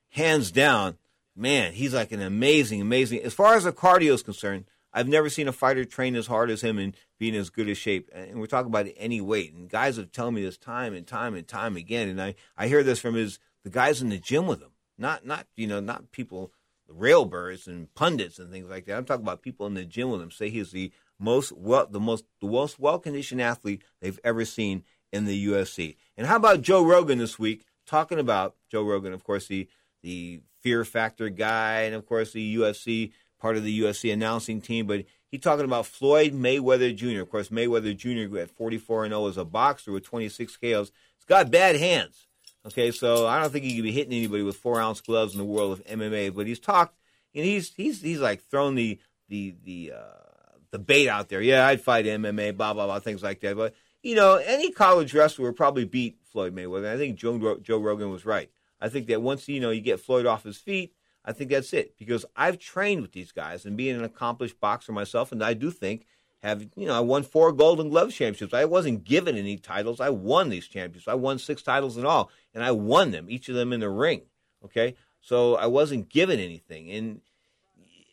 hands 0.09 0.51
down, 0.51 0.99
man, 1.37 1.73
he's 1.73 1.95
like 1.95 2.11
an 2.11 2.21
amazing, 2.21 2.81
amazing. 2.81 3.21
As 3.23 3.33
far 3.33 3.55
as 3.55 3.63
the 3.63 3.73
cardio 3.73 4.13
is 4.13 4.25
concerned, 4.25 4.65
I've 4.93 5.09
never 5.09 5.29
seen 5.29 5.49
a 5.49 5.53
fighter 5.53 5.85
train 5.85 6.17
as 6.17 6.27
hard 6.27 6.51
as 6.51 6.63
him 6.63 6.79
and 6.79 6.97
be 7.19 7.29
in 7.29 7.35
as 7.35 7.51
good 7.51 7.69
a 7.69 7.75
shape. 7.75 8.11
And 8.13 8.41
we're 8.41 8.47
talking 8.47 8.71
about 8.71 8.89
any 8.97 9.21
weight. 9.21 9.53
And 9.53 9.69
guys 9.69 9.97
have 9.97 10.13
told 10.13 10.35
me 10.35 10.43
this 10.43 10.59
time 10.59 10.95
and 10.95 11.07
time 11.07 11.35
and 11.35 11.47
time 11.47 11.77
again. 11.77 12.09
And 12.09 12.21
I, 12.21 12.35
I 12.57 12.69
hear 12.69 12.83
this 12.83 12.99
from 12.99 13.15
his 13.15 13.39
the 13.65 13.71
guys 13.71 14.03
in 14.03 14.09
the 14.09 14.19
gym 14.19 14.47
with 14.47 14.61
him. 14.61 14.73
Not 14.99 15.25
not 15.25 15.47
you 15.57 15.67
know, 15.67 15.81
not 15.81 16.11
people 16.13 16.53
the 16.89 16.95
railbirds 16.95 17.67
and 17.67 17.95
pundits 17.95 18.39
and 18.39 18.51
things 18.51 18.69
like 18.69 18.87
that. 18.87 18.97
I'm 18.97 19.05
talking 19.05 19.25
about 19.25 19.43
people 19.43 19.67
in 19.67 19.75
the 19.75 19.85
gym 19.85 20.11
with 20.11 20.21
him 20.21 20.31
say 20.31 20.51
he's 20.51 20.73
the 20.73 20.93
most 21.19 21.53
well 21.53 21.87
the 21.89 22.01
most 22.01 22.25
the 22.41 22.49
most 22.49 22.79
well 22.79 22.99
conditioned 22.99 23.41
athlete 23.41 23.83
they've 24.01 24.21
ever 24.25 24.45
seen 24.45 24.85
in 25.13 25.25
the 25.25 25.47
UFC. 25.47 25.97
And 26.17 26.27
how 26.27 26.37
about 26.37 26.63
Joe 26.63 26.85
Rogan 26.85 27.19
this 27.19 27.39
week 27.39 27.65
talking 27.87 28.19
about 28.19 28.57
Joe 28.71 28.83
Rogan, 28.85 29.13
of 29.13 29.25
course, 29.25 29.47
the 29.47 29.69
the 30.03 30.41
Fear 30.61 30.85
Factor 30.85 31.29
guy, 31.29 31.83
and 31.83 31.95
of 31.95 32.07
course 32.07 32.33
the 32.33 32.57
UFC 32.57 33.13
part 33.41 33.57
of 33.57 33.65
the 33.65 33.81
UFC 33.81 34.13
announcing 34.13 34.61
team, 34.61 34.87
but 34.87 35.05
he 35.31 35.39
talking 35.39 35.65
about 35.65 35.87
Floyd 35.87 36.33
Mayweather 36.33 36.95
Jr. 36.95 37.23
Of 37.23 37.31
course, 37.31 37.49
Mayweather 37.49 37.97
Jr. 37.97 38.39
at 38.39 38.51
44 38.51 39.05
and 39.05 39.13
0 39.13 39.29
as 39.29 39.37
a 39.37 39.45
boxer 39.45 39.93
with 39.93 40.05
26 40.05 40.57
KOs. 40.57 40.93
He's 41.17 41.25
got 41.27 41.51
bad 41.51 41.77
hands. 41.77 42.27
Okay, 42.67 42.91
so 42.91 43.27
I 43.27 43.41
don't 43.41 43.51
think 43.51 43.65
he 43.65 43.75
could 43.77 43.85
be 43.85 43.93
hitting 43.93 44.13
anybody 44.13 44.43
with 44.43 44.57
four 44.57 44.81
ounce 44.81 45.01
gloves 45.01 45.33
in 45.33 45.39
the 45.39 45.45
world 45.45 45.73
of 45.73 45.87
MMA. 45.87 46.35
But 46.35 46.47
he's 46.47 46.59
talked, 46.59 46.95
and 47.35 47.45
he's 47.45 47.73
he's 47.75 48.03
he's 48.03 48.21
like 48.21 48.43
thrown 48.43 48.75
the 48.75 48.99
the 49.29 49.55
the 49.65 49.93
uh, 49.97 50.57
the 50.71 50.79
bait 50.79 51.09
out 51.09 51.29
there. 51.29 51.41
Yeah, 51.41 51.67
I'd 51.67 51.81
fight 51.81 52.05
MMA, 52.05 52.57
blah 52.57 52.75
blah 52.75 52.87
blah, 52.87 52.99
things 53.01 53.23
like 53.23 53.41
that. 53.41 53.57
But 53.57 53.75
you 54.03 54.15
know, 54.15 54.35
any 54.35 54.73
college 54.73 55.15
wrestler 55.15 55.47
would 55.47 55.57
probably 55.57 55.85
beat 55.85 56.19
Floyd 56.25 56.55
Mayweather. 56.55 56.93
I 56.93 56.99
think 56.99 57.17
Joe 57.17 57.57
Joe 57.63 57.79
Rogan 57.79 58.11
was 58.11 58.27
right. 58.27 58.51
I 58.79 58.89
think 58.89 59.07
that 59.07 59.23
once 59.23 59.49
you 59.49 59.61
know 59.61 59.71
you 59.71 59.81
get 59.81 60.01
Floyd 60.01 60.27
off 60.27 60.45
his 60.45 60.59
feet, 60.59 60.93
I 61.25 61.33
think 61.33 61.51
that's 61.51 61.73
it 61.73 61.97
because 61.99 62.25
I've 62.35 62.59
trained 62.59 63.03
with 63.03 63.13
these 63.13 63.33
guys 63.33 63.65
and 63.65 63.77
being 63.77 63.97
an 63.97 64.05
accomplished 64.05 64.61
boxer 64.61 64.93
myself, 64.93 65.33
and 65.33 65.43
I 65.43 65.55
do 65.55 65.71
think 65.71 66.07
have 66.43 66.63
you 66.77 66.87
know 66.87 66.95
I 66.95 67.01
won 67.01 67.23
four 67.23 67.53
Golden 67.53 67.91
Glove 67.91 68.13
championships. 68.13 68.55
I 68.55 68.65
wasn't 68.65 69.05
given 69.05 69.37
any 69.37 69.59
titles. 69.59 70.01
I 70.01 70.09
won 70.11 70.49
these 70.49 70.67
championships. 70.67 71.09
I 71.09 71.15
won 71.15 71.39
six 71.39 71.63
titles 71.63 71.99
in 71.99 72.07
all, 72.07 72.31
and 72.55 72.65
I 72.65 72.71
won 72.73 73.11
them, 73.11 73.27
each 73.29 73.49
of 73.49 73.55
them 73.55 73.73
in 73.73 73.81
the 73.81 73.91
ring. 73.91 74.23
Okay, 74.65 74.95
so 75.21 75.57
I 75.57 75.67
wasn't 75.67 76.09
given 76.09 76.41
anything, 76.41 76.91
and 76.91 77.21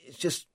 it's 0.06 0.18
just. 0.18 0.48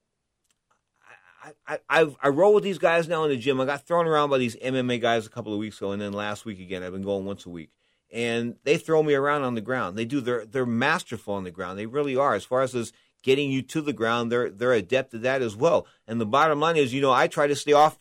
I, 1.66 1.80
I, 1.90 2.06
I 2.22 2.28
roll 2.28 2.54
with 2.54 2.62
these 2.62 2.78
guys 2.78 3.08
now 3.08 3.24
in 3.24 3.30
the 3.30 3.36
gym. 3.36 3.60
I 3.60 3.64
got 3.64 3.84
thrown 3.84 4.06
around 4.06 4.30
by 4.30 4.38
these 4.38 4.54
MMA 4.54 5.00
guys 5.00 5.26
a 5.26 5.28
couple 5.28 5.52
of 5.52 5.58
weeks 5.58 5.78
ago, 5.78 5.90
and 5.90 6.00
then 6.00 6.12
last 6.12 6.44
week 6.44 6.60
again. 6.60 6.84
I've 6.84 6.92
been 6.92 7.02
going 7.02 7.24
once 7.24 7.46
a 7.46 7.50
week 7.50 7.70
and 8.12 8.56
they 8.64 8.76
throw 8.76 9.02
me 9.02 9.14
around 9.14 9.42
on 9.42 9.54
the 9.54 9.60
ground. 9.60 9.96
They 9.96 10.04
do. 10.04 10.20
They're 10.20 10.44
they're 10.44 10.66
masterful 10.66 11.34
on 11.34 11.44
the 11.44 11.50
ground. 11.50 11.78
They 11.78 11.86
really 11.86 12.16
are. 12.16 12.34
As 12.34 12.44
far 12.44 12.62
as 12.62 12.72
this 12.72 12.92
getting 13.22 13.50
you 13.50 13.62
to 13.62 13.80
the 13.80 13.92
ground, 13.92 14.30
they're 14.30 14.50
they're 14.50 14.72
adept 14.72 15.14
at 15.14 15.22
that 15.22 15.42
as 15.42 15.56
well. 15.56 15.86
And 16.06 16.20
the 16.20 16.26
bottom 16.26 16.60
line 16.60 16.76
is, 16.76 16.92
you 16.92 17.00
know, 17.00 17.12
I 17.12 17.26
try 17.26 17.46
to 17.46 17.56
stay 17.56 17.72
off 17.72 17.98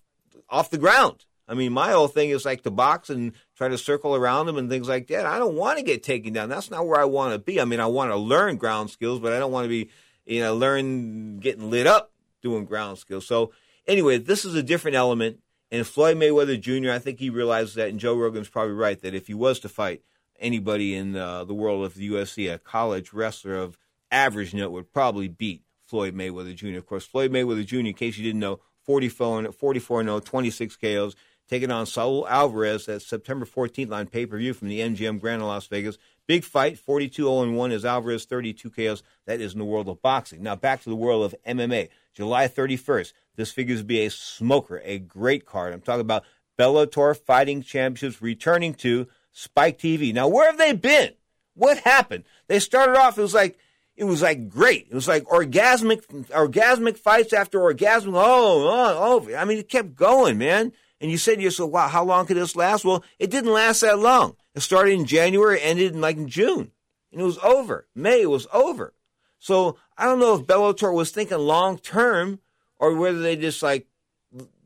off 0.49 0.70
the 0.70 0.78
ground. 0.78 1.26
I 1.47 1.53
mean, 1.53 1.74
my 1.74 1.91
whole 1.91 2.07
thing 2.07 2.30
is 2.30 2.45
like 2.45 2.64
to 2.64 2.72
box 2.72 3.09
and 3.09 3.34
try 3.57 3.68
to 3.68 3.78
circle 3.78 4.16
around 4.16 4.45
them 4.45 4.57
and 4.57 4.70
things 4.70 4.88
like 4.88 5.07
that. 5.07 5.26
I 5.26 5.38
don't 5.38 5.55
want 5.55 5.80
to 5.80 5.84
get 5.84 6.03
taken 6.03 6.34
down. 6.34 6.49
That's 6.49 6.72
not 6.72 6.88
where 6.88 6.99
I 6.99 7.05
want 7.05 7.34
to 7.34 7.39
be. 7.39 7.59
I 7.59 7.66
mean, 7.66 7.80
I 7.80 7.88
want 7.88 8.12
to 8.12 8.16
learn 8.16 8.57
ground 8.57 8.89
skills, 8.89 9.20
but 9.20 9.34
I 9.34 9.39
don't 9.39 9.51
want 9.51 9.66
to 9.66 9.70
be, 9.70 9.89
you 10.26 10.39
know, 10.39 10.55
learn 10.55 11.39
getting 11.39 11.70
lit 11.70 11.88
up 11.88 12.12
doing 12.41 12.64
ground 12.66 12.99
skills. 12.99 13.28
So 13.28 13.51
anyway, 13.86 14.18
this 14.18 14.45
is 14.45 14.55
a 14.55 14.64
different 14.64 14.95
element. 14.95 15.39
And 15.72 15.88
Floyd 15.88 16.18
Mayweather 16.18 16.60
Jr., 16.60 16.92
I 16.92 17.00
think 17.00 17.20
he 17.20 17.30
realizes 17.30 17.76
that, 17.76 17.90
and 17.90 18.00
Joe 18.00 18.16
Rogan's 18.16 18.50
probably 18.50 18.74
right 18.74 19.02
that 19.02 19.16
if 19.16 19.28
he 19.28 19.34
was 19.34 19.60
to 19.62 19.70
fight 19.70 20.02
anybody 20.40 20.96
in 20.96 21.16
uh, 21.16 21.46
the 21.46 21.54
world 21.54 21.86
of 21.86 21.94
the 21.94 22.10
UFC, 22.10 22.54
a 22.54 22.60
college 22.60 23.14
wrestler 23.14 23.56
of 23.56 23.78
average 24.12 24.54
note 24.54 24.72
would 24.72 24.92
probably 24.92 25.30
beat 25.30 25.64
Floyd 25.86 26.16
Mayweather 26.16 26.56
Jr. 26.56 26.78
Of 26.78 26.86
course, 26.86 27.06
Floyd 27.06 27.32
Mayweather 27.32 27.66
Jr., 27.66 27.80
in 27.80 27.94
case 27.94 28.18
you 28.18 28.24
didn't 28.24 28.42
know, 28.42 28.60
44 28.86 29.52
44 29.52 30.04
0, 30.04 30.20
26 30.20 30.76
KOs, 30.76 31.16
taking 31.48 31.72
on 31.72 31.86
Saul 31.86 32.28
Alvarez 32.28 32.90
at 32.90 33.02
September 33.02 33.46
14th 33.46 33.92
on 33.92 34.08
pay 34.08 34.26
per 34.26 34.38
view 34.38 34.54
from 34.54 34.68
the 34.68 34.80
MGM 34.80 35.22
Grand 35.22 35.42
in 35.42 35.48
Las 35.48 35.68
Vegas. 35.68 35.98
Big 36.32 36.46
fight, 36.46 36.80
42 36.80 37.24
0 37.24 37.52
1 37.52 37.72
is 37.74 37.84
Alvarez, 37.84 38.24
32 38.24 38.70
KOs. 38.70 39.04
That 39.26 39.42
is 39.42 39.52
in 39.52 39.60
the 39.60 39.66
world 39.66 39.90
of 39.90 40.02
boxing. 40.02 40.42
Now 40.42 40.56
back 40.56 40.82
to 40.84 40.90
the 40.90 40.96
world 40.96 41.26
of 41.26 41.36
MMA. 41.46 41.90
July 42.14 42.48
31st, 42.48 43.12
this 43.36 43.52
figures 43.52 43.80
to 43.80 43.84
be 43.84 44.06
a 44.06 44.10
smoker, 44.10 44.82
a 44.86 44.98
great 44.98 45.46
card. 45.46 45.74
I'm 45.74 45.82
talking 45.82 46.00
about 46.00 46.24
Bellator 46.58 47.18
Fighting 47.18 47.62
Championships 47.62 48.22
returning 48.22 48.74
to 48.76 49.10
Spike 49.34 49.78
TV. 49.78 50.14
Now, 50.14 50.30
where 50.30 50.50
have 50.50 50.58
they 50.58 50.72
been? 50.72 51.16
What 51.54 51.80
happened? 51.80 52.24
They 52.48 52.60
started 52.60 52.98
off, 52.98 53.18
it 53.18 53.24
was 53.24 53.34
like, 53.34 53.60
it 53.98 54.06
was 54.06 54.22
like 54.22 54.48
great. 54.48 54.88
It 54.90 54.96
was 54.96 55.10
like 55.10 55.26
orgasmic, 55.26 56.06
orgasmic 56.30 56.98
fights 56.98 57.34
after 57.34 57.60
orgasmic. 57.60 58.14
Oh, 58.16 58.70
oh, 58.70 59.28
oh. 59.28 59.36
I 59.36 59.44
mean, 59.44 59.58
it 59.58 59.68
kept 59.68 59.98
going, 59.98 60.38
man. 60.38 60.72
And 61.02 61.12
you 61.12 61.18
said 61.18 61.36
to 61.36 61.42
yourself, 61.42 61.72
wow, 61.72 61.90
how 61.90 62.06
long 62.06 62.26
could 62.26 62.38
this 62.38 62.56
last? 62.56 62.86
Well, 62.86 63.04
it 63.20 63.32
didn't 63.32 63.52
last 63.52 63.82
that 63.82 64.00
long. 64.00 64.38
It 64.56 64.62
started 64.62 64.93
in 64.93 65.06
January, 65.06 65.62
ended 65.62 65.93
in 65.93 66.02
like 66.02 66.26
June. 66.26 66.72
And 67.12 67.22
it 67.22 67.26
was 67.26 67.38
over. 67.39 67.88
May, 67.95 68.26
was 68.26 68.47
over. 68.54 68.93
So 69.39 69.78
I 69.97 70.06
don't 70.06 70.20
know 70.20 70.36
if 70.36 70.45
Bellator 70.45 70.93
was 70.93 71.12
thinking 71.12 71.38
long 71.38 71.78
term 71.78 72.39
or 72.80 72.95
whether 72.95 73.20
they 73.20 73.36
just 73.36 73.64
like 73.64 73.88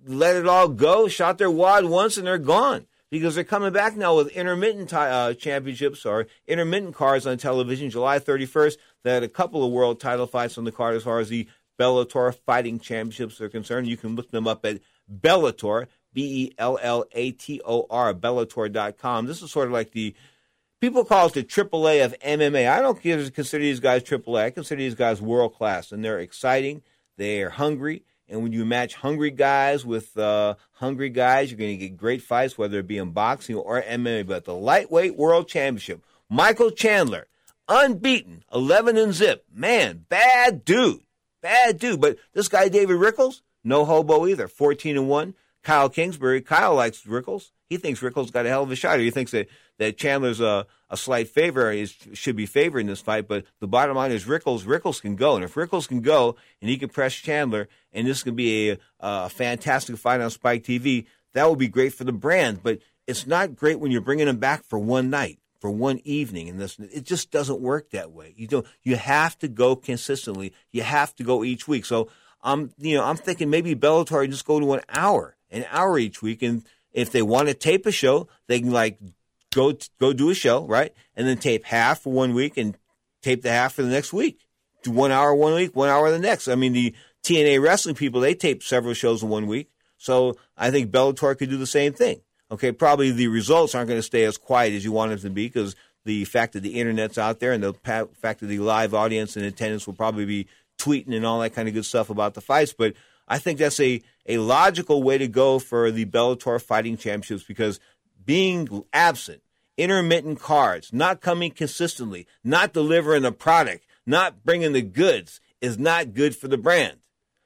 let 0.07 0.36
it 0.36 0.47
all 0.47 0.67
go, 0.67 1.07
shot 1.07 1.38
their 1.38 1.51
wad 1.51 1.86
once, 1.86 2.17
and 2.17 2.27
they're 2.27 2.38
gone. 2.38 2.86
Because 3.11 3.36
they're 3.36 3.43
coming 3.43 3.71
back 3.71 3.95
now 3.95 4.15
with 4.15 4.29
intermittent 4.29 4.91
uh, 4.91 5.33
championships 5.36 6.05
or 6.05 6.27
intermittent 6.47 6.95
cards 6.95 7.25
on 7.25 7.38
television. 7.38 7.89
July 7.89 8.19
31st, 8.19 8.77
they 9.03 9.13
had 9.13 9.23
a 9.23 9.29
couple 9.29 9.63
of 9.63 9.71
world 9.71 9.99
title 9.99 10.27
fights 10.27 10.57
on 10.57 10.65
the 10.65 10.71
card 10.71 10.95
as 10.95 11.03
far 11.03 11.19
as 11.19 11.29
the 11.29 11.47
Bellator 11.79 12.36
fighting 12.45 12.79
championships 12.79 13.39
are 13.39 13.47
concerned. 13.47 13.88
You 13.88 13.95
can 13.95 14.15
look 14.15 14.31
them 14.31 14.47
up 14.47 14.65
at 14.65 14.81
Bellator, 15.09 15.88
B 16.16 16.45
E 16.45 16.55
L 16.57 16.80
L 16.82 17.05
A 17.11 17.32
T 17.32 17.61
O 17.63 17.86
R, 17.89 18.13
Bellator.com. 18.16 19.28
This 19.28 19.43
is 19.43 19.51
sort 19.51 19.68
of 19.68 19.74
like 19.74 19.91
the 19.91 20.16
people 20.82 21.05
call 21.05 21.28
it 21.28 21.34
the 21.34 21.43
AAA 21.43 22.03
of 22.03 22.16
MMA. 22.20 22.68
I 22.68 22.82
don't 22.82 22.99
consider 22.99 23.61
these 23.61 23.80
guys 23.80 24.01
AAA. 24.01 24.45
I 24.45 24.49
consider 24.49 24.80
these 24.80 24.95
guys 24.95 25.22
world 25.22 25.53
class, 25.53 25.91
and 25.91 26.03
they're 26.03 26.20
exciting. 26.20 26.82
They 27.18 27.43
are 27.43 27.51
hungry. 27.51 28.03
And 28.28 28.41
when 28.41 28.53
you 28.53 28.66
match 28.66 28.95
hungry 28.95 29.30
guys 29.30 29.86
with 29.86 30.18
uh, 30.18 30.55
hungry 30.72 31.09
guys, 31.09 31.51
you're 31.51 31.59
going 31.59 31.78
to 31.78 31.88
get 31.88 31.95
great 31.95 32.24
fights, 32.24 32.57
whether 32.57 32.80
it 32.80 32.88
be 32.88 32.97
in 32.97 33.11
boxing 33.11 33.55
or 33.55 33.82
MMA. 33.84 34.26
But 34.26 34.45
the 34.45 34.55
lightweight 34.55 35.16
world 35.16 35.47
championship, 35.47 36.03
Michael 36.28 36.72
Chandler, 36.72 37.28
unbeaten, 37.68 38.43
11 38.51 38.97
and 38.97 39.13
zip. 39.13 39.45
Man, 39.53 40.05
bad 40.09 40.66
dude. 40.66 41.01
Bad 41.41 41.78
dude. 41.78 42.01
But 42.01 42.18
this 42.34 42.47
guy, 42.47 42.68
David 42.68 42.95
Rickels, 42.95 43.43
no 43.63 43.86
hobo 43.86 44.26
either. 44.26 44.47
14 44.47 44.97
and 44.97 45.07
1. 45.09 45.36
Kyle 45.66 45.89
Kingsbury. 45.89 46.41
Kyle 46.41 46.76
likes 46.76 47.05
Rickels. 47.05 47.51
He 47.70 47.78
thinks 47.78 48.01
Rickels 48.01 48.30
got 48.30 48.45
a 48.45 48.49
hell 48.49 48.63
of 48.63 48.72
a 48.72 48.76
shot. 48.76 48.99
He 48.99 49.09
thinks 49.09 49.32
that, 49.32 49.47
that 49.80 49.97
Chandler's 49.97 50.39
a, 50.39 50.68
a 50.91 50.95
slight 50.95 51.28
favor, 51.28 51.72
is, 51.72 51.95
should 52.13 52.36
be 52.36 52.45
favored 52.45 52.82
in 52.82 52.88
this 52.88 53.01
fight. 53.01 53.28
But 53.28 53.45
the 53.59 53.68
bottom 53.68 53.95
line 53.95 54.11
is 54.11 54.26
Rickles. 54.26 54.68
Rickels 54.68 55.01
can 55.01 55.16
go. 55.16 55.36
And 55.36 55.43
if 55.43 55.57
Rickels 55.57 55.88
can 55.88 56.01
go 56.01 56.36
and 56.61 56.70
he 56.70 56.78
can 56.78 56.89
press 56.89 57.13
Chandler, 57.13 57.68
and 57.91 58.05
this 58.07 58.22
can 58.22 58.36
be 58.36 58.72
a, 58.72 58.78
a 58.99 59.30
fantastic 59.30 59.97
fight 59.97 60.22
on 60.22 60.30
Spike 60.30 60.63
TV, 60.63 61.07
that 61.34 61.49
would 61.49 61.59
be 61.59 61.68
great 61.68 61.93
for 61.93 62.03
the 62.03 62.13
brand. 62.13 62.61
But 62.61 62.80
it's 63.07 63.26
not 63.26 63.55
great 63.55 63.80
when 63.80 63.91
you're 63.91 64.01
bringing 64.01 64.28
him 64.28 64.38
back 64.38 64.63
for 64.63 64.78
one 64.78 65.09
night 65.09 65.39
for 65.59 65.72
one 65.72 65.99
evening 66.03 66.47
and 66.47 66.59
this 66.59 66.78
it 66.78 67.05
just 67.05 67.32
doesn't 67.32 67.59
work 67.59 67.89
that 67.89 68.11
way 68.11 68.34
you 68.36 68.45
don't 68.45 68.68
you 68.84 68.97
have 68.97 69.36
to 69.39 69.47
go 69.47 69.76
consistently 69.76 70.53
you 70.72 70.84
have 70.84 71.16
to 71.16 71.24
go 71.24 71.43
each 71.43 71.68
week 71.68 71.86
so 71.86 72.07
i'm 72.43 72.72
you 72.78 72.95
know 72.95 73.03
i'm 73.03 73.16
thinking 73.16 73.49
maybe 73.49 73.74
bellator 73.74 74.30
just 74.30 74.45
go 74.45 74.59
to 74.59 74.74
an 74.74 74.82
hour 74.89 75.36
an 75.56 75.66
hour 75.72 75.97
each 75.97 76.22
week 76.22 76.43
and 76.43 76.64
if 76.95 77.12
they 77.12 77.22
want 77.22 77.49
to 77.49 77.53
tape 77.53 77.86
a 77.86 77.91
show, 77.91 78.28
they 78.47 78.60
can 78.60 78.72
like 78.72 78.97
go 79.53 79.74
go 79.99 80.14
do 80.14 80.30
a 80.30 80.34
show, 80.34 80.66
right? 80.66 80.93
And 81.16 81.28
then 81.28 81.38
tape 81.38 81.66
half 81.66 82.01
for 82.01 82.14
one 82.14 82.34
week 82.34 82.58
and 82.58 82.78
tape 83.22 83.41
the 83.41 83.51
half 83.51 83.74
for 83.74 83.84
the 83.84 83.89
next 83.89 84.14
week. 84.14 84.39
Do 84.84 84.91
one 84.91 85.12
hour 85.12 85.36
one 85.36 85.53
week, 85.53 85.76
one 85.76 85.89
hour 85.89 86.10
the 86.10 86.20
next. 86.20 86.47
I 86.47 86.56
mean, 86.56 86.74
the 86.74 86.95
TNA 87.24 87.62
wrestling 87.62 87.95
people 87.95 88.22
they 88.22 88.34
tape 88.34 88.64
several 88.64 88.93
shows 88.93 89.24
in 89.24 89.30
one 89.30 89.47
week, 89.47 89.70
so 89.97 90.36
I 90.58 90.72
think 90.72 90.91
Bellator 90.91 91.38
could 91.38 91.49
do 91.49 91.58
the 91.58 91.68
same 91.68 91.93
thing. 91.93 92.22
Okay, 92.51 92.72
probably 92.72 93.12
the 93.12 93.28
results 93.28 93.76
aren't 93.76 93.88
going 93.88 93.99
to 93.99 94.03
stay 94.03 94.24
as 94.24 94.38
quiet 94.38 94.74
as 94.74 94.86
you 94.86 94.91
want 94.91 95.12
them 95.12 95.20
to 95.20 95.30
be 95.30 95.47
because 95.47 95.76
the 96.06 96.24
fact 96.26 96.53
that 96.53 96.62
the 96.62 96.80
internet's 96.80 97.18
out 97.18 97.39
there 97.39 97.51
and 97.51 97.64
the 97.64 97.74
fact 98.14 98.39
that 98.39 98.45
the 98.45 98.60
live 98.60 98.93
audience 98.93 99.36
and 99.36 99.45
attendance 99.45 99.88
will 99.88 99.95
probably 99.95 100.26
be 100.26 100.47
tweeting 100.78 101.16
and 101.16 101.26
all 101.26 101.39
that 101.39 101.56
kind 101.56 101.68
of 101.68 101.74
good 101.74 101.86
stuff 101.86 102.10
about 102.10 102.36
the 102.36 102.41
fights, 102.41 102.74
but 102.78 102.93
I 103.28 103.39
think 103.39 103.59
that's 103.59 103.80
a, 103.80 104.01
a 104.28 104.38
logical 104.38 105.03
way 105.03 105.17
to 105.17 105.28
go 105.28 105.59
for 105.59 105.91
the 105.91 106.05
Bellator 106.05 106.61
fighting 106.61 106.97
championships 106.97 107.43
because 107.43 107.80
being 108.23 108.84
absent, 108.93 109.41
intermittent 109.78 110.39
cards, 110.39 110.93
not 110.93 111.21
coming 111.21 111.51
consistently, 111.51 112.28
not 112.43 112.73
delivering 112.73 113.26
a 113.26 113.32
product, 113.32 113.86
not 114.05 114.43
bringing 114.43 114.73
the 114.73 114.82
goods 114.82 115.41
is 115.61 115.78
not 115.78 116.13
good 116.13 116.36
for 116.36 116.47
the 116.47 116.57
brand. 116.57 116.97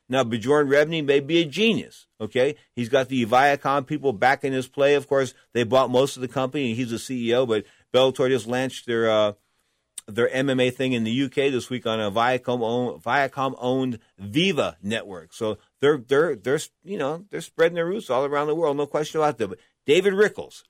Now, 0.09 0.23
Bjorn 0.23 0.67
Rebney 0.67 1.05
may 1.05 1.19
be 1.19 1.39
a 1.39 1.45
genius. 1.45 2.07
Okay, 2.19 2.55
he's 2.75 2.89
got 2.89 3.07
the 3.07 3.25
Viacom 3.25 3.85
people 3.85 4.11
back 4.11 4.43
in 4.43 4.51
his 4.51 4.67
play. 4.67 4.95
Of 4.95 5.07
course, 5.07 5.33
they 5.53 5.63
bought 5.63 5.91
most 5.91 6.17
of 6.17 6.21
the 6.21 6.27
company, 6.27 6.69
and 6.69 6.75
he's 6.75 6.89
the 6.89 6.97
CEO. 6.97 7.47
But 7.47 7.65
Bellator 7.93 8.27
just 8.27 8.47
launched 8.47 8.87
their 8.87 9.09
uh, 9.09 9.33
their 10.07 10.27
MMA 10.27 10.73
thing 10.73 10.93
in 10.93 11.03
the 11.03 11.23
UK 11.25 11.35
this 11.51 11.69
week 11.69 11.85
on 11.85 11.99
a 11.99 12.11
Viacom 12.11 12.61
owned, 12.61 13.03
Viacom 13.03 13.55
owned 13.59 13.99
Viva 14.17 14.77
network. 14.81 15.33
So 15.33 15.59
they're 15.81 15.97
they're 15.97 16.35
they're 16.35 16.59
you 16.83 16.97
know 16.97 17.25
they're 17.29 17.41
spreading 17.41 17.75
their 17.75 17.85
roots 17.85 18.09
all 18.09 18.25
around 18.25 18.47
the 18.47 18.55
world, 18.55 18.77
no 18.77 18.85
question 18.85 19.19
about 19.19 19.37
that. 19.37 19.47
But 19.47 19.59
David 19.85 20.13
Rickels, 20.13 20.63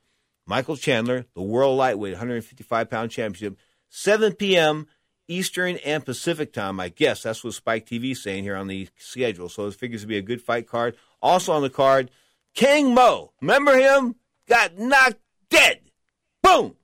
Michael 0.46 0.78
Chandler, 0.78 1.26
the 1.36 1.42
world 1.42 1.78
lightweight 1.78 2.14
155 2.14 2.90
pound 2.90 3.12
championship, 3.12 3.58
7 3.90 4.34
p.m. 4.34 4.88
Eastern 5.28 5.78
and 5.78 6.04
Pacific 6.04 6.52
time. 6.52 6.80
I 6.80 6.90
guess 6.90 7.24
that's 7.24 7.44
what 7.44 7.54
Spike 7.54 7.86
TV 7.86 8.12
is 8.12 8.24
saying 8.24 8.44
here 8.44 8.56
on 8.56 8.68
the 8.68 8.90
schedule. 8.98 9.48
So 9.48 9.68
it 9.68 9.76
figures 9.76 10.02
to 10.02 10.08
be 10.08 10.18
a 10.18 10.24
good 10.24 10.42
fight 10.42 10.68
card. 10.68 10.96
Also 11.22 11.54
on 11.54 11.62
the 11.62 11.70
card, 11.70 12.10
King 12.56 12.94
Mo. 12.94 13.34
Remember 13.42 13.78
him? 13.78 14.16
Got 14.48 14.80
knocked 14.80 15.20
dead. 15.50 15.82
Boom. 16.42 16.76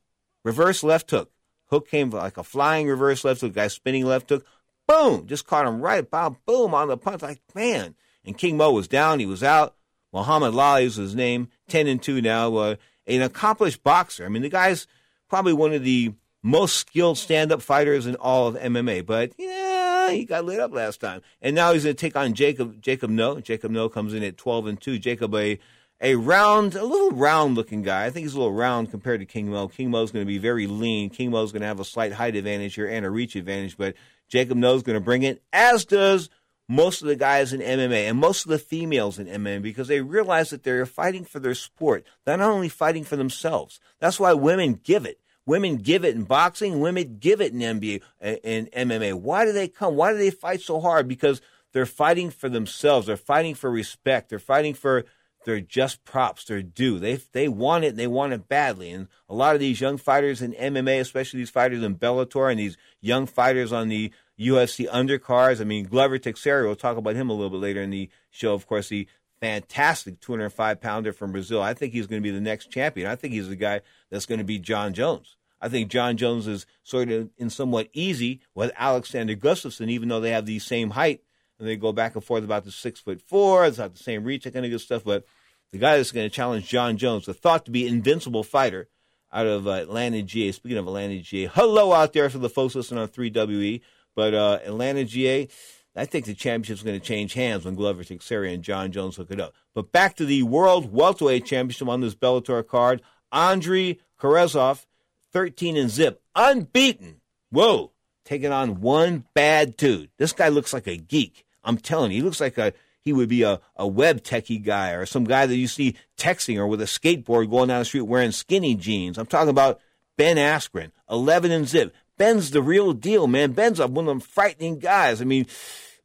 Reverse 0.43 0.83
left 0.83 1.09
hook. 1.09 1.31
Hook 1.71 1.89
came 1.89 2.11
like 2.11 2.37
a 2.37 2.43
flying 2.43 2.87
reverse 2.87 3.23
left 3.23 3.41
hook, 3.41 3.53
guy 3.53 3.67
spinning 3.67 4.05
left 4.05 4.29
hook. 4.29 4.45
Boom! 4.87 5.25
Just 5.25 5.47
caught 5.47 5.65
him 5.65 5.81
right 5.81 6.03
about 6.03 6.45
boom 6.45 6.75
on 6.75 6.89
the 6.89 6.97
punch. 6.97 7.23
Like, 7.23 7.41
man. 7.55 7.95
And 8.25 8.37
King 8.37 8.57
Mo 8.57 8.71
was 8.71 8.87
down, 8.87 9.19
he 9.19 9.25
was 9.25 9.43
out. 9.43 9.75
Muhammad 10.13 10.55
Ali 10.55 10.85
is 10.85 10.95
his 10.95 11.15
name, 11.15 11.49
10 11.67 11.87
and 11.87 12.01
2 12.01 12.21
now. 12.21 12.55
Uh, 12.55 12.75
an 13.07 13.21
accomplished 13.21 13.83
boxer. 13.83 14.25
I 14.25 14.29
mean, 14.29 14.41
the 14.41 14.49
guy's 14.49 14.87
probably 15.29 15.53
one 15.53 15.73
of 15.73 15.83
the 15.83 16.13
most 16.41 16.75
skilled 16.75 17.17
stand 17.17 17.51
up 17.51 17.61
fighters 17.61 18.05
in 18.05 18.15
all 18.15 18.47
of 18.47 18.55
MMA. 18.55 19.05
But 19.05 19.33
yeah, 19.37 20.11
he 20.11 20.25
got 20.25 20.45
lit 20.45 20.59
up 20.59 20.73
last 20.73 21.01
time. 21.01 21.21
And 21.41 21.55
now 21.55 21.73
he's 21.73 21.83
going 21.83 21.95
to 21.95 21.99
take 21.99 22.15
on 22.15 22.33
Jacob 22.33 22.81
Jacob 22.81 23.09
Noe. 23.09 23.41
Jacob 23.41 23.71
Noe 23.71 23.89
comes 23.89 24.13
in 24.13 24.23
at 24.23 24.37
12 24.37 24.67
and 24.67 24.81
2. 24.81 24.99
Jacob, 24.99 25.33
a 25.35 25.59
a 26.01 26.15
round, 26.15 26.75
a 26.75 26.83
little 26.83 27.11
round 27.11 27.55
looking 27.55 27.81
guy. 27.81 28.05
I 28.05 28.09
think 28.09 28.25
he's 28.25 28.33
a 28.33 28.37
little 28.37 28.53
round 28.53 28.91
compared 28.91 29.21
to 29.21 29.25
King 29.25 29.49
Mo. 29.49 29.69
King 29.69 29.89
Mo's 29.91 30.11
going 30.11 30.25
to 30.25 30.27
be 30.27 30.37
very 30.37 30.67
lean. 30.67 31.09
King 31.09 31.31
Mo's 31.31 31.51
going 31.51 31.61
to 31.61 31.67
have 31.67 31.79
a 31.79 31.85
slight 31.85 32.11
height 32.11 32.35
advantage 32.35 32.75
here 32.75 32.87
and 32.87 33.05
a 33.05 33.09
reach 33.09 33.35
advantage, 33.35 33.77
but 33.77 33.95
Jacob 34.27 34.57
Noe's 34.57 34.83
going 34.83 34.95
to 34.97 35.03
bring 35.03 35.23
it, 35.23 35.41
as 35.53 35.85
does 35.85 36.29
most 36.67 37.01
of 37.01 37.07
the 37.07 37.15
guys 37.15 37.53
in 37.53 37.61
MMA 37.61 38.09
and 38.09 38.17
most 38.17 38.45
of 38.45 38.49
the 38.49 38.57
females 38.57 39.19
in 39.19 39.27
MMA 39.27 39.61
because 39.61 39.87
they 39.87 40.01
realize 40.01 40.49
that 40.49 40.63
they're 40.63 40.85
fighting 40.85 41.23
for 41.23 41.39
their 41.39 41.55
sport. 41.55 42.05
They're 42.25 42.37
not 42.37 42.49
only 42.49 42.69
fighting 42.69 43.03
for 43.03 43.15
themselves. 43.15 43.79
That's 43.99 44.19
why 44.19 44.33
women 44.33 44.79
give 44.83 45.05
it. 45.05 45.19
Women 45.45 45.77
give 45.77 46.03
it 46.03 46.15
in 46.15 46.23
boxing. 46.23 46.79
Women 46.79 47.17
give 47.19 47.39
it 47.39 47.53
in 47.53 47.59
NBA 47.59 48.01
in 48.43 48.65
MMA. 48.67 49.13
Why 49.13 49.45
do 49.45 49.51
they 49.51 49.67
come? 49.67 49.95
Why 49.95 50.11
do 50.11 50.17
they 50.17 50.31
fight 50.31 50.61
so 50.61 50.79
hard? 50.79 51.07
Because 51.07 51.39
they're 51.71 51.85
fighting 51.85 52.31
for 52.31 52.49
themselves. 52.49 53.05
They're 53.05 53.17
fighting 53.17 53.53
for 53.53 53.69
respect. 53.69 54.29
They're 54.29 54.39
fighting 54.39 54.73
for 54.73 55.05
they're 55.45 55.61
just 55.61 56.03
props. 56.03 56.45
They're 56.45 56.63
due. 56.63 56.99
They 56.99 57.17
they 57.31 57.47
want 57.47 57.85
it. 57.85 57.89
and 57.89 57.99
They 57.99 58.07
want 58.07 58.33
it 58.33 58.47
badly. 58.47 58.89
And 58.89 59.07
a 59.29 59.35
lot 59.35 59.53
of 59.53 59.59
these 59.59 59.79
young 59.79 59.97
fighters 59.97 60.41
in 60.41 60.53
MMA, 60.53 60.99
especially 60.99 61.39
these 61.39 61.51
fighters 61.51 61.83
in 61.83 61.95
Bellator, 61.95 62.49
and 62.49 62.59
these 62.59 62.77
young 62.99 63.27
fighters 63.27 63.71
on 63.71 63.87
the 63.87 64.11
UFC 64.39 64.87
undercards. 64.89 65.61
I 65.61 65.63
mean, 65.63 65.85
Glover 65.85 66.17
Teixeira. 66.17 66.65
We'll 66.65 66.75
talk 66.75 66.97
about 66.97 67.15
him 67.15 67.29
a 67.29 67.33
little 67.33 67.49
bit 67.49 67.61
later 67.61 67.81
in 67.81 67.89
the 67.89 68.09
show. 68.31 68.53
Of 68.53 68.67
course, 68.67 68.89
the 68.89 69.07
fantastic 69.39 70.19
205 70.21 70.81
pounder 70.81 71.13
from 71.13 71.31
Brazil. 71.31 71.61
I 71.61 71.73
think 71.73 71.93
he's 71.93 72.07
going 72.07 72.21
to 72.21 72.23
be 72.23 72.35
the 72.35 72.41
next 72.41 72.71
champion. 72.71 73.07
I 73.07 73.15
think 73.15 73.33
he's 73.33 73.49
the 73.49 73.55
guy 73.55 73.81
that's 74.09 74.25
going 74.25 74.39
to 74.39 74.45
be 74.45 74.59
Jon 74.59 74.93
Jones. 74.93 75.37
I 75.61 75.69
think 75.69 75.89
Jon 75.89 76.17
Jones 76.17 76.47
is 76.47 76.65
sort 76.83 77.09
of 77.09 77.29
in 77.37 77.49
somewhat 77.49 77.89
easy 77.93 78.41
with 78.53 78.71
Alexander 78.77 79.35
Gustafsson, 79.35 79.89
even 79.89 80.09
though 80.09 80.19
they 80.19 80.31
have 80.31 80.45
the 80.45 80.59
same 80.59 80.91
height 80.91 81.21
and 81.57 81.67
they 81.67 81.75
go 81.75 81.93
back 81.93 82.15
and 82.15 82.23
forth 82.23 82.43
about 82.43 82.65
the 82.65 82.71
six 82.71 82.99
foot 82.99 83.21
four. 83.21 83.65
It's 83.65 83.77
not 83.77 83.93
the 83.93 84.03
same 84.03 84.23
reach, 84.23 84.43
that 84.43 84.53
kind 84.53 84.65
of 84.65 84.71
good 84.71 84.81
stuff. 84.81 85.03
But 85.03 85.25
the 85.71 85.77
guy 85.79 85.97
that's 85.97 86.11
going 86.11 86.29
to 86.29 86.35
challenge 86.35 86.67
Jon 86.67 86.97
Jones, 86.97 87.25
the 87.25 87.33
thought 87.33 87.65
to 87.65 87.71
be 87.71 87.87
invincible 87.87 88.43
fighter 88.43 88.89
out 89.31 89.47
of 89.47 89.67
uh, 89.67 89.71
Atlanta 89.71 90.21
GA. 90.21 90.51
Speaking 90.51 90.77
of 90.77 90.87
Atlanta 90.87 91.19
GA, 91.19 91.47
hello 91.53 91.93
out 91.93 92.13
there 92.13 92.29
for 92.29 92.37
the 92.37 92.49
folks 92.49 92.75
listening 92.75 93.01
on 93.01 93.07
3WE. 93.07 93.81
But 94.15 94.33
uh, 94.33 94.59
Atlanta 94.65 95.03
GA, 95.03 95.47
I 95.95 96.05
think 96.05 96.25
the 96.25 96.33
championship 96.33 96.77
is 96.77 96.83
going 96.83 96.99
to 96.99 97.05
change 97.05 97.33
hands 97.33 97.65
when 97.65 97.75
Glover 97.75 98.03
Teixeira 98.03 98.49
and 98.49 98.63
Jon 98.63 98.91
Jones 98.91 99.15
hook 99.15 99.31
it 99.31 99.39
up. 99.39 99.53
But 99.73 99.91
back 99.91 100.15
to 100.15 100.25
the 100.25 100.43
World 100.43 100.91
Welterweight 100.91 101.45
Championship 101.45 101.87
on 101.87 102.01
this 102.01 102.15
Bellator 102.15 102.65
card. 102.65 103.01
Andrei 103.31 103.99
Koreshkov, 104.19 104.85
13 105.31 105.77
and 105.77 105.89
zip, 105.89 106.21
unbeaten. 106.35 107.21
Whoa, 107.51 107.91
taking 108.23 108.51
on 108.51 108.81
one 108.81 109.25
bad 109.33 109.77
dude. 109.77 110.09
This 110.17 110.33
guy 110.33 110.49
looks 110.49 110.73
like 110.73 110.87
a 110.87 110.97
geek. 110.97 111.45
I'm 111.63 111.77
telling 111.77 112.11
you, 112.11 112.17
he 112.17 112.23
looks 112.23 112.41
like 112.41 112.57
a 112.57 112.73
he 113.01 113.13
would 113.13 113.29
be 113.29 113.43
a, 113.43 113.59
a 113.75 113.87
web 113.87 114.21
techie 114.23 114.63
guy 114.63 114.91
or 114.91 115.05
some 115.05 115.25
guy 115.25 115.45
that 115.45 115.55
you 115.55 115.67
see 115.67 115.95
texting 116.17 116.57
or 116.57 116.65
with 116.65 116.81
a 116.81 116.85
skateboard 116.85 117.51
going 117.51 117.67
down 117.67 117.79
the 117.79 117.85
street 117.85 118.01
wearing 118.01 118.31
skinny 118.31 118.73
jeans. 118.73 119.17
I'm 119.17 119.27
talking 119.27 119.49
about 119.49 119.79
Ben 120.17 120.37
Askren, 120.37 120.91
11 121.09 121.51
and 121.51 121.67
zip. 121.67 121.93
Ben's 122.17 122.51
the 122.51 122.61
real 122.61 122.93
deal, 122.93 123.27
man. 123.27 123.51
Ben's 123.51 123.79
one 123.79 123.97
of 123.97 124.05
them 124.05 124.19
frightening 124.19 124.79
guys. 124.79 125.21
I 125.21 125.25
mean, 125.25 125.47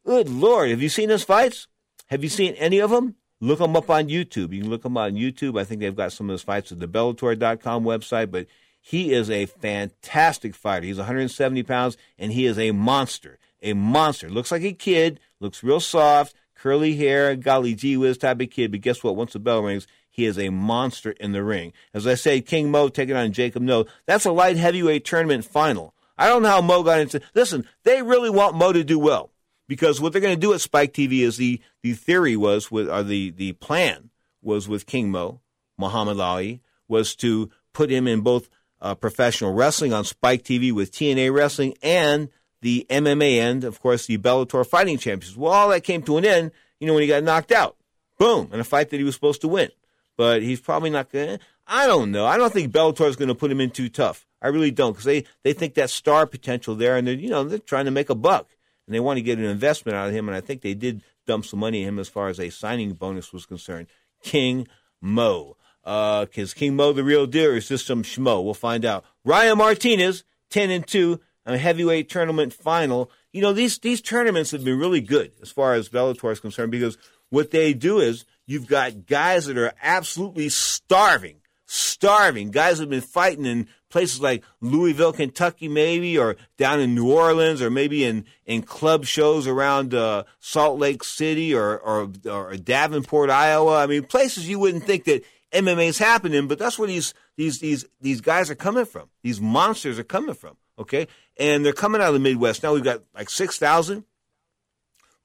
good 0.05 0.29
Lord. 0.29 0.69
Have 0.69 0.81
you 0.81 0.89
seen 0.89 1.09
his 1.09 1.23
fights? 1.23 1.67
Have 2.07 2.23
you 2.23 2.29
seen 2.29 2.53
any 2.55 2.79
of 2.79 2.89
them? 2.89 3.15
Look 3.39 3.59
them 3.59 3.75
up 3.75 3.89
on 3.89 4.07
YouTube. 4.07 4.53
You 4.53 4.61
can 4.61 4.69
look 4.69 4.83
them 4.83 4.97
up 4.97 5.05
on 5.05 5.13
YouTube. 5.13 5.59
I 5.59 5.63
think 5.63 5.81
they've 5.81 5.95
got 5.95 6.11
some 6.11 6.29
of 6.29 6.33
his 6.33 6.43
fights 6.43 6.71
at 6.71 6.79
the 6.79 6.87
Bellator.com 6.87 7.83
website, 7.83 8.29
but 8.29 8.47
he 8.81 9.13
is 9.13 9.29
a 9.29 9.45
fantastic 9.45 10.53
fighter. 10.53 10.85
He's 10.85 10.97
170 10.97 11.63
pounds 11.63 11.97
and 12.19 12.31
he 12.33 12.45
is 12.45 12.59
a 12.59 12.71
monster. 12.71 13.39
a 13.61 13.73
monster. 13.73 14.29
Looks 14.29 14.51
like 14.51 14.63
a 14.63 14.73
kid, 14.73 15.19
looks 15.39 15.63
real 15.63 15.79
soft, 15.79 16.35
curly 16.55 16.95
hair, 16.95 17.35
golly 17.35 17.73
gee 17.75 17.95
whiz 17.97 18.17
type 18.17 18.41
of 18.41 18.49
kid. 18.49 18.71
But 18.71 18.81
guess 18.81 19.03
what? 19.03 19.15
Once 19.15 19.33
the 19.33 19.39
bell 19.39 19.61
rings, 19.61 19.87
he 20.09 20.25
is 20.25 20.37
a 20.37 20.49
monster 20.49 21.11
in 21.11 21.31
the 21.31 21.43
ring. 21.43 21.73
As 21.93 22.05
I 22.05 22.15
say, 22.15 22.41
King 22.41 22.69
Mo 22.69 22.89
taking 22.89 23.15
on 23.15 23.31
Jacob 23.31 23.61
Noe. 23.61 23.85
That's 24.05 24.25
a 24.25 24.31
light 24.31 24.57
heavyweight 24.57 25.05
tournament 25.05 25.45
final. 25.45 25.93
I 26.21 26.27
don't 26.27 26.43
know 26.43 26.49
how 26.49 26.61
Mo 26.61 26.83
got 26.83 26.99
into. 26.99 27.19
Listen, 27.33 27.67
they 27.83 28.03
really 28.03 28.29
want 28.29 28.55
Mo 28.55 28.71
to 28.71 28.83
do 28.83 28.99
well 28.99 29.31
because 29.67 29.99
what 29.99 30.11
they're 30.11 30.21
going 30.21 30.35
to 30.35 30.39
do 30.39 30.53
at 30.53 30.61
Spike 30.61 30.93
TV 30.93 31.21
is 31.21 31.37
the 31.37 31.59
the 31.81 31.93
theory 31.93 32.37
was 32.37 32.69
with 32.69 32.89
or 32.89 33.01
the 33.01 33.31
the 33.31 33.53
plan 33.53 34.11
was 34.41 34.67
with 34.67 34.85
King 34.85 35.09
Mo, 35.09 35.41
Muhammad 35.79 36.19
Ali 36.19 36.61
was 36.87 37.15
to 37.15 37.49
put 37.73 37.89
him 37.89 38.07
in 38.07 38.21
both 38.21 38.49
uh, 38.81 38.93
professional 38.93 39.53
wrestling 39.53 39.93
on 39.93 40.03
Spike 40.03 40.43
TV 40.43 40.71
with 40.71 40.91
TNA 40.91 41.33
wrestling 41.33 41.73
and 41.81 42.29
the 42.61 42.85
MMA 42.89 43.39
end, 43.39 43.63
of 43.63 43.81
course, 43.81 44.05
the 44.05 44.17
Bellator 44.17 44.65
Fighting 44.67 44.97
Champions. 44.97 45.35
Well, 45.35 45.51
all 45.51 45.69
that 45.69 45.83
came 45.83 46.03
to 46.03 46.17
an 46.17 46.25
end, 46.25 46.51
you 46.79 46.85
know, 46.85 46.93
when 46.93 47.01
he 47.01 47.07
got 47.07 47.23
knocked 47.23 47.51
out. 47.51 47.77
Boom, 48.19 48.49
in 48.53 48.59
a 48.59 48.63
fight 48.63 48.91
that 48.91 48.97
he 48.97 49.03
was 49.03 49.15
supposed 49.15 49.41
to 49.41 49.47
win. 49.47 49.69
But 50.17 50.43
he's 50.43 50.61
probably 50.61 50.91
not 50.91 51.11
going 51.11 51.39
to. 51.39 51.45
I 51.67 51.87
don't 51.87 52.11
know. 52.11 52.25
I 52.25 52.37
don't 52.37 52.51
think 52.51 52.71
Bellator 52.71 53.07
is 53.07 53.15
going 53.15 53.29
to 53.29 53.35
put 53.35 53.51
him 53.51 53.61
in 53.61 53.71
too 53.71 53.89
tough. 53.89 54.25
I 54.41 54.47
really 54.47 54.71
don't 54.71 54.93
because 54.93 55.05
they, 55.05 55.25
they 55.43 55.53
think 55.53 55.75
that 55.75 55.89
star 55.89 56.25
potential 56.25 56.75
there, 56.75 56.97
and 56.97 57.07
they're 57.07 57.15
you 57.15 57.29
know 57.29 57.43
they're 57.43 57.59
trying 57.59 57.85
to 57.85 57.91
make 57.91 58.09
a 58.09 58.15
buck 58.15 58.47
and 58.87 58.95
they 58.95 58.99
want 58.99 59.17
to 59.17 59.21
get 59.21 59.39
an 59.39 59.45
investment 59.45 59.95
out 59.95 60.09
of 60.09 60.13
him. 60.13 60.27
And 60.27 60.35
I 60.35 60.41
think 60.41 60.61
they 60.61 60.73
did 60.73 61.03
dump 61.25 61.45
some 61.45 61.59
money 61.59 61.83
in 61.83 61.87
him 61.87 61.99
as 61.99 62.09
far 62.09 62.27
as 62.29 62.39
a 62.39 62.49
signing 62.49 62.93
bonus 62.93 63.31
was 63.31 63.45
concerned. 63.45 63.87
King 64.23 64.67
Mo, 64.99 65.55
because 65.83 66.53
uh, 66.53 66.55
King 66.55 66.75
Mo 66.75 66.93
the 66.93 67.03
real 67.03 67.25
deal 67.25 67.51
is 67.51 67.67
just 67.67 67.87
some 67.87 68.03
schmo. 68.03 68.43
We'll 68.43 68.53
find 68.53 68.85
out. 68.85 69.05
Ryan 69.23 69.57
Martinez, 69.57 70.23
ten 70.49 70.69
and 70.69 70.85
two, 70.85 71.21
a 71.45 71.57
heavyweight 71.57 72.09
tournament 72.09 72.53
final. 72.53 73.11
You 73.31 73.41
know 73.41 73.53
these 73.53 73.79
these 73.79 74.01
tournaments 74.01 74.51
have 74.51 74.63
been 74.63 74.79
really 74.79 75.01
good 75.01 75.31
as 75.41 75.51
far 75.51 75.73
as 75.73 75.89
Bellator 75.89 76.31
is 76.31 76.39
concerned 76.39 76.71
because 76.71 76.97
what 77.29 77.51
they 77.51 77.73
do 77.73 77.99
is 77.99 78.25
you've 78.45 78.67
got 78.67 79.05
guys 79.05 79.45
that 79.45 79.57
are 79.57 79.73
absolutely 79.81 80.49
starving, 80.49 81.37
starving. 81.71 82.51
Guys 82.51 82.79
have 82.79 82.89
been 82.89 82.99
fighting 82.99 83.45
in 83.45 83.65
places 83.89 84.19
like 84.19 84.43
Louisville, 84.59 85.13
Kentucky, 85.13 85.69
maybe, 85.69 86.17
or 86.17 86.35
down 86.57 86.81
in 86.81 86.93
New 86.93 87.09
Orleans, 87.09 87.61
or 87.61 87.69
maybe 87.69 88.03
in, 88.03 88.25
in 88.45 88.61
club 88.61 89.05
shows 89.05 89.47
around 89.47 89.93
uh, 89.93 90.23
Salt 90.41 90.79
Lake 90.79 91.01
City 91.01 91.55
or, 91.55 91.77
or, 91.79 92.11
or 92.29 92.57
Davenport, 92.57 93.29
Iowa. 93.29 93.77
I 93.77 93.87
mean, 93.87 94.03
places 94.03 94.49
you 94.49 94.59
wouldn't 94.59 94.83
think 94.83 95.05
that 95.05 95.23
MMA 95.53 95.87
is 95.87 95.97
happening, 95.97 96.47
but 96.49 96.59
that's 96.59 96.77
where 96.77 96.89
these 96.89 97.13
these 97.37 97.59
these 97.59 97.85
these 98.01 98.19
guys 98.19 98.49
are 98.49 98.55
coming 98.55 98.85
from. 98.85 99.09
These 99.23 99.39
monsters 99.39 99.97
are 99.97 100.03
coming 100.03 100.35
from. 100.35 100.57
Okay, 100.77 101.07
and 101.37 101.65
they're 101.65 101.73
coming 101.73 102.01
out 102.01 102.07
of 102.07 102.13
the 102.13 102.19
Midwest. 102.19 102.63
Now 102.63 102.73
we've 102.73 102.83
got 102.83 103.03
like 103.13 103.29
six 103.29 103.57
thousand 103.57 104.05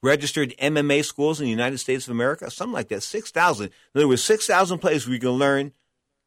registered 0.02 0.54
MMA 0.58 1.04
schools 1.04 1.40
in 1.40 1.44
the 1.44 1.50
United 1.50 1.78
States 1.78 2.06
of 2.06 2.12
America, 2.12 2.50
something 2.50 2.74
like 2.74 2.88
that. 2.88 3.02
Six 3.02 3.30
thousand. 3.30 3.66
In 3.66 4.00
other 4.00 4.08
words, 4.08 4.22
six 4.22 4.46
thousand 4.46 4.78
places 4.78 5.06
where 5.06 5.14
you 5.14 5.20
can 5.20 5.30
learn 5.30 5.72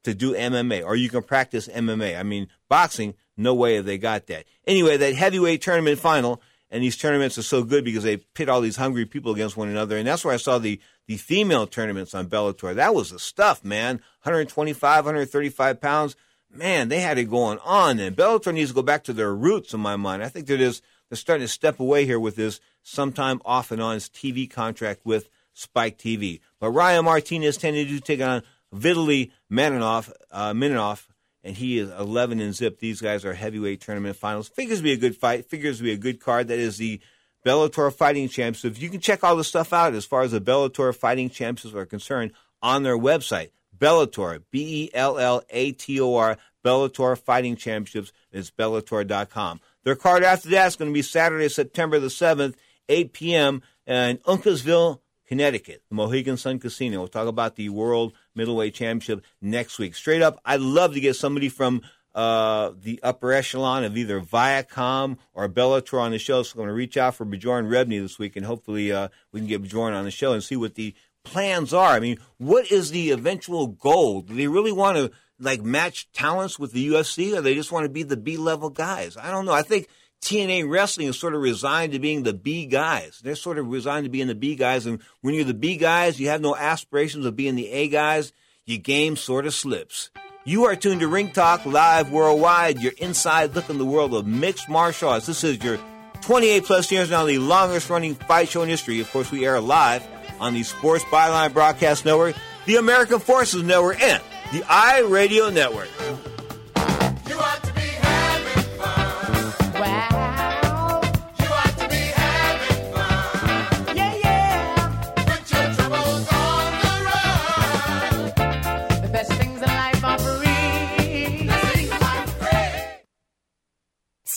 to 0.04 0.14
do 0.14 0.34
MMA 0.34 0.84
or 0.86 0.96
you 0.96 1.10
can 1.10 1.24
practice 1.24 1.68
MMA. 1.68 2.18
I 2.18 2.24
mean, 2.24 2.48
boxing, 2.68 3.16
no 3.38 3.54
way 3.54 3.76
have 3.76 3.86
they 3.86 3.98
got 3.98 4.28
that. 4.28 4.46
Anyway, 4.68 4.98
that 4.98 5.16
heavyweight 5.16 5.62
tournament 5.62 6.00
final, 6.00 6.42
and 6.70 6.84
these 6.84 6.98
tournaments 6.98 7.38
are 7.38 7.44
so 7.44 7.64
good 7.64 7.84
because 7.84 8.04
they 8.04 8.18
pit 8.18 8.50
all 8.50 8.62
these 8.62 8.76
hungry 8.76 9.06
people 9.06 9.34
against 9.34 9.58
one 9.58 9.70
another, 9.70 9.98
and 9.98 10.08
that's 10.08 10.24
where 10.24 10.34
I 10.34 10.38
saw 10.38 10.60
the 10.60 10.80
the 11.08 11.18
female 11.18 11.66
tournaments 11.66 12.14
on 12.14 12.28
Bellator. 12.28 12.76
That 12.76 12.94
was 12.94 13.10
the 13.10 13.18
stuff, 13.18 13.66
man. 13.66 13.96
125, 14.22 15.06
135 15.06 15.82
pounds. 15.82 16.16
Man, 16.52 16.90
they 16.90 17.00
had 17.00 17.18
it 17.18 17.32
going 17.32 17.58
on. 17.64 18.00
And 18.00 18.16
Bellator 18.16 18.54
needs 18.54 18.70
to 18.70 18.76
go 18.76 18.84
back 18.84 19.04
to 19.06 19.14
their 19.14 19.34
roots, 19.34 19.74
in 19.74 19.80
my 19.80 19.96
mind. 19.96 20.24
I 20.24 20.30
think 20.30 20.46
they're 20.46 20.58
just 20.58 20.84
they're 21.10 21.18
starting 21.18 21.46
to 21.46 21.52
step 21.52 21.80
away 21.80 22.06
here 22.06 22.20
with 22.20 22.36
this 22.36 22.60
sometime 22.84 23.42
off 23.44 23.72
and 23.72 23.82
on 23.82 23.98
TV 23.98 24.48
contract 24.48 25.02
with 25.04 25.30
Spike 25.54 25.98
TV. 25.98 26.42
But 26.60 26.72
Ryan 26.72 27.06
Martinez 27.06 27.58
tended 27.58 27.88
to 27.88 28.00
take 28.00 28.22
on 28.22 28.44
Vitaly 28.74 29.32
Maninoff, 29.52 30.12
uh, 30.32 30.54
Mininoff, 30.54 31.08
and 31.44 31.56
he 31.56 31.80
is 31.80 31.90
11 31.90 32.40
and 32.40 32.54
zip. 32.54 32.80
These 32.80 33.02
guys 33.02 33.26
are 33.26 33.34
heavyweight 33.34 33.82
tournament 33.82 34.16
finals. 34.16 34.50
Figures 34.50 34.82
be 34.82 34.92
a 34.92 34.98
good 34.98 35.16
fight. 35.16 35.46
Figures 35.46 35.82
be 35.82 35.92
a 35.92 35.98
good 35.98 36.20
card. 36.20 36.50
That 36.50 36.60
is 36.60 36.78
the 36.78 37.00
Bellator 37.46 37.94
Fighting 37.94 38.28
Champs. 38.28 38.66
If 38.66 38.82
you 38.82 38.90
can 38.90 39.00
check 39.00 39.24
all 39.24 39.36
the 39.36 39.44
stuff 39.44 39.72
out 39.72 39.94
as 39.94 40.06
far 40.06 40.22
as 40.22 40.32
the 40.32 40.42
Bellator 40.42 40.94
Fighting 40.96 41.30
Champs 41.30 41.66
are 41.66 41.86
concerned 41.86 42.34
on 42.62 42.84
their 42.84 42.98
website. 42.98 43.52
Bellator, 43.78 44.44
B 44.52 44.84
E 44.84 44.90
L 44.94 45.18
L 45.18 45.42
A 45.50 45.72
T 45.72 46.00
O 46.02 46.16
R, 46.16 46.38
Bellator 46.64 47.18
Fighting 47.18 47.56
Championships 47.56 48.12
is 48.32 48.52
Bellator.com. 48.52 49.62
Their 49.84 49.96
card 49.96 50.24
after 50.24 50.50
that 50.50 50.68
is 50.68 50.76
going 50.76 50.92
to 50.92 50.94
be 50.94 51.02
Saturday, 51.02 51.48
September 51.48 52.00
the 52.00 52.08
7th, 52.08 52.56
8 52.90 53.14
p.m. 53.14 53.62
in 53.88 54.18
Uncasville, 54.18 55.00
Connecticut, 55.30 55.84
the 55.90 55.96
Mohegan 55.96 56.38
Sun 56.38 56.58
Casino. 56.58 56.98
We'll 56.98 57.08
talk 57.08 57.28
about 57.28 57.56
the 57.56 57.70
World 57.70 58.14
Middleweight 58.34 58.74
Championship 58.74 59.24
next 59.40 59.78
week. 59.78 59.94
Straight 59.94 60.24
up, 60.24 60.42
I'd 60.44 60.60
love 60.60 60.96
to 60.96 61.00
get 61.00 61.16
somebody 61.16 61.50
from 61.50 61.84
uh, 62.16 62.72
the 62.82 63.00
upper 63.04 63.32
echelon 63.32 63.84
of 63.84 63.96
either 63.96 64.20
Viacom 64.20 65.20
or 65.36 65.48
Bellator 65.48 66.02
on 66.02 66.10
the 66.10 66.18
show. 66.18 66.42
So 66.42 66.54
I'm 66.54 66.58
going 66.58 66.68
to 66.70 66.74
reach 66.74 66.98
out 66.98 67.14
for 67.14 67.26
Bjorn 67.26 67.70
Rebney 67.70 68.02
this 68.02 68.18
week, 68.18 68.38
and 68.38 68.46
hopefully 68.46 68.92
uh, 68.92 69.10
we 69.32 69.40
can 69.40 69.48
get 69.48 69.62
Bjorn 69.62 69.94
on 69.94 70.04
the 70.04 70.10
show 70.10 70.34
and 70.34 70.44
see 70.44 70.56
what 70.56 70.74
the 70.74 70.96
plans 71.24 71.76
are. 71.76 71.92
I 71.92 72.00
mean, 72.00 72.18
what 72.40 72.72
is 72.72 72.90
the 72.90 73.12
eventual 73.12 73.68
goal? 73.68 74.24
Do 74.24 74.34
they 74.34 74.48
really 74.48 74.72
want 74.72 74.98
to 74.98 75.12
like 75.40 75.62
match 75.62 76.12
talents 76.12 76.58
with 76.58 76.72
the 76.72 76.88
UFC, 76.88 77.38
or 77.38 77.42
they 77.42 77.54
just 77.54 77.72
want 77.72 77.86
to 77.86 77.90
be 77.90 78.02
the 78.02 78.18
B 78.18 78.36
level 78.36 78.72
guys? 78.72 79.16
I 79.16 79.30
don't 79.30 79.46
know. 79.46 79.54
I 79.54 79.62
think 79.62 79.90
TNA 80.22 80.70
wrestling 80.70 81.08
is 81.08 81.18
sort 81.20 81.34
of 81.34 81.42
resigned 81.42 81.94
to 81.94 82.00
being 82.00 82.24
the 82.24 82.34
B 82.34 82.66
guys. 82.66 83.20
They're 83.24 83.36
sort 83.36 83.58
of 83.58 83.70
resigned 83.70 84.04
to 84.04 84.10
being 84.10 84.28
the 84.28 84.36
B 84.36 84.56
guys, 84.56 84.86
and 84.86 85.02
when 85.22 85.34
you're 85.34 85.46
the 85.46 85.54
B 85.54 85.78
guys, 85.78 86.20
you 86.20 86.28
have 86.30 86.42
no 86.42 86.56
aspirations 86.56 87.26
of 87.26 87.36
being 87.36 87.56
the 87.56 87.70
A 87.70 87.88
guys. 87.88 88.34
Your 88.66 88.78
game 88.80 89.16
sort 89.16 89.46
of 89.46 89.54
slips. 89.54 90.12
You 90.46 90.66
are 90.66 90.76
tuned 90.76 91.02
to 91.02 91.08
Ring 91.08 91.32
Talk 91.32 91.66
Live 91.66 92.12
Worldwide, 92.12 92.82
your 92.82 92.94
inside 92.98 93.56
look 93.56 93.70
in 93.70 93.78
the 93.78 93.86
world 93.86 94.14
of 94.14 94.28
mixed 94.28 94.70
martial 94.70 95.10
arts. 95.10 95.26
This 95.26 95.44
is 95.44 95.64
your 95.64 95.80
28 96.22 96.66
plus 96.66 96.92
years 96.92 97.10
now, 97.10 97.26
the 97.26 97.40
longest 97.40 97.90
running 97.90 98.16
fight 98.16 98.50
show 98.50 98.62
in 98.62 98.70
history. 98.70 99.00
Of 99.00 99.10
course, 99.12 99.32
we 99.32 99.46
air 99.46 99.60
live 99.60 100.06
on 100.40 100.54
the 100.54 100.64
Sports 100.64 101.04
Byline 101.06 101.54
Broadcast 101.54 102.06
Network, 102.06 102.36
the 102.66 102.76
American 102.76 103.20
Forces 103.20 103.64
Network, 103.64 104.02
and 104.02 104.22
the 104.52 104.60
iRadio 104.60 105.54
Network. 105.54 105.90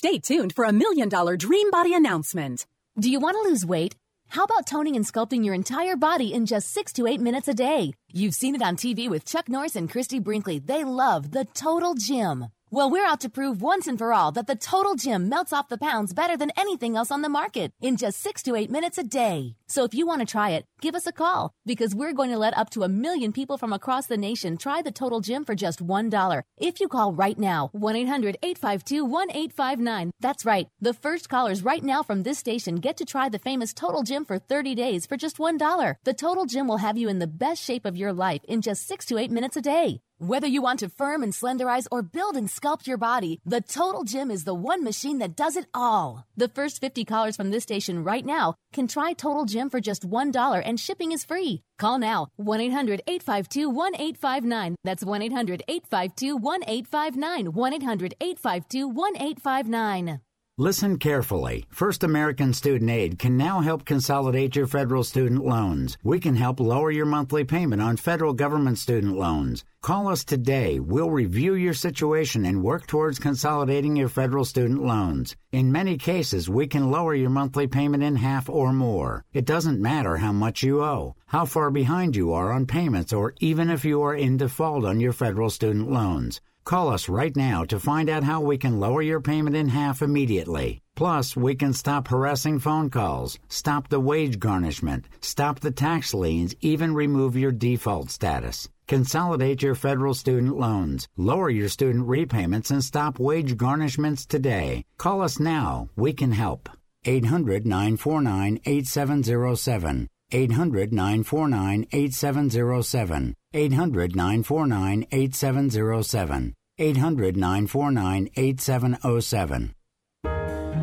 Stay 0.05 0.19
tuned 0.19 0.53
for 0.53 0.65
a 0.65 0.73
million 0.73 1.09
dollar 1.09 1.37
dream 1.37 1.71
body 1.71 1.95
announcement. 1.95 2.67
Do 2.99 3.09
you 3.09 3.21
want 3.21 3.37
to 3.37 3.49
lose 3.49 3.65
weight? 3.65 3.95
How 4.31 4.43
about 4.43 4.67
toning 4.67 4.97
and 4.97 5.05
sculpting 5.07 5.45
your 5.45 5.55
entire 5.55 5.95
body 5.95 6.35
in 6.35 6.45
just 6.45 6.71
six 6.71 6.93
to 6.95 7.07
eight 7.07 7.21
minutes 7.21 7.47
a 7.47 7.55
day? 7.55 7.93
You've 8.13 8.35
seen 8.35 8.57
it 8.57 8.63
on 8.63 8.75
TV 8.75 9.09
with 9.09 9.25
Chuck 9.25 9.49
Norris 9.49 9.77
and 9.77 9.89
Christie 9.89 10.19
Brinkley. 10.19 10.59
They 10.59 10.83
love 10.83 11.31
the 11.31 11.45
total 11.55 11.95
gym. 11.95 12.47
Well, 12.75 12.89
we're 12.89 13.05
out 13.05 13.21
to 13.21 13.29
prove 13.29 13.61
once 13.61 13.87
and 13.87 13.99
for 13.99 14.15
all 14.15 14.33
that 14.33 14.47
the 14.47 14.57
Total 14.57 14.95
Gym 14.95 15.29
melts 15.29 15.53
off 15.53 15.69
the 15.69 15.77
pounds 15.77 16.15
better 16.15 16.39
than 16.39 16.53
anything 16.57 16.97
else 16.97 17.11
on 17.11 17.21
the 17.21 17.29
market 17.29 17.71
in 17.83 17.99
just 17.99 18.23
six 18.23 18.43
to 18.45 18.57
eight 18.57 18.71
minutes 18.71 18.97
a 18.97 19.03
day. 19.03 19.57
So 19.67 19.85
if 19.85 19.93
you 19.93 20.07
want 20.07 20.21
to 20.21 20.27
try 20.27 20.53
it, 20.53 20.65
give 20.81 20.95
us 20.95 21.07
a 21.07 21.13
call 21.13 21.53
because 21.67 21.95
we're 21.95 22.15
going 22.15 22.31
to 22.31 22.39
let 22.39 22.57
up 22.57 22.71
to 22.71 22.83
a 22.83 22.89
million 22.89 23.31
people 23.31 23.59
from 23.59 23.75
across 23.75 24.07
the 24.07 24.17
nation 24.17 24.57
try 24.57 24.81
the 24.81 24.91
Total 24.91 25.21
Gym 25.21 25.45
for 25.45 25.55
just 25.55 25.87
$1. 25.87 26.43
If 26.57 26.81
you 26.81 26.89
call 26.89 27.13
right 27.13 27.39
now, 27.39 27.71
1-800-852-1859. 27.77 30.13
That's 30.19 30.47
right. 30.47 30.67
The 30.81 30.95
first 30.95 31.29
callers 31.29 31.63
right 31.63 31.85
now 31.85 32.03
from 32.03 32.23
this 32.23 32.39
station 32.39 32.77
get 32.77 32.97
to 32.97 33.05
try 33.05 33.29
the 33.29 33.39
famous 33.39 33.75
Total 33.75 34.03
Gym 34.03 34.25
for 34.25 34.39
30 34.39 34.75
days 34.75 35.05
for 35.05 35.19
just 35.19 35.37
$1. 35.37 35.97
The 36.05 36.15
Total 36.15 36.47
Gym 36.47 36.69
will 36.69 36.79
have 36.79 36.97
you 36.97 37.11
in 37.11 37.19
the 37.19 37.27
best 37.27 37.63
shape 37.63 37.85
of 37.85 37.99
your 37.99 38.15
life 38.15 38.41
in 38.45 38.63
just 38.63 38.89
six 38.89 39.05
to 39.07 39.19
eight 39.19 39.31
minutes 39.31 39.59
a 39.59 39.61
day. 39.61 40.01
Whether 40.25 40.47
you 40.47 40.63
want 40.63 40.79
to 40.79 40.89
firm 40.89 41.25
and 41.25 41.33
slenderize 41.33 41.89
or 41.91 42.01
build 42.01 42.37
and 42.37 42.49
sculpt 42.49 42.87
your 42.87 42.97
body, 42.97 43.41
the 43.45 43.61
Total 43.61 44.05
Gym 44.05 44.31
is 44.31 44.45
the 44.45 44.55
one 44.55 44.85
machine 44.85 45.19
that 45.19 45.35
does 45.35 45.57
it 45.57 45.67
all. 45.75 46.29
The 46.37 46.47
first 46.47 46.81
50 46.81 47.05
callers 47.05 47.37
from 47.37 47.51
this 47.51 47.65
station 47.65 48.05
right 48.05 48.25
now 48.25 48.55
can 48.73 48.87
try 48.87 49.15
Total 49.15 49.45
Gym 49.45 49.69
for 49.69 49.81
just 49.81 50.09
$1 50.09 50.63
and 50.65 50.79
shipping 50.79 51.11
is 51.11 51.25
free. 51.25 51.65
Call 51.77 51.99
now 51.99 52.29
1 52.37 52.61
800 52.61 53.03
852 53.05 53.69
1859. 53.69 54.77
That's 54.85 55.05
1 55.05 55.23
800 55.23 55.65
852 55.67 56.37
1859. 56.37 57.47
1 57.47 57.73
800 57.73 58.15
852 58.21 58.87
1859. 58.87 60.21
Listen 60.59 60.99
carefully. 60.99 61.65
First 61.71 62.05
American 62.05 62.53
Student 62.53 62.91
Aid 62.91 63.19
can 63.19 63.39
now 63.39 63.61
help 63.61 63.87
consolidate 63.87 64.55
your 64.55 64.67
federal 64.67 65.03
student 65.03 65.47
loans. 65.47 65.97
We 66.05 66.21
can 66.21 66.37
help 66.37 66.61
lower 66.61 66.91
your 66.91 67.07
monthly 67.07 67.43
payment 67.43 67.81
on 67.81 67.97
federal 67.97 68.35
government 68.35 68.77
student 68.77 69.17
loans. 69.17 69.65
Call 69.81 70.09
us 70.09 70.27
today. 70.27 70.79
We'll 70.79 71.09
review 71.11 71.55
your 71.55 71.73
situation 71.73 72.45
and 72.45 72.63
work 72.63 72.87
towards 72.87 73.19
consolidating 73.19 73.97
your 73.97 74.11
federal 74.11 74.45
student 74.45 74.85
loans. 74.85 75.37
In 75.53 75.73
many 75.73 75.97
cases, 75.97 76.51
we 76.51 76.67
can 76.67 76.91
lower 76.91 77.15
your 77.15 77.31
monthly 77.31 77.67
payment 77.67 78.03
in 78.03 78.17
half 78.17 78.51
or 78.51 78.75
more. 78.75 79.25
It 79.33 79.47
doesn't 79.47 79.81
matter 79.81 80.19
how 80.19 80.33
much 80.33 80.63
you 80.63 80.85
owe, 80.85 81.17
how 81.29 81.47
far 81.47 81.71
behind 81.71 82.15
you 82.15 82.35
are 82.35 82.53
on 82.53 82.67
payments, 82.67 83.15
or 83.15 83.33
even 83.41 83.71
if 83.71 83.87
you 83.87 84.03
are 84.03 84.15
in 84.15 84.37
default 84.37 84.85
on 84.85 85.01
your 85.01 85.15
federal 85.15 85.49
student 85.49 85.91
loans. 85.91 86.43
Call 86.65 86.91
us 86.91 87.09
right 87.09 87.35
now 87.35 87.65
to 87.65 87.81
find 87.81 88.09
out 88.09 88.23
how 88.23 88.41
we 88.41 88.57
can 88.57 88.79
lower 88.79 89.03
your 89.03 89.21
payment 89.21 89.57
in 89.57 89.69
half 89.69 90.01
immediately. 90.01 90.81
Plus, 90.95 91.37
we 91.37 91.55
can 91.55 91.73
stop 91.73 92.09
harassing 92.09 92.59
phone 92.59 92.89
calls, 92.89 93.39
stop 93.49 93.89
the 93.89 93.99
wage 93.99 94.39
garnishment, 94.39 95.07
stop 95.21 95.59
the 95.61 95.71
tax 95.71 96.15
liens, 96.15 96.55
even 96.61 96.95
remove 96.95 97.37
your 97.37 97.51
default 97.51 98.11
status. 98.11 98.69
Consolidate 98.87 99.63
your 99.63 99.75
federal 99.75 100.15
student 100.15 100.57
loans, 100.57 101.09
lower 101.17 101.51
your 101.51 101.69
student 101.69 102.07
repayments, 102.07 102.71
and 102.71 102.85
stop 102.85 103.19
wage 103.19 103.57
garnishments 103.57 104.27
today. 104.27 104.85
Call 104.99 105.23
us 105.23 105.41
now. 105.41 105.89
We 105.97 106.13
can 106.13 106.33
help. 106.33 106.69
800 107.05 107.67
949 107.67 108.61
8707. 108.65 110.09
800 110.31 110.93
949 110.93 111.87
8707. 111.91 113.35
800 113.55 114.17
949 114.17 115.07
8707. 115.11 116.55
800 116.79 117.37
949 117.37 118.31
8707. 118.35 119.75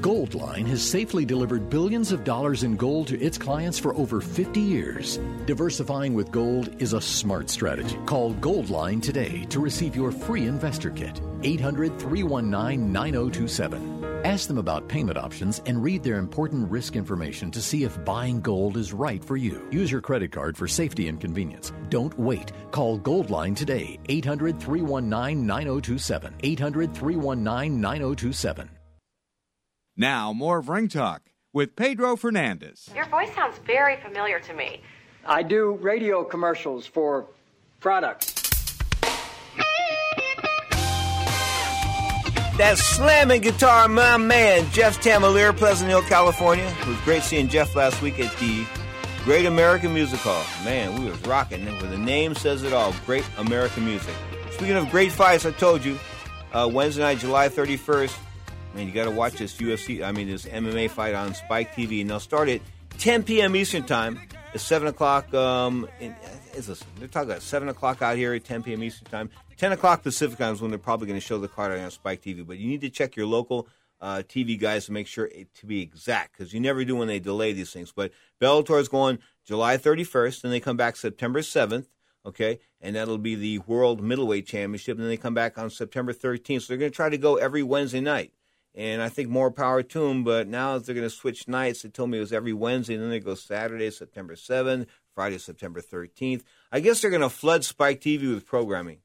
Goldline 0.00 0.64
has 0.68 0.80
safely 0.80 1.24
delivered 1.24 1.68
billions 1.68 2.12
of 2.12 2.22
dollars 2.22 2.62
in 2.62 2.76
gold 2.76 3.08
to 3.08 3.20
its 3.20 3.36
clients 3.36 3.80
for 3.80 3.96
over 3.96 4.20
50 4.20 4.60
years. 4.60 5.18
Diversifying 5.46 6.14
with 6.14 6.30
gold 6.30 6.80
is 6.80 6.92
a 6.92 7.00
smart 7.00 7.50
strategy. 7.50 7.98
Call 8.06 8.32
Goldline 8.34 9.02
today 9.02 9.44
to 9.46 9.58
receive 9.58 9.96
your 9.96 10.12
free 10.12 10.46
investor 10.46 10.90
kit. 10.90 11.20
800 11.42 11.98
319 11.98 12.92
9027. 12.92 13.97
Ask 14.38 14.46
them 14.46 14.58
about 14.58 14.86
payment 14.86 15.18
options 15.18 15.60
and 15.66 15.82
read 15.82 16.04
their 16.04 16.16
important 16.16 16.70
risk 16.70 16.94
information 16.94 17.50
to 17.50 17.60
see 17.60 17.82
if 17.82 18.04
buying 18.04 18.40
gold 18.40 18.76
is 18.76 18.92
right 18.92 19.24
for 19.24 19.36
you. 19.36 19.66
Use 19.72 19.90
your 19.90 20.00
credit 20.00 20.30
card 20.30 20.56
for 20.56 20.68
safety 20.68 21.08
and 21.08 21.20
convenience. 21.20 21.72
Don't 21.88 22.16
wait. 22.16 22.52
Call 22.70 23.00
Goldline 23.00 23.56
today. 23.56 23.98
800 24.08 24.60
319 24.60 25.44
9027. 25.44 26.34
800 26.40 26.94
319 26.94 27.80
9027. 27.80 28.70
Now, 29.96 30.32
more 30.32 30.58
of 30.58 30.68
Ring 30.68 30.86
Talk 30.86 31.22
with 31.52 31.74
Pedro 31.74 32.14
Fernandez. 32.14 32.88
Your 32.94 33.06
voice 33.06 33.34
sounds 33.34 33.58
very 33.66 33.96
familiar 33.96 34.38
to 34.38 34.54
me. 34.54 34.82
I 35.26 35.42
do 35.42 35.72
radio 35.82 36.22
commercials 36.22 36.86
for 36.86 37.26
products. 37.80 38.37
That 42.58 42.76
slamming 42.76 43.42
guitar, 43.42 43.86
my 43.86 44.16
man, 44.16 44.68
Jeff 44.72 45.00
Tamalier, 45.00 45.56
Pleasant 45.56 45.88
Hill, 45.88 46.02
California. 46.02 46.64
It 46.80 46.88
was 46.88 46.98
great 47.02 47.22
seeing 47.22 47.46
Jeff 47.46 47.76
last 47.76 48.02
week 48.02 48.18
at 48.18 48.36
the 48.38 48.66
Great 49.22 49.46
American 49.46 49.94
Music 49.94 50.18
Hall. 50.18 50.44
Man, 50.64 51.00
we 51.00 51.08
was 51.08 51.20
rocking. 51.20 51.64
Where 51.64 51.88
the 51.88 51.96
name 51.96 52.34
says 52.34 52.64
it 52.64 52.72
all, 52.72 52.92
Great 53.06 53.24
American 53.36 53.84
Music. 53.84 54.12
Speaking 54.50 54.74
of 54.74 54.90
great 54.90 55.12
fights, 55.12 55.46
I 55.46 55.52
told 55.52 55.84
you, 55.84 56.00
uh, 56.52 56.68
Wednesday 56.70 57.02
night, 57.02 57.18
July 57.18 57.48
31st, 57.48 58.18
man, 58.74 58.88
you 58.88 58.92
got 58.92 59.04
to 59.04 59.12
watch 59.12 59.34
this 59.34 59.56
UFC, 59.56 60.02
I 60.02 60.10
mean, 60.10 60.26
this 60.26 60.44
MMA 60.44 60.90
fight 60.90 61.14
on 61.14 61.34
Spike 61.34 61.76
TV. 61.76 62.00
And 62.00 62.10
they'll 62.10 62.18
start 62.18 62.48
at 62.48 62.60
10 62.98 63.22
p.m. 63.22 63.54
Eastern 63.54 63.84
Time. 63.84 64.20
It's 64.52 64.64
7 64.64 64.88
o'clock. 64.88 65.32
Um, 65.32 65.88
in, 66.00 66.12
is 66.54 66.68
listen, 66.68 66.88
they're 66.98 67.06
talking 67.06 67.30
about 67.30 67.42
7 67.42 67.68
o'clock 67.68 68.02
out 68.02 68.16
here 68.16 68.34
at 68.34 68.42
10 68.42 68.64
p.m. 68.64 68.82
Eastern 68.82 69.08
Time. 69.12 69.30
10 69.58 69.72
o'clock 69.72 70.04
Pacific 70.04 70.38
time 70.38 70.54
is 70.54 70.62
when 70.62 70.70
they're 70.70 70.78
probably 70.78 71.08
going 71.08 71.18
to 71.18 71.26
show 71.26 71.36
the 71.36 71.48
card 71.48 71.76
on 71.78 71.90
Spike 71.90 72.22
TV. 72.22 72.46
But 72.46 72.58
you 72.58 72.68
need 72.68 72.80
to 72.82 72.90
check 72.90 73.16
your 73.16 73.26
local 73.26 73.66
uh, 74.00 74.22
TV 74.28 74.58
guys 74.58 74.86
to 74.86 74.92
make 74.92 75.08
sure 75.08 75.26
it, 75.26 75.52
to 75.56 75.66
be 75.66 75.82
exact 75.82 76.38
because 76.38 76.54
you 76.54 76.60
never 76.60 76.84
do 76.84 76.94
when 76.94 77.08
they 77.08 77.18
delay 77.18 77.52
these 77.52 77.72
things. 77.72 77.92
But 77.94 78.12
Bellator 78.40 78.78
is 78.78 78.88
going 78.88 79.18
July 79.44 79.76
31st, 79.76 80.44
and 80.44 80.52
they 80.52 80.60
come 80.60 80.76
back 80.76 80.94
September 80.94 81.40
7th. 81.40 81.86
Okay, 82.24 82.60
and 82.80 82.94
that'll 82.94 83.18
be 83.18 83.34
the 83.34 83.58
World 83.60 84.02
Middleweight 84.02 84.46
Championship, 84.46 84.96
and 84.96 85.02
then 85.02 85.08
they 85.08 85.16
come 85.16 85.34
back 85.34 85.56
on 85.58 85.70
September 85.70 86.12
13th. 86.12 86.62
So 86.62 86.68
they're 86.68 86.76
going 86.76 86.90
to 86.90 86.96
try 86.96 87.08
to 87.08 87.18
go 87.18 87.36
every 87.36 87.62
Wednesday 87.62 88.00
night, 88.00 88.32
and 88.74 89.02
I 89.02 89.08
think 89.08 89.28
more 89.28 89.50
power 89.50 89.82
to 89.82 90.08
them. 90.08 90.22
But 90.22 90.46
now 90.46 90.78
they're 90.78 90.94
going 90.94 91.08
to 91.08 91.14
switch 91.14 91.48
nights. 91.48 91.82
They 91.82 91.88
told 91.88 92.10
me 92.10 92.18
it 92.18 92.20
was 92.20 92.32
every 92.32 92.52
Wednesday, 92.52 92.94
and 92.94 93.02
then 93.02 93.10
they 93.10 93.20
go 93.20 93.34
Saturday, 93.34 93.90
September 93.90 94.34
7th, 94.34 94.86
Friday, 95.14 95.38
September 95.38 95.80
13th. 95.80 96.42
I 96.70 96.78
guess 96.78 97.00
they're 97.00 97.10
going 97.10 97.22
to 97.22 97.30
flood 97.30 97.64
Spike 97.64 98.00
TV 98.00 98.32
with 98.32 98.46
programming. 98.46 98.98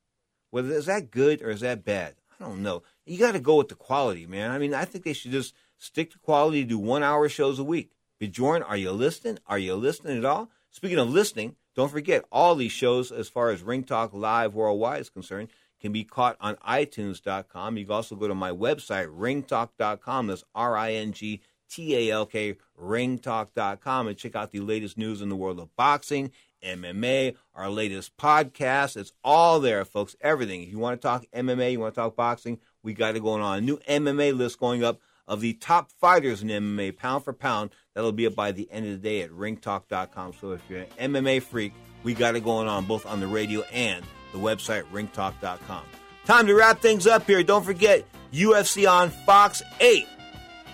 Whether 0.54 0.74
is 0.74 0.86
that 0.86 1.10
good 1.10 1.42
or 1.42 1.50
is 1.50 1.62
that 1.62 1.84
bad? 1.84 2.14
I 2.40 2.44
don't 2.44 2.62
know. 2.62 2.84
You 3.08 3.18
got 3.18 3.32
to 3.32 3.40
go 3.40 3.56
with 3.56 3.70
the 3.70 3.76
quality, 3.76 4.28
man. 4.28 4.52
I 4.52 4.60
mean, 4.60 4.76
I 4.76 4.86
think 4.86 5.04
they 5.04 5.14
should 5.14 5.32
just 5.32 5.56
stick 5.80 6.12
to 6.12 6.20
quality, 6.20 6.64
do 6.64 6.78
one 6.78 7.02
hour 7.02 7.28
shows 7.28 7.58
a 7.58 7.64
week. 7.64 7.90
Bjorn, 8.20 8.62
are 8.62 8.78
you 8.78 8.92
listening? 8.92 9.40
Are 9.48 9.58
you 9.58 9.74
listening 9.74 10.20
at 10.20 10.26
all? 10.26 10.52
Speaking 10.70 11.00
of 11.00 11.10
listening, 11.10 11.56
don't 11.76 11.90
forget 11.90 12.24
all 12.32 12.54
these 12.54 12.72
shows, 12.72 13.12
as 13.12 13.30
far 13.30 13.50
as 13.50 13.64
Ring 13.64 13.82
Talk 13.82 14.14
Live 14.14 14.54
Worldwide 14.54 15.02
is 15.02 15.10
concerned, 15.10 15.48
can 15.82 15.92
be 15.92 16.04
caught 16.04 16.38
on 16.40 16.56
iTunes.com. 16.58 17.78
You 17.78 17.86
can 17.86 17.96
also 17.96 18.16
go 18.16 18.28
to 18.28 18.36
my 18.36 18.52
website, 18.52 19.08
ringtalk.com. 19.08 20.28
That's 20.28 20.44
R 20.54 20.78
I 20.78 20.94
N 20.94 21.14
G 21.14 21.42
T 21.68 21.96
A 21.96 22.12
L 22.14 22.28
K, 22.28 22.58
ringtalk.com, 22.80 24.08
and 24.08 24.18
check 24.18 24.36
out 24.36 24.52
the 24.52 24.60
latest 24.60 25.00
news 25.00 25.20
in 25.20 25.30
the 25.30 25.36
world 25.36 25.60
of 25.60 25.76
boxing 25.76 26.32
MMA, 26.66 27.36
our 27.56 27.70
latest 27.70 28.16
podcast. 28.18 28.98
It's 28.98 29.14
all 29.24 29.60
there, 29.60 29.86
folks. 29.86 30.16
Everything. 30.22 30.64
If 30.64 30.70
you 30.70 30.80
want 30.80 31.02
to 31.02 31.08
talk 31.08 31.26
MMA, 31.34 31.74
you 31.74 31.80
want 31.80 31.94
to 31.94 32.02
talk 32.02 32.16
boxing, 32.16 32.60
we 32.82 32.94
got 32.94 33.16
it 33.16 33.24
going 33.24 33.42
on. 33.42 33.58
A 33.58 33.62
new 33.62 33.78
MMA 33.78 34.36
list 34.36 34.60
going 34.60 34.84
up 34.84 35.00
of 35.28 35.42
the 35.42 35.54
top 35.54 35.92
fighters 36.00 36.42
in 36.42 36.50
MMA, 36.50 36.98
pound 36.98 37.24
for 37.24 37.34
pound. 37.34 37.72
That'll 37.94 38.12
be 38.12 38.28
up 38.28 38.36
by 38.36 38.52
the 38.52 38.70
end 38.72 38.86
of 38.86 38.92
the 38.92 38.98
day 38.98 39.22
at 39.22 39.32
ringtalk.com. 39.32 40.34
So 40.40 40.52
if 40.52 40.62
you're 40.70 40.82
an 40.98 41.14
MMA 41.14 41.42
freak, 41.42 41.74
we 42.04 42.14
got 42.14 42.36
it 42.36 42.44
going 42.44 42.68
on 42.68 42.86
both 42.86 43.06
on 43.06 43.20
the 43.20 43.28
radio 43.28 43.62
and 43.72 44.04
the 44.34 44.40
website 44.40 44.84
ringtalk.com. 44.92 45.84
Time 46.26 46.48
to 46.48 46.54
wrap 46.54 46.82
things 46.82 47.08
up 47.08 47.26
here. 47.28 47.44
Don't 47.44 47.64
forget 47.66 48.06
UFC 48.32 48.90
on 48.90 49.10
Fox 49.10 49.62
8 49.80 50.08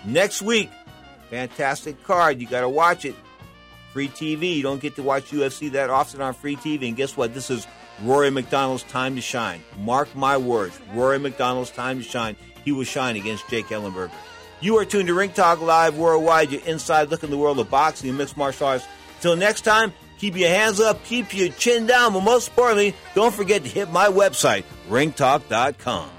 next 0.05 0.41
week. 0.41 0.69
Fantastic 1.29 2.03
card. 2.03 2.41
You 2.41 2.47
got 2.47 2.61
to 2.61 2.69
watch 2.69 3.05
it. 3.05 3.15
Free 3.93 4.07
TV. 4.07 4.55
You 4.55 4.63
don't 4.63 4.81
get 4.81 4.95
to 4.95 5.03
watch 5.03 5.31
UFC 5.31 5.71
that 5.71 5.89
often 5.89 6.21
on 6.21 6.33
free 6.33 6.55
TV. 6.55 6.87
And 6.87 6.97
guess 6.97 7.17
what? 7.17 7.33
This 7.33 7.49
is 7.49 7.67
Rory 8.03 8.29
MacDonald's 8.29 8.83
time 8.83 9.15
to 9.15 9.21
shine. 9.21 9.61
Mark 9.77 10.13
my 10.15 10.37
words. 10.37 10.79
Rory 10.93 11.19
MacDonald's 11.19 11.71
time 11.71 11.97
to 11.97 12.03
shine. 12.03 12.35
He 12.63 12.71
will 12.71 12.83
shine 12.83 13.15
against 13.15 13.49
Jake 13.49 13.67
Ellenberger. 13.67 14.11
You 14.61 14.77
are 14.77 14.85
tuned 14.85 15.07
to 15.07 15.13
Ring 15.13 15.31
Talk 15.31 15.61
Live 15.61 15.97
Worldwide, 15.97 16.51
your 16.51 16.61
inside 16.65 17.09
look 17.09 17.23
in 17.23 17.29
the 17.29 17.37
world 17.37 17.59
of 17.59 17.69
boxing 17.69 18.09
and 18.09 18.17
mixed 18.17 18.35
martial 18.35 18.67
arts. 18.67 18.85
Until 19.15 19.37
next 19.37 19.61
time, 19.61 19.93
keep 20.17 20.35
your 20.35 20.49
hands 20.49 20.79
up, 20.79 21.03
keep 21.05 21.33
your 21.33 21.49
chin 21.49 21.85
down, 21.87 22.13
but 22.13 22.21
most 22.21 22.49
importantly, 22.49 22.93
don't 23.15 23.33
forget 23.33 23.63
to 23.63 23.69
hit 23.69 23.89
my 23.89 24.07
website, 24.07 24.65
ringtalk.com. 24.89 26.09